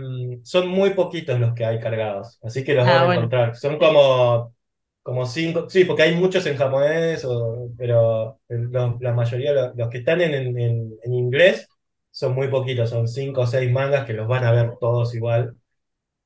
son 0.44 0.70
muy 0.70 0.92
poquitos 0.92 1.40
los 1.40 1.54
que 1.54 1.66
hay 1.66 1.80
cargados, 1.80 2.40
así 2.42 2.64
que 2.64 2.74
los 2.74 2.88
van 2.88 3.02
Ah, 3.02 3.04
a 3.04 3.06
bueno. 3.06 3.08
encontrar. 3.08 3.56
Son 3.56 3.78
como, 3.78 4.56
como 5.04 5.26
cinco, 5.28 5.70
sí, 5.70 5.86
porque 5.86 6.02
hay 6.04 6.16
muchos 6.16 6.44
en 6.48 6.58
japonés, 6.58 7.24
o- 7.26 7.70
pero 7.78 8.40
lo- 8.48 8.98
la 9.00 9.14
mayoría, 9.14 9.52
lo- 9.54 9.74
los, 9.76 9.90
que 9.90 10.00
están 10.00 10.22
en, 10.22 10.34
en, 10.34 10.58
en- 10.60 10.98
en 11.04 11.14
inglés, 11.14 11.68
son 12.10 12.34
muy 12.34 12.48
poquitos, 12.48 12.90
son 12.90 13.08
cinco 13.08 13.42
o 13.42 13.48
seis 13.48 13.72
mangas 13.72 14.06
que 14.08 14.14
los 14.14 14.28
van 14.28 14.44
a 14.46 14.52
ver 14.52 14.72
todos 14.80 15.14
igual. 15.14 15.56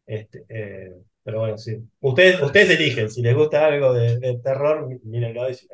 Este, 0.08 0.46
eh, 0.50 0.94
pero 1.24 1.40
bueno, 1.40 1.58
sí. 1.58 1.78
Ustedes, 2.02 2.42
ustedes 2.42 2.72
eligen, 2.80 3.10
si 3.12 3.22
les 3.22 3.36
gusta 3.36 3.66
algo 3.68 3.94
de, 3.94 4.20
de 4.20 4.40
terror, 4.40 4.88
mí- 4.88 5.00
mírenlo 5.04 5.50
y 5.50 5.54
si 5.56 5.68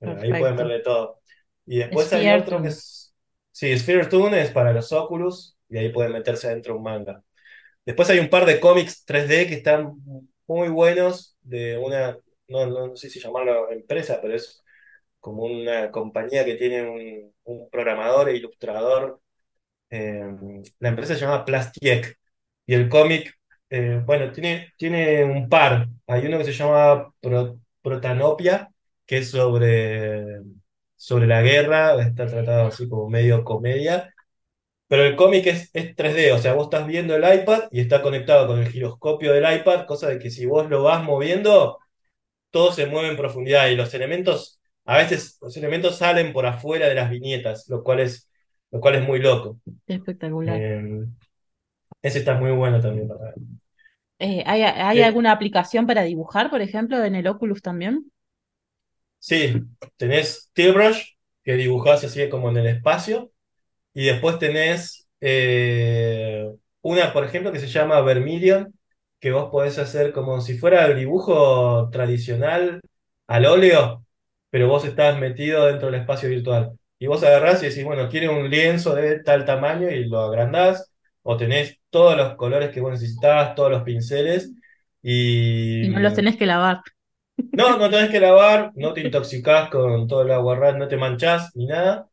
no, 0.00 0.20
ahí 0.20 0.34
pueden 0.34 0.56
ver 0.56 0.68
de 0.68 0.80
todo. 0.80 1.20
Y 1.66 1.78
después 1.78 2.12
hay 2.12 2.32
otro 2.32 2.60
que 2.62 2.68
es. 2.68 3.14
Sí, 3.52 3.76
Sphere 3.78 4.06
Toon 4.06 4.34
es 4.34 4.50
para 4.50 4.72
los 4.72 4.92
Oculus 4.92 5.56
y 5.68 5.78
ahí 5.78 5.90
pueden 5.90 6.12
meterse 6.12 6.46
adentro 6.48 6.76
un 6.76 6.82
manga. 6.84 7.22
Después 7.86 8.10
hay 8.10 8.18
un 8.20 8.30
par 8.30 8.46
de 8.46 8.60
cómics 8.60 9.04
3D 9.04 9.46
que 9.48 9.54
están 9.56 9.94
muy 10.46 10.68
buenos 10.68 11.36
de 11.42 11.78
una, 11.78 12.18
no, 12.48 12.66
no, 12.66 12.88
no 12.88 12.96
sé 12.96 13.10
si 13.10 13.20
llamarlo 13.20 13.70
empresa, 13.72 14.20
pero 14.22 14.34
es 14.36 14.64
como 15.20 15.44
una 15.44 15.90
compañía 15.92 16.44
que 16.44 16.56
tiene 16.56 16.88
un, 16.88 17.34
un 17.44 17.70
programador 17.70 18.28
e 18.30 18.36
ilustrador 18.36 19.20
eh, 19.90 20.22
la 20.78 20.88
empresa 20.90 21.14
se 21.14 21.20
llama 21.20 21.44
Plastiek 21.44 22.18
y 22.66 22.74
el 22.74 22.88
cómic, 22.88 23.34
eh, 23.70 24.02
bueno, 24.04 24.32
tiene, 24.32 24.72
tiene 24.76 25.24
un 25.24 25.48
par. 25.48 25.88
Hay 26.06 26.26
uno 26.26 26.38
que 26.38 26.44
se 26.44 26.52
llama 26.52 27.12
Pro- 27.20 27.60
Protanopia, 27.82 28.70
que 29.06 29.18
es 29.18 29.30
sobre, 29.30 30.40
sobre 30.96 31.26
la 31.26 31.42
guerra, 31.42 32.00
está 32.02 32.26
tratado 32.26 32.68
así 32.68 32.88
como 32.88 33.08
medio 33.10 33.44
comedia, 33.44 34.14
pero 34.88 35.04
el 35.04 35.16
cómic 35.16 35.46
es, 35.46 35.70
es 35.74 35.94
3D, 35.96 36.32
o 36.32 36.38
sea, 36.38 36.54
vos 36.54 36.64
estás 36.66 36.86
viendo 36.86 37.14
el 37.16 37.22
iPad 37.42 37.64
y 37.70 37.80
está 37.80 38.02
conectado 38.02 38.46
con 38.48 38.58
el 38.60 38.68
giroscopio 38.70 39.32
del 39.32 39.44
iPad, 39.60 39.86
cosa 39.86 40.08
de 40.08 40.18
que 40.18 40.30
si 40.30 40.46
vos 40.46 40.68
lo 40.70 40.82
vas 40.84 41.04
moviendo, 41.04 41.78
todo 42.50 42.72
se 42.72 42.86
mueve 42.86 43.10
en 43.10 43.16
profundidad 43.18 43.68
y 43.68 43.76
los 43.76 43.94
elementos, 43.94 44.60
a 44.86 44.98
veces 44.98 45.38
los 45.42 45.56
elementos 45.56 45.98
salen 45.98 46.32
por 46.32 46.46
afuera 46.46 46.88
de 46.88 46.94
las 46.96 47.10
viñetas, 47.10 47.68
lo 47.68 47.82
cual 47.84 48.00
es, 48.00 48.30
lo 48.70 48.80
cual 48.80 48.96
es 48.96 49.02
muy 49.06 49.20
loco. 49.20 49.58
espectacular. 49.86 50.62
Eh, 50.62 51.06
ese 52.02 52.18
está 52.20 52.34
muy 52.34 52.50
bueno 52.52 52.80
también 52.80 53.08
para 53.08 53.24
ver. 53.26 53.34
Eh, 54.20 54.44
¿hay, 54.46 54.62
hay 54.62 55.00
Eh, 55.00 55.02
alguna 55.02 55.32
aplicación 55.32 55.86
para 55.86 56.02
dibujar, 56.04 56.50
por 56.50 56.60
ejemplo, 56.62 57.02
en 57.04 57.14
el 57.16 57.26
Oculus 57.26 57.62
también? 57.62 58.10
sí, 59.18 59.54
tenés 59.96 60.50
Tilbrush, 60.52 61.14
que 61.44 61.54
dibujás 61.54 62.04
así 62.04 62.28
como 62.28 62.50
en 62.50 62.58
el 62.58 62.66
espacio, 62.66 63.32
y 63.94 64.06
después 64.06 64.38
tenés 64.40 65.08
eh, 65.20 66.50
una, 66.82 67.12
por 67.12 67.24
ejemplo, 67.24 67.52
que 67.52 67.60
se 67.60 67.68
llama 67.68 68.00
Vermilion, 68.02 68.74
que 69.20 69.32
vos 69.32 69.50
podés 69.50 69.78
hacer 69.78 70.12
como 70.12 70.40
si 70.40 70.58
fuera 70.58 70.86
el 70.86 70.98
dibujo 70.98 71.90
tradicional 71.90 72.80
al 73.28 73.46
óleo, 73.46 74.06
pero 74.50 74.68
vos 74.68 74.84
estás 74.86 75.18
metido 75.20 75.66
dentro 75.66 75.90
del 75.90 76.00
espacio 76.02 76.28
virtual. 76.28 76.78
Y 76.98 77.08
vos 77.08 77.22
agarrás 77.24 77.62
y 77.62 77.68
decís, 77.68 77.84
bueno, 77.84 78.08
quiero 78.10 78.32
un 78.36 78.50
lienzo 78.50 78.94
de 78.94 79.20
tal 79.22 79.44
tamaño 79.46 79.90
y 79.90 80.06
lo 80.06 80.20
agrandás, 80.20 80.89
o 81.32 81.36
tenés 81.36 81.78
todos 81.90 82.16
los 82.16 82.34
colores 82.36 82.70
que 82.70 82.80
vos 82.80 82.92
necesitabas, 82.92 83.54
todos 83.54 83.70
los 83.70 83.82
pinceles, 83.84 84.52
Y 85.82 85.88
no 85.90 86.00
los 86.00 86.14
Y 86.14 86.14
tenés 86.14 86.36
que 86.36 86.46
lavar. 86.46 86.82
no, 87.52 87.78
no 87.78 87.90
tenés 87.90 88.10
que 88.10 88.20
lavar, 88.20 88.72
no 88.76 88.92
te 88.92 89.00
intoxicás 89.02 89.70
con 89.70 90.06
todo 90.06 90.22
el 90.22 90.30
agua 90.32 90.72
no 90.72 90.88
te 90.88 90.96
manchás 90.96 91.54
ni 91.56 91.66
nada. 91.66 92.08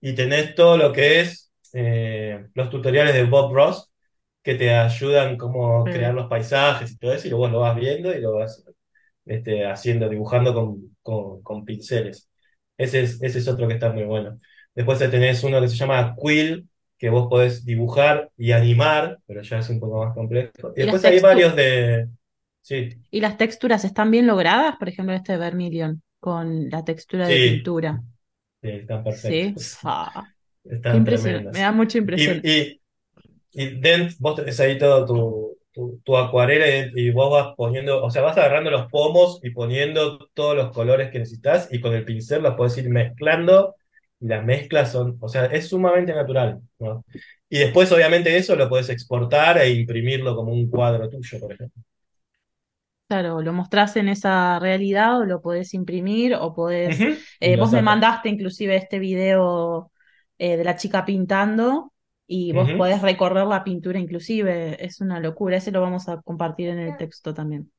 Y 0.00 0.14
tenés 0.14 0.54
todo 0.54 0.78
lo 0.78 0.92
que 0.92 1.20
es 1.20 1.52
eh, 1.74 2.46
los 2.54 2.70
tutoriales 2.70 3.14
de 3.14 3.24
Bob 3.24 3.54
Ross 3.54 3.90
que 4.42 4.54
te 4.56 4.74
ayudan 4.74 5.38
cómo 5.38 5.90
crear 5.90 6.14
Sí. 6.14 6.16
los 6.16 6.28
paisajes 6.28 6.92
y 6.92 6.98
todo 6.98 7.14
eso, 7.14 7.28
y 7.28 7.32
vos 7.32 7.52
lo 7.52 7.60
vas 7.60 7.76
viendo 7.76 8.14
y 8.14 8.20
lo 8.22 8.34
vas 8.36 8.64
este, 9.26 9.66
haciendo, 9.66 10.08
dibujando 10.10 10.54
con, 10.54 10.96
con, 11.02 11.42
con 11.44 11.66
pinceles. 11.66 12.30
Ese 12.78 13.02
es, 13.02 13.22
ese 13.22 13.40
es 13.40 13.48
otro 13.48 13.68
que 13.68 13.74
está 13.76 13.92
muy 13.92 14.04
bueno. 14.04 14.40
Después 14.74 14.98
tenés 15.00 15.44
uno 15.44 15.60
que 15.62 15.68
se 15.68 15.76
llama 15.76 16.16
Quill, 16.20 16.68
que 17.00 17.10
vos 17.10 17.28
podés 17.30 17.66
dibujar 17.66 18.30
y 18.38 18.52
animar, 18.52 19.20
pero 19.26 19.42
ya 19.42 19.60
es 19.60 19.70
un 19.70 19.80
poco 19.80 20.04
más 20.06 20.14
complejo. 20.14 20.72
Y 20.76 20.82
¿Y 20.82 20.86
las 20.86 20.92
después 20.92 21.04
hay 21.06 21.20
varios 21.20 21.56
de... 21.56 22.08
Sí, 22.62 22.90
y 23.10 23.20
las 23.20 23.36
texturas 23.38 23.84
están 23.84 24.10
bien 24.10 24.26
logradas? 24.26 24.76
Por 24.78 24.88
ejemplo, 24.88 25.14
este 25.14 25.32
de 25.32 25.38
Vermilion, 25.38 26.02
con 26.18 26.68
la 26.70 26.84
textura 26.84 27.28
de 27.28 27.40
pintura. 27.40 28.02
sí, 28.62 28.68
están 28.68 29.04
Sí. 29.10 29.54
perfectos. 29.54 29.78
Están 30.64 30.96
impresión. 30.98 31.50
Me 31.50 31.60
da 31.60 31.72
mucha 31.72 31.98
impresión. 31.98 32.40
Y, 32.42 32.60
y, 32.62 32.80
y 33.52 33.80
vos 34.18 34.36
tenés 34.36 34.60
ahí 34.60 34.78
todo 34.78 35.06
tu, 35.06 35.58
tu, 35.72 36.00
tu 36.04 36.16
acuarela 36.16 36.68
y, 36.94 37.08
y 37.08 37.10
vos 37.10 37.30
vas 37.30 37.54
poniendo, 37.56 38.04
o 38.04 38.10
sea, 38.10 38.22
vas 38.22 38.36
agarrando 38.38 38.70
los 38.70 38.88
pomos 38.90 39.40
y 39.42 39.50
poniendo 39.50 40.28
todos 40.34 40.56
los 40.56 40.72
colores 40.72 41.10
que 41.10 41.18
necesitas 41.20 41.68
y 41.72 41.80
con 41.80 41.94
el 41.94 42.04
pincel 42.04 42.42
los 42.42 42.54
podés 42.56 42.78
ir 42.78 42.90
mezclando 42.90 43.76
y 44.20 44.26
las 44.28 44.44
mezclas 44.44 44.92
son, 44.92 45.16
o 45.20 45.28
sea, 45.28 45.46
es 45.46 45.68
sumamente 45.68 46.14
natural, 46.14 46.60
¿no? 46.78 47.04
Y 47.48 47.58
después, 47.58 47.90
obviamente, 47.92 48.36
eso 48.36 48.54
lo 48.56 48.68
podés 48.68 48.88
exportar 48.90 49.58
e 49.58 49.70
imprimirlo 49.70 50.36
como 50.36 50.52
un 50.52 50.68
cuadro 50.70 51.08
tuyo, 51.10 51.40
por 51.40 51.52
ejemplo. 51.52 51.82
Claro, 53.08 53.42
lo 53.42 53.52
mostrás 53.52 53.96
en 53.96 54.08
esa 54.08 54.60
realidad 54.60 55.18
o 55.18 55.24
lo 55.24 55.40
podés 55.42 55.74
imprimir 55.74 56.34
o 56.34 56.54
podés... 56.54 57.04
Eh, 57.40 57.56
vos 57.56 57.72
me 57.72 57.82
mandaste 57.82 58.28
inclusive 58.28 58.76
este 58.76 58.98
video 59.00 59.90
eh, 60.38 60.56
de 60.56 60.62
la 60.64 60.76
chica 60.76 61.04
pintando 61.04 61.92
y 62.28 62.52
vos 62.52 62.70
Ujú. 62.70 62.76
podés 62.76 63.02
recorrer 63.02 63.46
la 63.46 63.64
pintura 63.64 63.98
inclusive. 63.98 64.84
Es 64.84 65.00
una 65.00 65.18
locura. 65.18 65.56
Ese 65.56 65.72
lo 65.72 65.80
vamos 65.80 66.08
a 66.08 66.20
compartir 66.22 66.68
en 66.68 66.78
el 66.78 66.96
texto 66.96 67.34
también. 67.34 67.72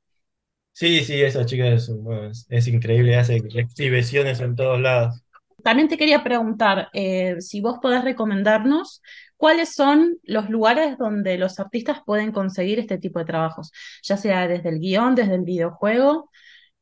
Sí, 0.74 1.04
sí, 1.06 1.22
esa 1.22 1.46
chica 1.46 1.68
es, 1.68 1.90
bueno, 1.90 2.30
es, 2.32 2.46
es 2.50 2.68
increíble, 2.68 3.16
hace 3.18 3.36
exhibiciones 3.38 4.40
en 4.40 4.56
todos 4.56 4.80
lados. 4.80 5.22
También 5.64 5.88
te 5.90 5.98
quería 5.98 6.24
preguntar 6.24 6.90
eh, 6.94 7.38
si 7.42 7.62
vos 7.62 7.80
podés 7.82 8.04
recomendarnos 8.04 9.02
cuáles 9.38 9.74
son 9.76 10.18
los 10.24 10.50
lugares 10.50 10.98
donde 10.98 11.38
los 11.38 11.60
artistas 11.60 12.00
pueden 12.06 12.32
conseguir 12.32 12.80
este 12.80 12.98
tipo 12.98 13.20
de 13.20 13.26
trabajos, 13.26 13.72
ya 14.04 14.18
sea 14.18 14.48
desde 14.48 14.70
el 14.70 14.80
guion, 14.80 15.16
desde 15.16 15.36
el 15.36 15.42
videojuego 15.44 16.30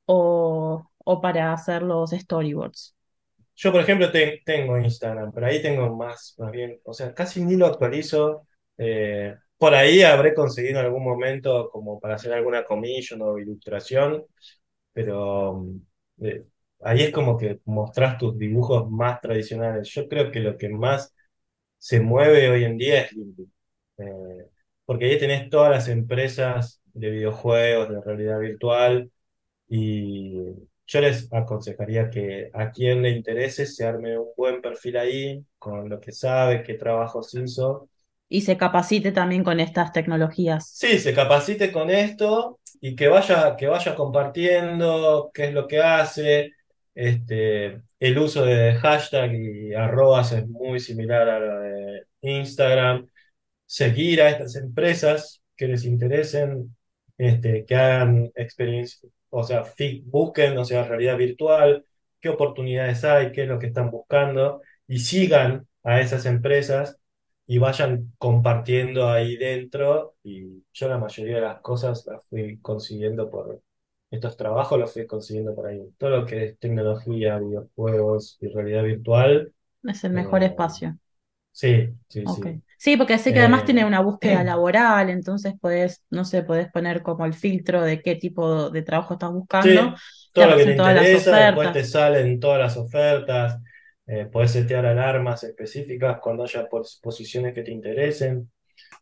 o, 0.05 0.89
o 0.99 1.21
para 1.21 1.53
hacer 1.53 1.83
los 1.83 2.11
storyboards. 2.11 2.95
Yo, 3.55 3.71
por 3.71 3.81
ejemplo, 3.81 4.11
te- 4.11 4.41
tengo 4.45 4.77
Instagram, 4.77 5.31
pero 5.33 5.47
ahí 5.47 5.61
tengo 5.61 5.95
más, 5.95 6.35
más 6.37 6.51
bien, 6.51 6.79
o 6.85 6.93
sea, 6.93 7.13
casi 7.13 7.43
ni 7.43 7.55
lo 7.57 7.65
actualizo. 7.65 8.47
Eh, 8.77 9.35
por 9.57 9.73
ahí 9.75 10.01
habré 10.01 10.33
conseguido 10.33 10.79
algún 10.79 11.03
momento 11.03 11.69
como 11.69 11.99
para 11.99 12.15
hacer 12.15 12.31
alguna 12.33 12.63
commission 12.63 13.21
o 13.21 13.37
ilustración, 13.37 14.23
pero 14.93 15.65
eh, 16.21 16.45
ahí 16.81 17.03
es 17.03 17.11
como 17.13 17.37
que 17.37 17.59
mostrás 17.65 18.17
tus 18.17 18.37
dibujos 18.37 18.89
más 18.91 19.21
tradicionales. 19.21 19.89
Yo 19.89 20.07
creo 20.07 20.31
que 20.31 20.39
lo 20.39 20.57
que 20.57 20.69
más 20.69 21.13
se 21.77 21.99
mueve 22.01 22.49
hoy 22.49 22.63
en 22.65 22.77
día 22.77 23.01
es 23.03 23.13
LinkedIn, 23.13 23.53
Eh, 23.99 24.47
porque 24.85 25.05
ahí 25.05 25.19
tenés 25.19 25.49
todas 25.49 25.71
las 25.71 25.87
empresas 25.89 26.81
de 26.93 27.09
videojuegos, 27.11 27.89
de 27.89 28.01
realidad 28.01 28.39
virtual 28.39 29.11
y 29.69 30.33
yo 30.87 31.01
les 31.01 31.31
aconsejaría 31.33 32.09
que 32.09 32.51
a 32.53 32.71
quien 32.71 33.01
le 33.03 33.11
interese 33.11 33.65
se 33.67 33.85
arme 33.85 34.17
un 34.19 34.29
buen 34.37 34.61
perfil 34.61 34.97
ahí, 34.97 35.45
con 35.59 35.89
lo 35.89 35.99
que 36.01 36.11
sabe, 36.13 36.63
qué 36.63 36.75
trabajos 36.75 37.33
hizo. 37.35 37.89
Y 38.27 38.41
se 38.41 38.57
capacite 38.57 39.11
también 39.11 39.43
con 39.43 39.59
estas 39.59 39.91
tecnologías. 39.91 40.73
Sí, 40.73 40.99
se 40.99 41.13
capacite 41.13 41.71
con 41.71 41.89
esto 41.89 42.59
y 42.81 42.95
que 42.95 43.07
vaya, 43.07 43.55
que 43.57 43.67
vaya 43.67 43.95
compartiendo 43.95 45.31
qué 45.33 45.45
es 45.47 45.53
lo 45.53 45.67
que 45.67 45.79
hace. 45.81 46.51
Este, 46.99 47.81
el 47.99 48.17
uso 48.19 48.43
de 48.45 48.75
hashtag 48.75 49.33
y 49.33 49.73
arrobas 49.73 50.33
es 50.33 50.47
muy 50.49 50.79
similar 50.81 51.29
a 51.29 51.39
de 51.61 52.03
Instagram. 52.21 53.07
seguir 53.65 54.21
a 54.21 54.29
estas 54.31 54.55
empresas 54.57 55.41
que 55.57 55.67
les 55.67 55.85
interesen, 55.85 56.75
este, 57.17 57.65
que 57.65 57.75
hagan 57.75 58.31
experiencia, 58.35 59.09
o 59.29 59.43
sea, 59.43 59.63
busquen, 60.05 60.57
o 60.57 60.65
sea, 60.65 60.85
realidad 60.85 61.17
virtual, 61.17 61.85
qué 62.21 62.29
oportunidades 62.29 63.03
hay, 63.05 63.31
qué 63.31 63.43
es 63.43 63.49
lo 63.49 63.59
que 63.59 63.67
están 63.67 63.91
buscando, 63.91 64.61
y 64.87 64.99
sigan 64.99 65.67
a 65.83 66.01
esas 66.01 66.25
empresas 66.25 66.97
y 67.47 67.59
vayan 67.59 68.13
compartiendo 68.17 69.09
ahí 69.09 69.37
dentro. 69.37 70.15
Y 70.23 70.63
yo 70.73 70.87
la 70.89 70.97
mayoría 70.97 71.35
de 71.35 71.41
las 71.41 71.61
cosas 71.61 72.05
las 72.07 72.25
fui 72.29 72.59
consiguiendo 72.61 73.29
por 73.29 73.61
estos 74.11 74.37
trabajos, 74.37 74.79
los 74.79 74.93
fui 74.93 75.07
consiguiendo 75.07 75.55
por 75.55 75.67
ahí. 75.67 75.81
Todo 75.97 76.09
lo 76.11 76.25
que 76.25 76.45
es 76.45 76.59
tecnología, 76.59 77.39
videojuegos 77.39 78.37
y 78.41 78.47
realidad 78.49 78.83
virtual. 78.83 79.53
Es 79.83 80.05
el 80.05 80.13
mejor 80.13 80.41
eh, 80.43 80.43
espacio. 80.43 80.97
sí, 81.51 81.89
sí, 82.09 82.27
sí. 82.27 82.43
Sí, 82.77 82.95
porque 82.97 83.17
sé 83.17 83.33
que 83.33 83.39
además 83.41 83.65
tiene 83.65 83.83
Eh, 83.83 83.85
una 83.85 83.99
búsqueda 84.01 84.43
laboral, 84.43 85.09
entonces 85.09 85.53
podés, 85.59 86.01
no 86.09 86.23
sé, 86.23 86.43
podés 86.43 86.71
poner 86.71 87.03
como 87.03 87.25
el 87.25 87.33
filtro 87.33 87.81
de 87.81 88.01
qué 88.01 88.15
tipo 88.15 88.69
de 88.69 88.81
trabajo 88.83 89.13
estás 89.15 89.31
buscando, 89.31 89.53
Sí, 89.61 89.95
te 90.35 90.47
todo 90.47 90.47
lo 90.47 90.57
que 90.57 90.65
te 90.65 90.73
las 90.73 90.75
interesa, 90.75 91.37
después 91.37 91.71
te 91.71 91.83
salen 91.83 92.39
todas 92.39 92.59
las 92.59 92.77
ofertas, 92.77 93.59
eh, 94.07 94.25
puedes 94.31 94.51
setear 94.51 94.85
alarmas 94.85 95.43
específicas 95.43 96.19
cuando 96.21 96.43
haya 96.43 96.67
pos- 96.69 96.99
posiciones 97.03 97.53
que 97.53 97.63
te 97.63 97.71
interesen. 97.71 98.51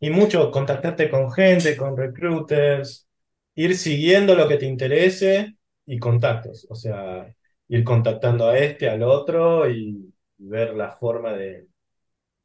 Y 0.00 0.10
mucho, 0.10 0.50
contactarte 0.52 1.10
con 1.10 1.32
gente, 1.32 1.76
con 1.76 1.96
recruiters, 1.96 3.07
ir 3.58 3.76
siguiendo 3.76 4.34
lo 4.36 4.48
que 4.48 4.56
te 4.56 4.66
interese 4.66 5.56
y 5.86 5.98
contactos, 5.98 6.66
o 6.70 6.74
sea, 6.76 7.34
ir 7.68 7.84
contactando 7.84 8.48
a 8.48 8.58
este, 8.58 8.88
al 8.88 9.02
otro 9.02 9.68
y, 9.70 10.04
ver 10.40 10.74
la 10.74 10.92
forma 10.92 11.32
de, 11.32 11.66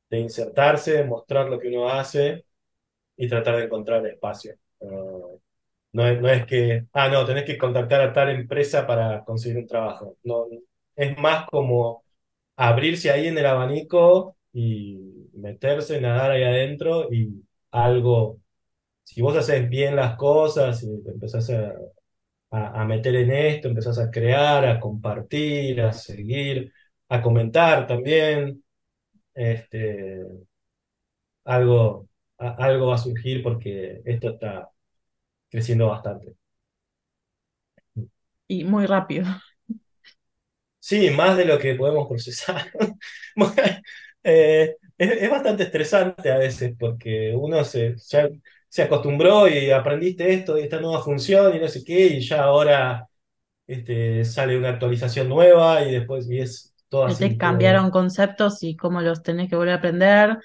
de 0.09 0.19
insertarse, 0.19 1.03
mostrar 1.05 1.49
lo 1.49 1.59
que 1.59 1.69
uno 1.69 1.89
hace 1.89 2.45
y 3.17 3.27
tratar 3.29 3.57
de 3.57 3.65
encontrar 3.65 4.05
espacio. 4.07 4.55
No 5.91 6.07
es, 6.07 6.19
no 6.21 6.29
es 6.29 6.45
que, 6.47 6.87
ah, 6.93 7.09
no, 7.09 7.25
tenés 7.25 7.45
que 7.45 7.57
contactar 7.57 8.01
a 8.01 8.13
tal 8.13 8.29
empresa 8.29 8.87
para 8.87 9.23
conseguir 9.23 9.57
un 9.59 9.67
trabajo. 9.67 10.17
No, 10.23 10.47
es 10.95 11.17
más 11.19 11.45
como 11.47 12.03
abrirse 12.55 13.11
ahí 13.11 13.27
en 13.27 13.37
el 13.37 13.45
abanico 13.45 14.37
y 14.53 15.29
meterse, 15.33 16.01
nadar 16.01 16.31
ahí 16.31 16.43
adentro 16.43 17.09
y 17.13 17.43
algo, 17.71 18.39
si 19.03 19.21
vos 19.21 19.35
haces 19.37 19.69
bien 19.69 19.95
las 19.95 20.15
cosas 20.17 20.83
y 20.83 21.03
te 21.03 21.11
empezás 21.11 21.49
a, 21.51 21.73
a, 22.51 22.81
a 22.83 22.85
meter 22.85 23.15
en 23.15 23.31
esto, 23.31 23.67
empezás 23.69 23.99
a 23.99 24.11
crear, 24.11 24.65
a 24.67 24.79
compartir, 24.79 25.81
a 25.81 25.93
seguir, 25.93 26.73
a 27.09 27.21
comentar 27.21 27.87
también, 27.87 28.63
este, 29.35 30.23
algo, 31.45 32.07
a- 32.39 32.55
algo 32.65 32.87
va 32.87 32.95
a 32.95 32.97
surgir 32.97 33.41
porque 33.43 34.01
esto 34.05 34.29
está 34.31 34.69
creciendo 35.49 35.87
bastante. 35.89 36.35
Y 38.47 38.63
muy 38.63 38.85
rápido. 38.85 39.25
Sí, 40.79 41.09
más 41.11 41.37
de 41.37 41.45
lo 41.45 41.57
que 41.59 41.75
podemos 41.75 42.07
procesar. 42.07 42.71
Eh, 44.25 44.77
es, 44.97 45.11
es 45.23 45.29
bastante 45.29 45.63
estresante 45.63 46.31
a 46.31 46.37
veces 46.37 46.73
porque 46.79 47.33
uno 47.35 47.61
se, 47.65 47.95
ya 48.07 48.29
se 48.73 48.81
acostumbró 48.81 49.47
y 49.47 49.69
aprendiste 49.69 50.33
esto 50.33 50.57
y 50.57 50.63
esta 50.63 50.81
nueva 50.81 50.99
función 51.03 51.55
y 51.55 51.59
no 51.59 51.67
sé 51.67 51.83
qué, 51.83 52.07
y 52.07 52.21
ya 52.21 52.45
ahora 52.45 53.07
este, 53.67 54.25
sale 54.25 54.57
una 54.57 54.69
actualización 54.69 55.29
nueva 55.29 55.83
y 55.83 55.91
después 55.91 56.27
y 56.27 56.39
es 56.39 56.73
todo 56.89 57.05
te 57.15 57.37
cambiaron 57.37 57.91
conceptos 57.91 58.63
y 58.63 58.75
cómo 58.75 59.01
los 59.01 59.21
tenés 59.21 59.47
que 59.47 59.55
volver 59.55 59.75
a 59.75 59.77
aprender. 59.77 60.39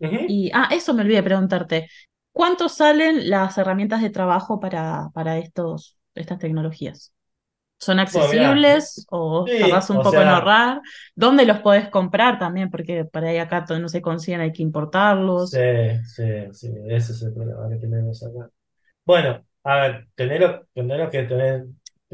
Y, 0.00 0.50
ah, 0.52 0.70
eso 0.72 0.92
me 0.92 1.02
olvidé 1.02 1.18
de 1.18 1.22
preguntarte. 1.22 1.88
¿Cuánto 2.32 2.68
salen 2.68 3.30
las 3.30 3.56
herramientas 3.58 4.02
de 4.02 4.10
trabajo 4.10 4.58
para, 4.58 5.10
para 5.14 5.38
estos, 5.38 5.96
estas 6.16 6.40
tecnologías? 6.40 7.14
¿Son 7.78 7.98
accesibles 8.00 9.06
o 9.10 9.50
sí, 9.50 9.88
un 9.90 10.00
o 10.00 10.02
poco 10.02 10.20
en 10.22 10.28
sea, 10.28 10.30
ahorrar? 10.30 10.80
¿Dónde 11.14 11.46
los 11.46 11.60
podés 11.60 11.88
comprar 11.90 12.38
también? 12.38 12.70
Porque 12.70 13.04
para 13.04 13.28
ahí 13.28 13.38
acá 13.38 13.64
no 13.80 13.88
se 13.88 14.02
consiguen, 14.02 14.40
hay 14.40 14.52
que 14.52 14.62
sí, 15.34 15.58
importarlos. 15.62 15.64
sí, 16.04 16.24
sí, 16.52 16.68
ese 16.88 17.12
es 17.12 17.22
el 17.22 17.32
problema 17.34 17.68
que 17.68 17.76
tenemos 17.76 18.22
acá. 18.22 18.50
Bueno, 19.06 19.44
a 19.64 19.76
ver, 19.82 20.08
tener, 20.16 20.40
lo- 20.42 20.66
tener 20.74 21.00
lo 21.00 21.10
que 21.10 21.24
tener, 21.24 21.66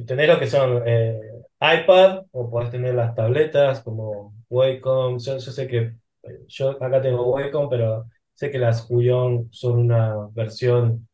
tener 0.07 0.29
lo 0.31 0.39
que 0.41 0.47
son 0.49 0.83
eh, 0.87 1.21
iPad 1.61 2.25
o 2.33 2.51
podés 2.51 2.71
tener 2.71 2.95
las 2.95 3.15
tabletas 3.17 3.83
como 3.83 4.35
Wacom. 4.51 5.19
Yo, 5.19 5.39
yo 5.39 5.53
sé 5.53 5.69
que 5.69 5.79
eh, 6.25 6.41
yo 6.49 6.71
acá 6.83 7.01
tengo 7.03 7.33
Wacom, 7.35 7.69
pero 7.71 8.07
sé 8.35 8.51
que 8.53 8.59
las 8.59 8.87
Huion 8.91 9.49
son 9.53 9.79
una 9.81 10.15
versión. 10.35 11.09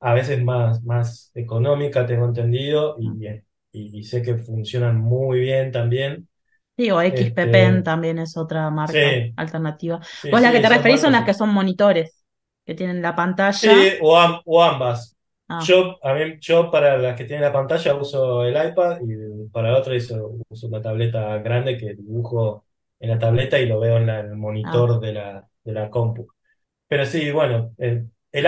a 0.00 0.14
veces 0.14 0.42
más, 0.44 0.82
más 0.84 1.30
económica, 1.34 2.06
tengo 2.06 2.26
entendido, 2.26 2.96
Mm. 3.02 3.20
y, 3.20 3.26
y, 3.76 3.98
y 4.00 4.04
sé 4.04 4.22
que 4.22 4.36
funcionan 4.38 4.98
muy 5.00 5.40
bien 5.40 5.72
también. 5.72 6.28
Sí, 6.76 6.90
o 6.90 7.00
XPpen 7.00 7.82
Este, 7.82 7.82
también 7.82 8.18
es 8.18 8.36
otra 8.36 8.68
marca 8.70 9.18
sí, 9.18 9.36
alternativa. 9.36 10.00
sí, 10.12 10.30
Vos 10.30 10.42
la 10.42 10.52
que 10.52 10.60
sí, 10.60 10.60
te 10.60 10.68
referís 10.68 11.00
son 11.00 11.12
las 11.12 11.24
que 11.24 11.32
son 11.34 11.48
monitores, 11.52 12.22
que 12.66 12.74
tienen 12.74 13.00
la 13.00 13.14
pantalla. 13.16 13.72
Sí, 13.72 13.98
o, 14.02 14.16
am- 14.18 14.40
o 14.44 14.62
ambas. 14.62 15.16
Ah, 15.48 15.68
Yo, 15.68 15.96
a 16.04 16.14
mí, 16.14 16.36
yo 16.40 16.70
para 16.70 16.98
las 16.98 17.16
que 17.16 17.24
tienen 17.24 17.42
la 17.44 17.52
pantalla 17.52 17.94
uso 17.94 18.44
el 18.44 18.52
iPad 18.70 18.98
y 19.02 19.48
para 19.48 19.70
la 19.72 19.78
otra 19.78 19.94
uso, 19.96 20.36
uso 20.48 20.66
una 20.68 20.82
tableta 20.82 21.38
grande 21.38 21.78
que 21.78 21.94
dibujo 21.94 22.66
en 22.98 23.10
la 23.10 23.18
tableta 23.18 23.58
y 23.58 23.66
lo 23.66 23.80
veo 23.80 23.96
en, 23.96 24.06
la- 24.06 24.20
en 24.20 24.26
el 24.26 24.36
ah, 24.62 24.86
monitor 24.86 25.00
de 25.00 25.12
la, 25.14 25.48
de 25.64 25.72
la 25.72 25.88
compu. 25.90 26.26
Pero 26.88 27.06
sí, 27.06 27.30
bueno, 27.32 27.74
el, 27.78 28.10
el 28.32 28.46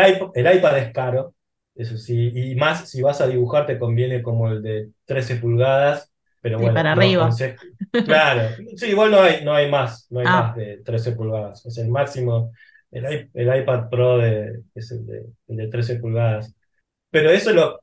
iPad 0.59 0.79
es 0.79 0.93
caro, 0.93 1.35
eso 1.79 1.99
sí, 1.99 2.33
y 2.35 2.57
más 2.57 2.91
si 2.91 3.03
vas 3.03 3.23
a 3.23 3.29
dibujar 3.29 3.67
te 3.67 3.79
conviene 3.81 4.23
como 4.23 4.51
el 4.51 4.63
de 4.63 4.91
13 5.07 5.37
pulgadas, 5.39 6.13
pero 6.43 6.59
sí, 6.59 6.71
bueno, 6.71 6.83
para 6.91 6.93
arriba. 6.93 7.43
Claro, 8.03 8.57
sí, 8.77 8.87
igual 8.89 9.11
no 9.13 9.21
hay, 9.23 9.45
no 9.45 9.55
hay 9.55 9.71
más, 9.71 10.07
no 10.11 10.21
hay 10.21 10.29
más 10.31 10.45
Ah, 10.45 10.55
de 10.55 10.79
13 10.85 11.13
pulgadas. 11.13 11.63
Sea, 11.63 11.85
el 11.85 11.91
máximo, 11.91 12.53
el, 12.91 13.31
el 13.35 13.59
iPad 13.63 13.91
Pro 13.91 14.19
de, 14.19 14.63
es 14.75 14.91
el 14.93 15.07
de, 15.07 15.27
el 15.49 15.57
de 15.59 15.69
13 15.69 15.97
pulgadas. 15.97 16.55
Pero 17.11 17.31
eso 17.31 17.53
lo, 17.53 17.81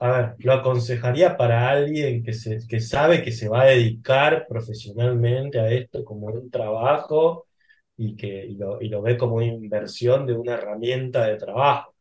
a 0.00 0.10
ver, 0.12 0.34
lo 0.38 0.52
aconsejaría 0.54 1.36
para 1.36 1.70
alguien 1.70 2.22
que, 2.22 2.32
se, 2.32 2.58
que 2.68 2.80
sabe 2.80 3.22
que 3.22 3.32
se 3.32 3.48
va 3.48 3.62
a 3.62 3.66
dedicar 3.66 4.46
profesionalmente 4.48 5.60
a 5.60 5.70
esto 5.70 6.04
como 6.04 6.28
un 6.28 6.50
trabajo 6.50 7.46
y 7.96 8.16
que 8.16 8.46
y 8.46 8.56
lo, 8.56 8.80
y 8.82 8.88
lo 8.88 9.02
ve 9.02 9.16
como 9.18 9.36
una 9.36 9.46
inversión 9.46 10.26
de 10.26 10.34
una 10.34 10.54
herramienta 10.54 11.26
de 11.26 11.36
trabajo. 11.36 11.94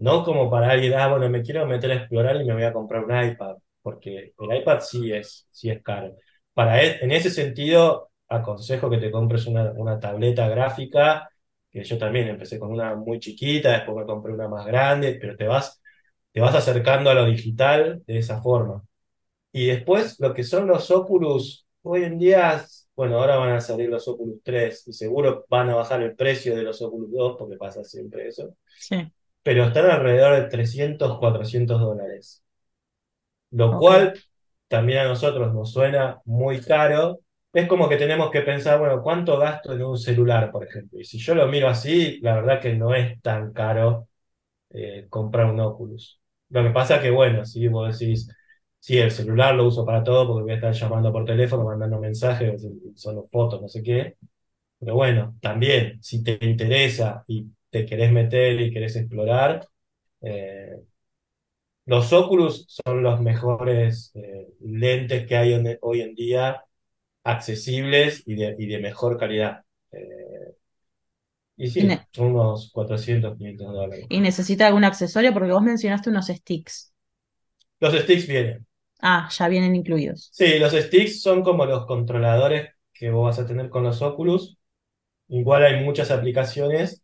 No 0.00 0.24
como 0.24 0.50
para 0.50 0.70
alguien, 0.72 0.94
ah, 0.94 1.08
bueno, 1.08 1.30
me 1.30 1.42
quiero 1.42 1.66
meter 1.66 1.92
a 1.92 1.96
explorar 1.96 2.36
y 2.40 2.44
me 2.46 2.54
voy 2.54 2.64
a 2.64 2.72
comprar 2.74 3.04
un 3.04 3.24
iPad, 3.32 3.56
porque 3.82 4.34
el 4.38 4.56
iPad 4.58 4.80
sí 4.80 5.12
es, 5.12 5.48
sí 5.52 5.70
es 5.70 5.82
caro. 5.82 6.16
Para 6.54 6.82
e- 6.82 7.04
en 7.04 7.12
ese 7.12 7.30
sentido, 7.30 8.10
aconsejo 8.28 8.90
que 8.90 8.98
te 8.98 9.12
compres 9.12 9.46
una, 9.46 9.72
una 9.72 10.00
tableta 10.00 10.48
gráfica, 10.48 11.30
que 11.70 11.84
yo 11.84 11.98
también 11.98 12.28
empecé 12.28 12.58
con 12.58 12.72
una 12.72 12.94
muy 12.96 13.20
chiquita, 13.20 13.72
después 13.72 13.96
me 13.98 14.06
compré 14.06 14.34
una 14.34 14.48
más 14.48 14.66
grande, 14.66 15.18
pero 15.20 15.36
te 15.36 15.46
vas, 15.46 15.80
te 16.32 16.40
vas 16.40 16.54
acercando 16.56 17.10
a 17.10 17.14
lo 17.14 17.26
digital 17.26 18.02
de 18.06 18.18
esa 18.18 18.40
forma. 18.42 18.82
Y 19.52 19.66
después, 19.68 20.18
lo 20.20 20.34
que 20.34 20.44
son 20.44 20.66
los 20.68 20.90
Oculus, 20.90 21.66
hoy 21.82 22.04
en 22.04 22.18
día, 22.18 22.64
bueno, 22.96 23.18
ahora 23.20 23.36
van 23.38 23.52
a 23.54 23.60
salir 23.60 23.88
los 23.90 24.06
Oculus 24.08 24.40
3 24.44 24.86
y 24.88 24.92
seguro 24.92 25.44
van 25.48 25.70
a 25.70 25.76
bajar 25.76 26.02
el 26.02 26.14
precio 26.16 26.56
de 26.56 26.62
los 26.64 26.82
Oculus 26.82 27.10
2 27.12 27.36
porque 27.38 27.56
pasa 27.56 27.84
siempre 27.84 28.28
eso 28.28 28.54
sí, 28.74 29.12
pero 29.42 29.64
están 29.66 29.86
alrededor 29.90 30.36
de 30.42 30.48
300 30.48 31.18
400 31.18 31.80
dólares, 31.80 32.44
lo 33.50 33.76
cual 33.78 34.14
también 34.68 35.00
a 35.00 35.04
nosotros 35.08 35.52
nos 35.54 35.72
suena 35.72 36.20
muy 36.24 36.60
caro. 36.60 37.20
Es 37.52 37.66
como 37.68 37.88
que 37.88 37.96
tenemos 37.96 38.30
que 38.30 38.42
pensar, 38.42 38.78
bueno, 38.78 39.02
¿cuánto 39.02 39.36
gasto 39.38 39.72
en 39.72 39.82
un 39.82 39.98
celular, 39.98 40.50
por 40.52 40.64
ejemplo? 40.64 41.00
Y 41.00 41.04
si 41.04 41.18
yo 41.18 41.34
lo 41.34 41.46
miro 41.48 41.68
así, 41.68 42.20
la 42.22 42.36
verdad 42.36 42.60
que 42.60 42.74
no 42.74 42.94
es 42.94 43.20
tan 43.22 43.52
caro 43.52 44.08
eh, 44.70 45.06
comprar 45.10 45.46
un 45.46 45.60
Oculus. 45.60 46.20
Lo 46.50 46.62
que 46.64 46.70
pasa 46.70 47.00
que, 47.02 47.10
bueno, 47.10 47.44
si 47.46 47.68
vos 47.68 47.98
decís, 47.98 48.28
sí, 48.80 48.98
el 48.98 49.10
celular 49.12 49.54
lo 49.56 49.66
uso 49.66 49.86
para 49.86 50.04
todo 50.04 50.26
porque 50.28 50.42
voy 50.44 50.52
a 50.52 50.56
estar 50.56 50.72
llamando 50.74 51.12
por 51.12 51.24
teléfono, 51.26 51.64
mandando 51.64 52.00
mensajes, 52.00 52.66
solo 52.96 53.28
fotos, 53.32 53.62
no 53.62 53.68
sé 53.68 53.82
qué. 53.82 54.16
Pero 54.78 54.94
bueno, 54.94 55.36
también, 55.40 56.02
si 56.02 56.22
te 56.24 56.38
interesa 56.42 57.24
y 57.28 57.46
te 57.70 57.86
querés 57.86 58.12
meter 58.12 58.60
y 58.60 58.72
querés 58.72 58.96
explorar, 58.96 59.66
eh, 60.22 60.76
los 61.86 62.12
Oculus 62.12 62.66
son 62.68 63.02
los 63.02 63.20
mejores 63.20 64.12
eh, 64.14 64.48
lentes 64.60 65.26
que 65.26 65.36
hay 65.36 65.52
en- 65.54 65.78
hoy 65.82 66.02
en 66.02 66.14
día, 66.14 66.64
accesibles 67.24 68.22
y 68.26 68.36
de, 68.36 68.56
y 68.58 68.66
de 68.68 68.78
mejor 68.80 69.18
calidad. 69.18 69.64
Eh, 69.92 70.54
y 71.56 71.70
¿Y, 71.74 71.88
sí, 71.88 72.00
son 72.12 72.26
unos 72.34 72.70
400 72.72 73.36
500 73.38 73.72
dólares. 73.72 74.10
y 74.10 74.20
necesita 74.20 74.66
algún 74.66 74.84
accesorio? 74.84 75.32
Porque 75.32 75.52
vos 75.52 75.62
mencionaste 75.62 76.10
unos 76.10 76.26
sticks. 76.26 76.92
Los 77.80 77.94
sticks 77.94 78.26
vienen. 78.26 78.66
Ah, 79.02 79.28
ya 79.30 79.48
vienen 79.48 79.74
incluidos. 79.76 80.32
Sí, 80.32 80.58
los 80.58 80.72
sticks 80.72 81.22
son 81.22 81.42
como 81.42 81.66
los 81.66 81.86
controladores 81.86 82.70
que 82.92 83.10
vos 83.10 83.24
vas 83.26 83.38
a 83.44 83.46
tener 83.46 83.68
con 83.68 83.82
los 83.82 84.00
Oculus. 84.02 84.58
Igual 85.28 85.64
hay 85.64 85.84
muchas 85.84 86.10
aplicaciones 86.10 87.02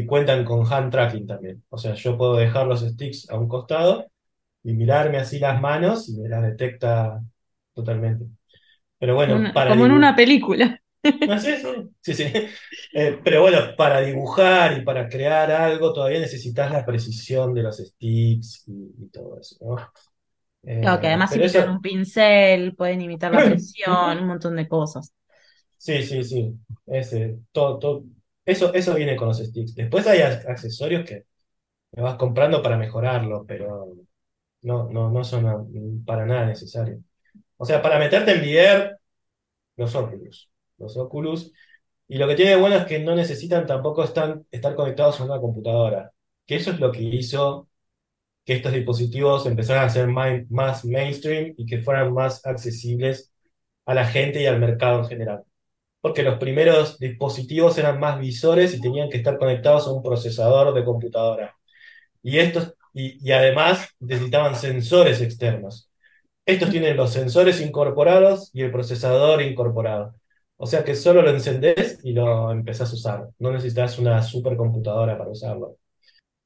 que 0.00 0.06
cuentan 0.06 0.44
con 0.44 0.66
hand 0.72 0.92
tracking 0.92 1.26
también. 1.26 1.64
O 1.70 1.78
sea, 1.78 1.94
yo 1.94 2.16
puedo 2.18 2.36
dejar 2.36 2.66
los 2.66 2.80
sticks 2.82 3.28
a 3.30 3.38
un 3.38 3.48
costado 3.48 4.06
y 4.64 4.74
mirarme 4.74 5.18
así 5.18 5.38
las 5.40 5.60
manos 5.60 6.08
y 6.10 6.18
me 6.20 6.28
las 6.28 6.42
detecta 6.44 7.22
totalmente. 7.74 8.26
Pero 8.98 9.14
bueno, 9.16 9.50
una- 9.50 9.54
para 9.54 9.74
como 9.74 9.86
en 9.86 9.92
una 9.92 10.14
película. 10.16 10.80
No, 11.24 11.38
sí, 11.40 11.54
sí, 12.00 12.14
sí. 12.14 12.24
Eh, 12.92 13.20
pero 13.24 13.40
bueno, 13.42 13.58
para 13.76 14.00
dibujar 14.00 14.78
y 14.78 14.82
para 14.84 15.08
crear 15.08 15.50
algo 15.50 15.92
todavía 15.92 16.20
necesitas 16.20 16.70
la 16.70 16.86
precisión 16.86 17.52
de 17.52 17.62
los 17.64 17.78
sticks 17.78 18.62
y, 18.68 18.94
y 19.04 19.08
todo 19.08 19.40
eso, 19.40 19.56
¿no? 19.60 19.76
Claro, 20.80 21.00
que 21.00 21.06
Eh, 21.06 21.08
además 21.08 21.34
pero 21.34 21.44
imitan 21.44 21.46
eso, 21.46 21.70
un 21.70 21.80
pincel, 21.80 22.74
pueden 22.76 23.00
imitar 23.00 23.32
la 23.32 23.42
presión, 23.42 24.18
un 24.20 24.26
montón 24.28 24.56
de 24.56 24.68
cosas. 24.68 25.12
Sí, 25.78 26.02
sí, 26.02 26.24
sí. 26.24 26.58
Ese, 26.86 27.38
todo, 27.52 27.78
todo, 27.78 28.04
eso, 28.46 28.74
eso 28.74 28.94
viene 28.96 29.16
con 29.16 29.28
los 29.28 29.38
sticks. 29.40 29.74
Después 29.76 30.06
hay 30.08 30.20
ac- 30.20 30.46
accesorios 30.48 31.06
que 31.08 31.26
me 31.92 32.02
vas 32.02 32.16
comprando 32.16 32.62
para 32.62 32.76
mejorarlo, 32.78 33.44
pero 33.46 33.94
no, 34.62 34.88
no, 34.90 35.10
no 35.10 35.24
son 35.24 36.04
para 36.04 36.26
nada 36.26 36.46
necesarios. 36.46 37.00
O 37.58 37.64
sea, 37.66 37.82
para 37.82 37.98
meterte 37.98 38.32
en 38.32 38.40
VR, 38.42 38.96
los 39.76 39.94
Oculus. 39.94 40.50
Los 40.78 40.96
Oculus. 40.96 41.52
Y 42.08 42.18
lo 42.18 42.28
que 42.28 42.36
tiene 42.36 42.52
de 42.52 42.58
bueno 42.58 42.76
es 42.76 42.86
que 42.86 43.00
no 43.00 43.14
necesitan 43.16 43.66
tampoco 43.66 44.04
estar, 44.04 44.42
estar 44.50 44.74
conectados 44.76 45.20
a 45.20 45.24
una 45.24 45.40
computadora. 45.40 46.12
Que 46.46 46.56
eso 46.56 46.70
es 46.72 46.80
lo 46.80 46.92
que 46.92 47.02
hizo 47.02 47.68
que 48.44 48.54
estos 48.54 48.72
dispositivos 48.72 49.46
empezaran 49.46 49.84
a 49.86 49.90
ser 49.90 50.08
más 50.08 50.84
mainstream 50.84 51.54
y 51.56 51.66
que 51.66 51.78
fueran 51.80 52.12
más 52.14 52.44
accesibles 52.46 53.32
a 53.86 53.94
la 53.94 54.06
gente 54.06 54.42
y 54.42 54.46
al 54.46 54.60
mercado 54.60 55.00
en 55.00 55.06
general. 55.08 55.44
Porque 56.06 56.22
los 56.22 56.38
primeros 56.38 57.00
dispositivos 57.00 57.76
eran 57.78 57.98
más 57.98 58.20
visores 58.20 58.72
y 58.72 58.80
tenían 58.80 59.10
que 59.10 59.16
estar 59.16 59.38
conectados 59.38 59.88
a 59.88 59.90
un 59.90 60.04
procesador 60.04 60.72
de 60.72 60.84
computadora. 60.84 61.56
Y 62.22 62.38
estos, 62.38 62.74
y, 62.94 63.18
y 63.28 63.32
además 63.32 63.88
necesitaban 63.98 64.54
sensores 64.54 65.20
externos. 65.20 65.90
Estos 66.46 66.70
tienen 66.70 66.96
los 66.96 67.12
sensores 67.12 67.60
incorporados 67.60 68.50
y 68.52 68.62
el 68.62 68.70
procesador 68.70 69.42
incorporado. 69.42 70.14
O 70.56 70.66
sea 70.68 70.84
que 70.84 70.94
solo 70.94 71.22
lo 71.22 71.30
encendés 71.30 71.98
y 72.04 72.12
lo 72.12 72.52
empezás 72.52 72.92
a 72.92 72.94
usar. 72.94 73.28
No 73.40 73.50
necesitas 73.50 73.98
una 73.98 74.22
supercomputadora 74.22 75.18
para 75.18 75.30
usarlo. 75.30 75.74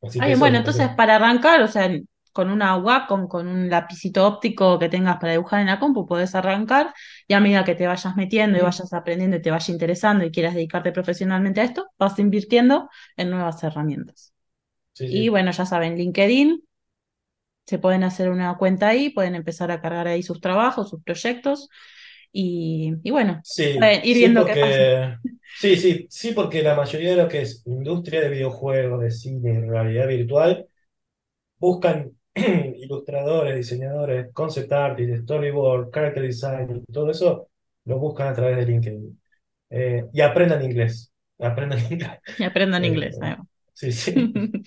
Así 0.00 0.18
Ay, 0.22 0.36
bueno, 0.36 0.56
entonces 0.56 0.88
para 0.96 1.16
arrancar, 1.16 1.60
o 1.60 1.68
sea, 1.68 1.90
con 2.32 2.50
una 2.50 2.76
Wacom, 2.76 3.28
con 3.28 3.48
un 3.48 3.68
lapicito 3.70 4.26
óptico 4.26 4.78
que 4.78 4.88
tengas 4.88 5.16
para 5.18 5.32
dibujar 5.32 5.60
en 5.60 5.66
la 5.66 5.78
compu, 5.80 6.06
podés 6.06 6.34
arrancar 6.34 6.94
y 7.28 7.34
a 7.34 7.40
medida 7.40 7.64
que 7.64 7.74
te 7.74 7.86
vayas 7.86 8.16
metiendo 8.16 8.58
y 8.58 8.62
vayas 8.62 8.92
aprendiendo 8.92 9.36
y 9.36 9.42
te 9.42 9.50
vaya 9.50 9.72
interesando 9.72 10.24
y 10.24 10.30
quieras 10.30 10.54
dedicarte 10.54 10.92
profesionalmente 10.92 11.60
a 11.60 11.64
esto, 11.64 11.88
vas 11.98 12.18
invirtiendo 12.18 12.88
en 13.16 13.30
nuevas 13.30 13.62
herramientas. 13.64 14.32
Sí, 14.92 15.06
Y 15.08 15.28
bueno, 15.30 15.50
ya 15.52 15.66
saben, 15.66 15.96
LinkedIn, 15.98 16.62
se 17.66 17.78
pueden 17.78 18.02
hacer 18.04 18.30
una 18.30 18.56
cuenta 18.58 18.88
ahí, 18.88 19.10
pueden 19.10 19.34
empezar 19.34 19.70
a 19.70 19.80
cargar 19.80 20.06
ahí 20.08 20.22
sus 20.22 20.40
trabajos, 20.40 20.90
sus 20.90 21.02
proyectos 21.02 21.68
y, 22.32 22.94
y 23.02 23.10
bueno, 23.10 23.42
Sí, 23.42 23.64
pueden 23.78 24.04
ir 24.04 24.16
sí, 24.16 24.18
viendo 24.18 24.44
qué 24.44 24.56
pasa. 24.56 24.84
porque. 24.84 25.16
Sí, 25.52 25.76
sí, 25.76 26.06
sí, 26.10 26.32
porque 26.32 26.62
la 26.62 26.74
mayoría 26.76 27.10
de 27.10 27.16
lo 27.16 27.28
que 27.28 27.42
es 27.42 27.62
industria 27.66 28.20
de 28.22 28.30
videojuegos, 28.30 29.00
de 29.02 29.10
cine, 29.10 29.60
realidad 29.68 30.06
virtual, 30.08 30.66
buscan 31.58 32.12
ilustradores, 32.78 33.56
diseñadores, 33.56 34.32
concept 34.32 34.72
artists, 34.72 35.22
storyboard, 35.24 35.90
character 35.90 36.22
design, 36.22 36.84
todo 36.92 37.10
eso 37.10 37.48
lo 37.84 37.98
buscan 37.98 38.28
a 38.28 38.34
través 38.34 38.56
de 38.56 38.66
LinkedIn. 38.66 39.20
Eh, 39.70 40.04
y 40.12 40.20
aprendan 40.20 40.62
inglés. 40.64 41.12
Aprendan 41.38 41.78
inglés. 41.90 42.10
Y 42.36 42.44
aprendan 42.44 42.84
Eh, 42.84 42.88
inglés. 42.88 43.18
va. 43.22 43.38
sí, 43.72 43.92
sí. 43.92 44.14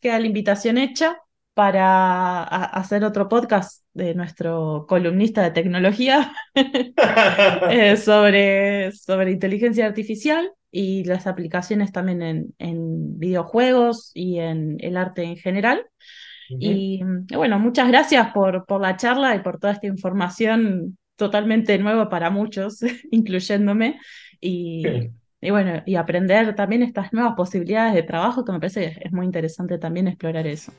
Queda 0.00 0.18
la 0.18 0.26
invitación 0.26 0.78
hecha 0.78 1.18
para 1.54 2.42
hacer 2.44 3.04
otro 3.04 3.28
podcast 3.28 3.84
de 3.92 4.14
nuestro 4.14 4.86
columnista 4.88 5.42
de 5.42 5.50
tecnología 5.50 6.32
eh, 6.54 7.96
sobre, 7.96 8.92
sobre 8.92 9.32
inteligencia 9.32 9.86
artificial 9.86 10.52
y 10.70 11.04
las 11.04 11.26
aplicaciones 11.26 11.92
también 11.92 12.22
en, 12.22 12.54
en 12.58 13.18
videojuegos 13.18 14.10
y 14.14 14.38
en 14.38 14.76
el 14.80 14.96
arte 14.96 15.24
en 15.24 15.36
general. 15.36 15.84
Ujú. 16.50 16.58
Y 16.60 17.00
bueno, 17.34 17.58
muchas 17.58 17.88
gracias 17.88 18.32
por, 18.32 18.66
por 18.66 18.80
la 18.80 18.96
charla 18.96 19.34
y 19.36 19.40
por 19.40 19.58
toda 19.58 19.72
esta 19.74 19.86
información 19.86 20.98
totalmente 21.16 21.78
nueva 21.78 22.08
para 22.08 22.30
muchos, 22.30 22.80
incluyéndome. 23.10 24.00
Y, 24.40 24.82
y 25.40 25.50
bueno, 25.50 25.82
y 25.86 25.94
aprender 25.96 26.54
también 26.54 26.82
estas 26.82 27.12
nuevas 27.12 27.34
posibilidades 27.34 27.94
de 27.94 28.02
trabajo 28.02 28.44
que 28.44 28.52
me 28.52 28.58
parece 28.60 28.92
que 28.92 29.00
es 29.04 29.12
muy 29.12 29.26
interesante 29.26 29.78
también 29.78 30.08
explorar 30.08 30.46
eso. 30.46 30.72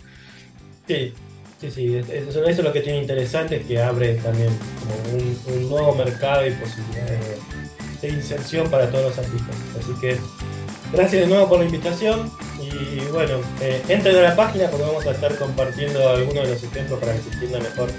Sí, 0.87 1.13
sí, 1.59 1.71
sí, 1.71 1.95
eso, 1.95 2.45
es 2.45 2.63
lo 2.63 2.73
que 2.73 2.81
tiene 2.81 3.01
interesante, 3.01 3.57
es 3.57 3.65
que 3.65 3.81
abre 3.81 4.15
también 4.15 4.49
como 4.79 5.55
un, 5.55 5.69
nuevo 5.69 5.95
mercado 5.95 6.45
y 6.45 6.51
posibilidades 6.51 7.39
de, 8.01 8.09
inserción 8.09 8.69
para 8.69 8.89
todos 8.89 9.15
los 9.15 9.17
artistas. 9.19 9.55
Así 9.79 9.93
que 10.01 10.17
gracias 10.91 11.21
de 11.21 11.27
nuevo 11.27 11.47
por 11.47 11.59
la 11.59 11.65
invitación 11.65 12.31
y 12.73 13.05
bueno, 13.11 13.39
eh, 13.59 13.83
entren 13.87 14.15
a 14.17 14.21
la 14.21 14.35
página 14.35 14.69
porque 14.69 14.85
vamos 14.85 15.05
a 15.05 15.11
estar 15.11 15.35
compartiendo 15.37 16.09
algunos 16.09 16.43
de 16.43 16.53
los 16.53 16.63
ejemplos 16.63 16.99
para 16.99 17.13
que 17.13 17.21
se 17.21 17.29
entienda 17.31 17.59
mejor 17.59 17.91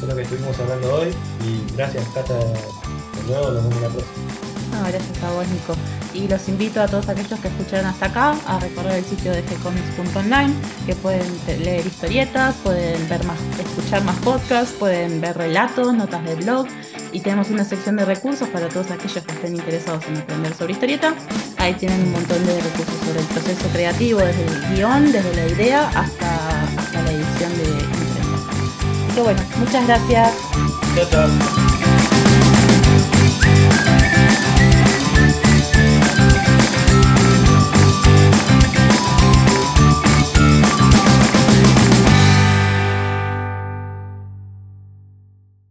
de 0.00 0.06
lo 0.06 0.16
que 0.16 0.22
estuvimos 0.22 0.58
hablando 0.58 0.94
hoy 0.94 1.08
y 1.44 1.76
gracias 1.76 2.04
Cata 2.14 2.34
de 2.38 3.22
nuevo, 3.26 3.50
nos 3.50 3.68
vemos 3.68 3.82
la 3.82 3.88
próxima. 3.88 4.40
No, 4.72 4.88
gracias 4.88 5.22
a 5.22 5.30
vos, 5.32 5.48
Nico. 5.48 5.74
Y 6.14 6.28
los 6.28 6.48
invito 6.48 6.80
a 6.80 6.88
todos 6.88 7.08
aquellos 7.08 7.38
que 7.38 7.48
escucharon 7.48 7.86
hasta 7.86 8.06
acá 8.06 8.36
a 8.46 8.58
recorrer 8.58 8.98
el 8.98 9.04
sitio 9.04 9.32
de 9.32 9.42
gcomics.online, 9.42 10.54
que 10.86 10.94
pueden 10.96 11.26
leer 11.62 11.86
historietas, 11.86 12.54
pueden 12.64 13.08
ver 13.08 13.24
más, 13.24 13.38
escuchar 13.58 14.02
más 14.04 14.16
podcasts, 14.18 14.74
pueden 14.78 15.20
ver 15.20 15.36
relatos, 15.36 15.94
notas 15.94 16.24
de 16.24 16.34
blog 16.36 16.66
y 17.12 17.20
tenemos 17.20 17.50
una 17.50 17.64
sección 17.64 17.96
de 17.96 18.04
recursos 18.04 18.48
para 18.48 18.68
todos 18.68 18.90
aquellos 18.90 19.24
que 19.24 19.32
estén 19.32 19.56
interesados 19.56 20.04
en 20.06 20.16
aprender 20.18 20.54
sobre 20.54 20.72
historieta. 20.72 21.14
Ahí 21.58 21.74
tienen 21.74 22.00
un 22.02 22.12
montón 22.12 22.44
de 22.46 22.60
recursos 22.60 22.94
sobre 23.06 23.20
el 23.20 23.26
proceso 23.26 23.68
creativo, 23.72 24.20
desde 24.20 24.44
el 24.44 24.74
guion, 24.74 25.12
desde 25.12 25.34
la 25.34 25.46
idea 25.46 25.88
hasta, 25.88 26.60
hasta 26.78 27.02
la 27.02 27.12
edición 27.12 27.56
de 27.58 27.64
imprenta. 27.64 28.50
Así 28.50 29.14
que 29.14 29.20
bueno, 29.20 29.42
muchas 29.58 29.86
gracias. 29.86 30.32
Chao. 31.10 31.69